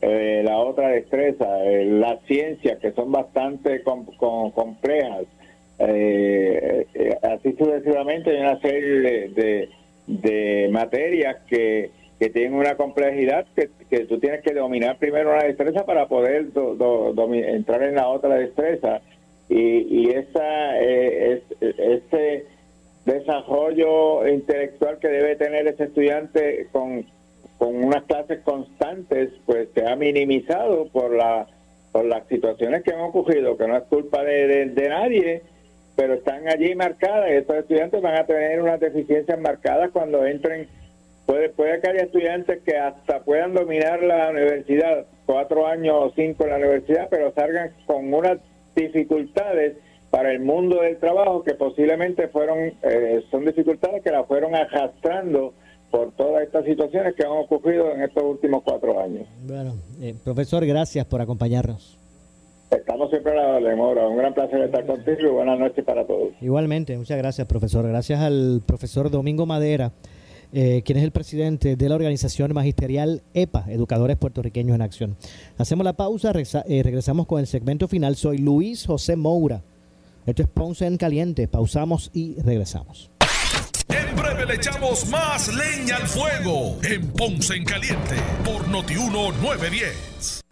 eh, 0.00 0.42
la 0.44 0.58
otra 0.58 0.88
destreza, 0.88 1.46
las 1.84 2.20
ciencias 2.24 2.78
que 2.80 2.92
son 2.92 3.12
bastante 3.12 3.82
complejas 3.82 5.24
eh, 5.78 6.86
eh, 6.94 7.18
así 7.22 7.52
sucesivamente 7.52 8.30
hay 8.30 8.40
una 8.40 8.60
serie 8.60 9.28
de, 9.28 9.68
de, 10.06 10.68
materias 10.70 11.36
que, 11.48 11.90
que, 12.18 12.30
tienen 12.30 12.54
una 12.54 12.76
complejidad 12.76 13.46
que, 13.56 13.70
que, 13.90 14.00
tú 14.06 14.18
tienes 14.18 14.42
que 14.42 14.54
dominar 14.54 14.98
primero 14.98 15.30
una 15.30 15.44
destreza 15.44 15.84
para 15.84 16.06
poder 16.06 16.46
entrar 17.48 17.82
en 17.82 17.96
la 17.96 18.08
otra 18.08 18.36
destreza. 18.36 19.00
Y, 19.48 19.58
y 19.58 20.10
esa 20.10 20.80
eh, 20.80 21.42
es, 21.60 21.74
ese 21.78 22.46
desarrollo 23.04 24.26
intelectual 24.28 24.98
que 24.98 25.08
debe 25.08 25.36
tener 25.36 25.66
ese 25.66 25.84
estudiante 25.84 26.68
con, 26.72 27.04
con 27.58 27.84
unas 27.84 28.04
clases 28.04 28.40
constantes 28.40 29.30
pues 29.44 29.68
se 29.74 29.86
ha 29.86 29.94
minimizado 29.96 30.88
por 30.88 31.14
la 31.14 31.46
por 31.92 32.06
las 32.06 32.26
situaciones 32.28 32.82
que 32.82 32.92
han 32.92 33.02
ocurrido 33.02 33.58
que 33.58 33.68
no 33.68 33.76
es 33.76 33.84
culpa 33.84 34.24
de, 34.24 34.70
de 34.70 34.88
nadie 34.88 35.42
pero 35.96 36.14
están 36.14 36.48
allí 36.48 36.74
marcadas 36.74 37.30
y 37.30 37.34
estos 37.34 37.56
estudiantes 37.56 38.02
van 38.02 38.16
a 38.16 38.26
tener 38.26 38.60
unas 38.60 38.80
deficiencias 38.80 39.38
marcadas 39.40 39.90
cuando 39.90 40.24
entren. 40.26 40.68
Puede, 41.26 41.48
puede 41.48 41.80
que 41.80 41.88
haya 41.88 42.02
estudiantes 42.02 42.62
que 42.62 42.76
hasta 42.76 43.20
puedan 43.20 43.54
dominar 43.54 44.02
la 44.02 44.30
universidad, 44.30 45.06
cuatro 45.24 45.66
años 45.66 45.96
o 45.98 46.12
cinco 46.14 46.44
en 46.44 46.50
la 46.50 46.56
universidad, 46.56 47.08
pero 47.08 47.32
salgan 47.32 47.70
con 47.86 48.12
unas 48.12 48.38
dificultades 48.76 49.76
para 50.10 50.32
el 50.32 50.40
mundo 50.40 50.82
del 50.82 50.98
trabajo 50.98 51.42
que 51.42 51.54
posiblemente 51.54 52.28
fueron, 52.28 52.72
eh, 52.82 53.24
son 53.30 53.44
dificultades 53.44 54.02
que 54.02 54.10
la 54.10 54.24
fueron 54.24 54.54
arrastrando 54.54 55.54
por 55.90 56.12
todas 56.12 56.42
estas 56.42 56.64
situaciones 56.64 57.14
que 57.14 57.22
han 57.22 57.30
ocurrido 57.30 57.92
en 57.92 58.02
estos 58.02 58.22
últimos 58.22 58.62
cuatro 58.62 59.00
años. 59.00 59.26
Bueno, 59.46 59.76
eh, 60.00 60.14
profesor, 60.22 60.66
gracias 60.66 61.06
por 61.06 61.20
acompañarnos. 61.20 61.98
Estamos 62.76 63.10
siempre 63.10 63.32
a 63.38 63.60
la 63.60 63.68
demora. 63.68 64.06
Un 64.08 64.16
gran 64.16 64.34
placer 64.34 64.60
estar 64.62 64.84
contigo 64.86 65.18
y 65.20 65.26
buenas 65.26 65.58
noches 65.58 65.84
para 65.84 66.06
todos. 66.06 66.30
Igualmente, 66.40 66.96
muchas 66.96 67.18
gracias, 67.18 67.46
profesor. 67.46 67.86
Gracias 67.86 68.20
al 68.20 68.62
profesor 68.66 69.10
Domingo 69.10 69.46
Madera, 69.46 69.92
eh, 70.52 70.82
quien 70.84 70.98
es 70.98 71.04
el 71.04 71.12
presidente 71.12 71.76
de 71.76 71.88
la 71.88 71.94
organización 71.94 72.52
magisterial 72.52 73.22
EPA, 73.34 73.64
Educadores 73.68 74.16
Puertorriqueños 74.16 74.74
en 74.74 74.82
Acción. 74.82 75.16
Hacemos 75.58 75.84
la 75.84 75.94
pausa, 75.94 76.32
eh, 76.66 76.82
regresamos 76.82 77.26
con 77.26 77.40
el 77.40 77.46
segmento 77.46 77.88
final. 77.88 78.16
Soy 78.16 78.38
Luis 78.38 78.86
José 78.86 79.16
Moura. 79.16 79.62
Esto 80.26 80.42
es 80.42 80.48
Ponce 80.48 80.86
en 80.86 80.96
Caliente. 80.96 81.48
Pausamos 81.48 82.10
y 82.14 82.40
regresamos. 82.40 83.10
En 83.88 84.16
breve 84.16 84.46
le 84.46 84.54
echamos 84.54 85.08
más 85.10 85.48
leña 85.54 85.96
al 85.96 86.06
fuego 86.06 86.78
en 86.82 87.06
Ponce 87.08 87.54
en 87.54 87.64
Caliente 87.64 88.16
por 88.44 88.66
Notiuno 88.68 89.32
910. 89.42 90.43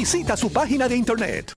Visita 0.00 0.34
su 0.34 0.50
página 0.50 0.88
de 0.88 0.96
internet. 0.96 1.52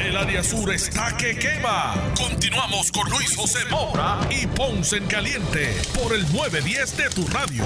El 0.00 0.16
área 0.16 0.40
sur 0.40 0.72
está 0.72 1.16
que 1.16 1.36
quema. 1.36 1.96
Continuamos 2.16 2.92
con 2.92 3.10
Luis 3.10 3.34
José 3.36 3.58
Moura 3.68 4.20
y 4.30 4.46
Ponce 4.46 4.98
en 4.98 5.06
Caliente 5.06 5.66
por 6.00 6.14
el 6.14 6.22
910 6.32 6.96
de 6.96 7.10
tu 7.10 7.26
radio. 7.26 7.64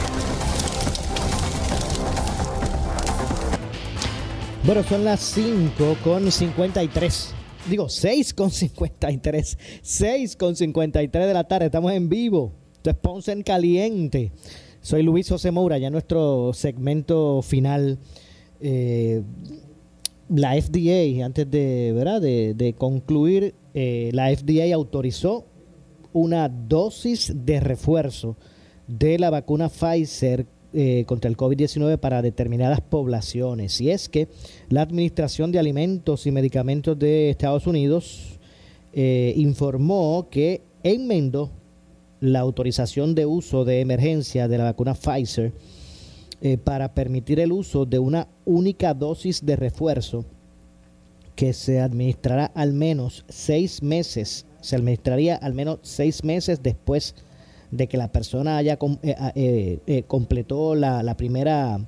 Bueno, 4.64 4.82
son 4.84 5.04
las 5.04 5.20
5 5.20 5.98
con 6.02 6.32
53. 6.32 7.34
Digo, 7.68 7.90
6 7.90 8.32
con 8.32 8.50
53. 8.50 9.58
6 9.82 10.36
con 10.36 10.56
53 10.56 11.26
de 11.26 11.34
la 11.34 11.44
tarde. 11.44 11.66
Estamos 11.66 11.92
en 11.92 12.08
vivo. 12.08 12.54
Esto 12.72 12.88
es 12.88 12.96
Ponce 12.96 13.32
en 13.32 13.42
Caliente. 13.42 14.32
Soy 14.80 15.02
Luis 15.02 15.28
José 15.28 15.50
Moura, 15.50 15.76
ya 15.76 15.90
nuestro 15.90 16.54
segmento 16.54 17.42
final. 17.42 17.98
Eh, 18.66 19.22
la 20.34 20.60
FDA, 20.60 21.24
antes 21.24 21.50
de, 21.50 21.92
¿verdad? 21.94 22.20
de, 22.20 22.74
concluir, 22.76 23.54
eh, 23.72 24.10
la 24.12 24.34
FDA 24.34 24.74
autorizó 24.74 25.46
una 26.12 26.48
dosis 26.48 27.32
de 27.34 27.60
refuerzo 27.60 28.36
de 28.86 29.18
la 29.18 29.30
vacuna 29.30 29.68
Pfizer 29.68 30.46
eh, 30.72 31.04
contra 31.06 31.30
el 31.30 31.36
COVID-19 31.36 31.98
para 31.98 32.20
determinadas 32.20 32.80
poblaciones. 32.80 33.80
Y 33.80 33.90
es 33.90 34.08
que 34.08 34.28
la 34.68 34.82
Administración 34.82 35.52
de 35.52 35.60
Alimentos 35.60 36.26
y 36.26 36.32
Medicamentos 36.32 36.98
de 36.98 37.30
Estados 37.30 37.66
Unidos 37.66 38.38
eh, 38.92 39.34
informó 39.36 40.28
que 40.30 40.62
enmendó 40.82 41.50
la 42.20 42.40
autorización 42.40 43.14
de 43.14 43.26
uso 43.26 43.64
de 43.64 43.80
emergencia 43.80 44.48
de 44.48 44.58
la 44.58 44.64
vacuna 44.64 44.94
Pfizer 44.94 45.52
eh, 46.46 46.58
para 46.58 46.92
permitir 46.92 47.40
el 47.40 47.52
uso 47.52 47.86
de 47.86 47.98
una 47.98 48.28
única 48.44 48.92
dosis 48.92 49.46
de 49.46 49.56
refuerzo 49.56 50.26
que 51.36 51.54
se 51.54 51.80
administrará 51.80 52.52
al 52.54 52.74
menos 52.74 53.24
seis 53.30 53.82
meses, 53.82 54.44
se 54.60 54.76
administraría 54.76 55.36
al 55.36 55.54
menos 55.54 55.78
seis 55.80 56.22
meses 56.22 56.62
después 56.62 57.14
de 57.70 57.86
que 57.86 57.96
la 57.96 58.12
persona 58.12 58.58
haya 58.58 58.78
eh, 59.02 59.78
eh, 59.86 60.02
completó 60.06 60.74
la, 60.74 61.14
primera 61.16 61.80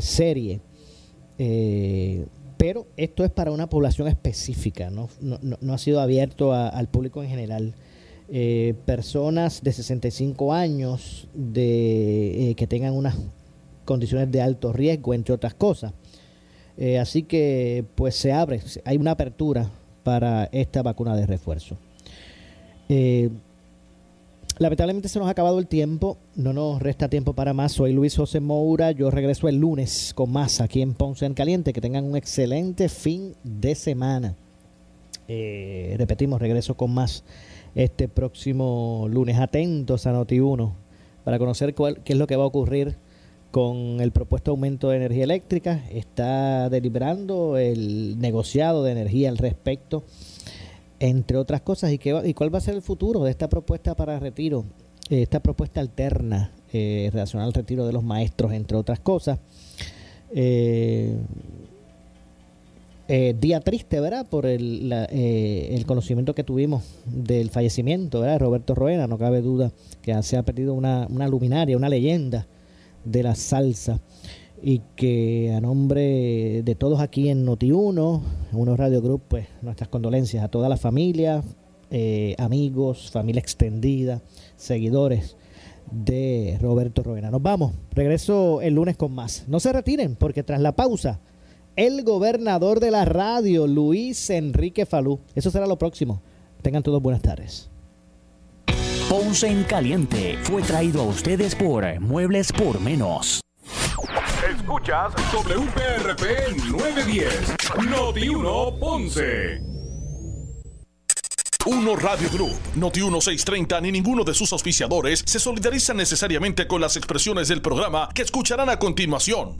serie. 0.00 0.60
pero 2.56 2.86
esto 2.96 3.24
es 3.24 3.32
para 3.32 3.50
una 3.50 3.68
población 3.68 4.06
específica, 4.06 4.90
no, 4.90 5.08
no, 5.20 5.74
ha 5.74 5.78
sido 5.78 6.00
abierto 6.00 6.52
al 6.54 6.86
público 6.86 7.20
en 7.20 7.30
general. 7.30 7.74
personas 8.84 9.60
de 9.60 9.72
65 9.72 10.52
años 10.52 11.26
de, 11.34 12.54
que 12.56 12.68
tengan 12.68 12.94
una 12.94 13.12
condiciones 13.86 14.30
de 14.30 14.42
alto 14.42 14.74
riesgo, 14.74 15.14
entre 15.14 15.34
otras 15.34 15.54
cosas. 15.54 15.94
Eh, 16.76 16.98
así 16.98 17.22
que 17.22 17.86
pues 17.94 18.14
se 18.16 18.32
abre, 18.32 18.60
hay 18.84 18.98
una 18.98 19.12
apertura 19.12 19.70
para 20.02 20.44
esta 20.52 20.82
vacuna 20.82 21.16
de 21.16 21.26
refuerzo. 21.26 21.78
Eh, 22.90 23.30
Lamentablemente 24.58 25.10
se 25.10 25.18
nos 25.18 25.28
ha 25.28 25.32
acabado 25.32 25.58
el 25.58 25.66
tiempo, 25.66 26.16
no 26.34 26.54
nos 26.54 26.80
resta 26.80 27.10
tiempo 27.10 27.34
para 27.34 27.52
más. 27.52 27.72
Soy 27.72 27.92
Luis 27.92 28.16
José 28.16 28.40
Moura, 28.40 28.90
yo 28.90 29.10
regreso 29.10 29.48
el 29.48 29.56
lunes 29.56 30.12
con 30.14 30.32
más 30.32 30.62
aquí 30.62 30.80
en 30.80 30.94
Ponce 30.94 31.26
en 31.26 31.34
Caliente. 31.34 31.74
Que 31.74 31.82
tengan 31.82 32.04
un 32.04 32.16
excelente 32.16 32.88
fin 32.88 33.34
de 33.44 33.74
semana. 33.74 34.34
Eh, 35.28 35.94
repetimos, 35.98 36.40
regreso 36.40 36.74
con 36.74 36.94
más 36.94 37.22
este 37.74 38.08
próximo 38.08 39.06
lunes. 39.10 39.38
Atentos 39.38 40.06
a 40.06 40.14
Noti1 40.14 40.72
para 41.22 41.38
conocer 41.38 41.74
cuál, 41.74 42.02
qué 42.02 42.14
es 42.14 42.18
lo 42.18 42.26
que 42.26 42.36
va 42.36 42.44
a 42.44 42.46
ocurrir 42.46 42.96
con 43.56 44.02
el 44.02 44.12
propuesto 44.12 44.50
aumento 44.50 44.90
de 44.90 44.98
energía 44.98 45.24
eléctrica. 45.24 45.82
Está 45.90 46.68
deliberando 46.68 47.56
el 47.56 48.18
negociado 48.18 48.84
de 48.84 48.92
energía 48.92 49.30
al 49.30 49.38
respecto 49.38 50.04
entre 51.00 51.38
otras 51.38 51.62
cosas, 51.62 51.90
y, 51.90 51.96
qué, 51.96 52.20
y 52.22 52.34
cuál 52.34 52.52
va 52.54 52.58
a 52.58 52.60
ser 52.60 52.74
el 52.74 52.82
futuro 52.82 53.24
de 53.24 53.30
esta 53.30 53.48
propuesta 53.48 53.94
para 53.94 54.20
retiro, 54.20 54.66
eh, 55.08 55.22
esta 55.22 55.40
propuesta 55.40 55.80
alterna 55.80 56.50
eh, 56.70 57.08
relacionada 57.10 57.46
al 57.46 57.54
retiro 57.54 57.86
de 57.86 57.94
los 57.94 58.04
maestros, 58.04 58.52
entre 58.52 58.76
otras 58.76 59.00
cosas. 59.00 59.38
Eh, 60.34 61.16
día 63.40 63.60
triste, 63.60 64.00
¿verdad? 64.00 64.26
Por 64.28 64.44
el, 64.44 64.92
el, 64.92 65.86
conocimiento 65.86 66.34
que 66.34 66.44
tuvimos 66.44 66.84
del 67.06 67.48
fallecimiento, 67.48 68.20
¿verdad? 68.20 68.38
Roberto 68.38 68.74
Roena, 68.74 69.06
no 69.06 69.16
cabe 69.16 69.40
duda 69.40 69.72
que 70.02 70.22
se 70.22 70.36
ha 70.36 70.42
perdido 70.42 70.74
una, 70.74 71.06
una 71.08 71.26
luminaria, 71.26 71.74
una 71.74 71.88
leyenda 71.88 72.46
de 73.06 73.22
la 73.22 73.34
salsa 73.34 74.00
y 74.62 74.82
que 74.96 75.54
a 75.56 75.60
nombre 75.60 76.62
de 76.62 76.74
todos 76.74 77.00
aquí 77.00 77.28
en 77.28 77.46
Noti1, 77.46 78.22
Uno 78.52 78.76
Radio 78.76 79.00
Group, 79.00 79.22
pues 79.28 79.46
nuestras 79.62 79.88
condolencias 79.88 80.44
a 80.44 80.48
toda 80.48 80.68
la 80.68 80.76
familia, 80.76 81.42
eh, 81.90 82.34
amigos, 82.38 83.10
familia 83.10 83.40
extendida, 83.40 84.22
seguidores 84.56 85.36
de 85.90 86.58
Roberto 86.60 87.02
Roena. 87.02 87.30
Nos 87.30 87.42
vamos, 87.42 87.72
regreso 87.92 88.60
el 88.60 88.74
lunes 88.74 88.96
con 88.96 89.12
más. 89.12 89.44
No 89.46 89.60
se 89.60 89.72
retiren 89.72 90.16
porque 90.16 90.42
tras 90.42 90.60
la 90.60 90.74
pausa, 90.74 91.20
el 91.76 92.02
gobernador 92.02 92.80
de 92.80 92.90
la 92.90 93.04
radio, 93.04 93.66
Luis 93.66 94.30
Enrique 94.30 94.86
Falú. 94.86 95.20
Eso 95.34 95.50
será 95.50 95.66
lo 95.66 95.78
próximo. 95.78 96.22
Tengan 96.62 96.82
todos 96.82 97.02
buenas 97.02 97.22
tardes. 97.22 97.70
Ponce 99.08 99.46
en 99.46 99.62
Caliente 99.62 100.36
fue 100.42 100.62
traído 100.62 101.02
a 101.02 101.04
ustedes 101.04 101.54
por 101.54 101.84
Muebles 102.00 102.50
por 102.50 102.80
Menos. 102.80 103.40
Escuchas 104.52 105.12
WPRP 105.32 106.56
910, 106.68 107.54
Noti 107.88 108.28
1 108.28 108.78
Ponce. 108.80 109.60
Uno 111.66 111.94
Radio 111.94 112.28
Group, 112.30 112.56
Noti 112.74 113.00
1630 113.00 113.80
ni 113.80 113.92
ninguno 113.92 114.24
de 114.24 114.34
sus 114.34 114.52
auspiciadores 114.52 115.22
se 115.24 115.38
solidariza 115.38 115.94
necesariamente 115.94 116.66
con 116.66 116.80
las 116.80 116.96
expresiones 116.96 117.46
del 117.46 117.62
programa 117.62 118.08
que 118.12 118.22
escucharán 118.22 118.70
a 118.70 118.78
continuación. 118.80 119.54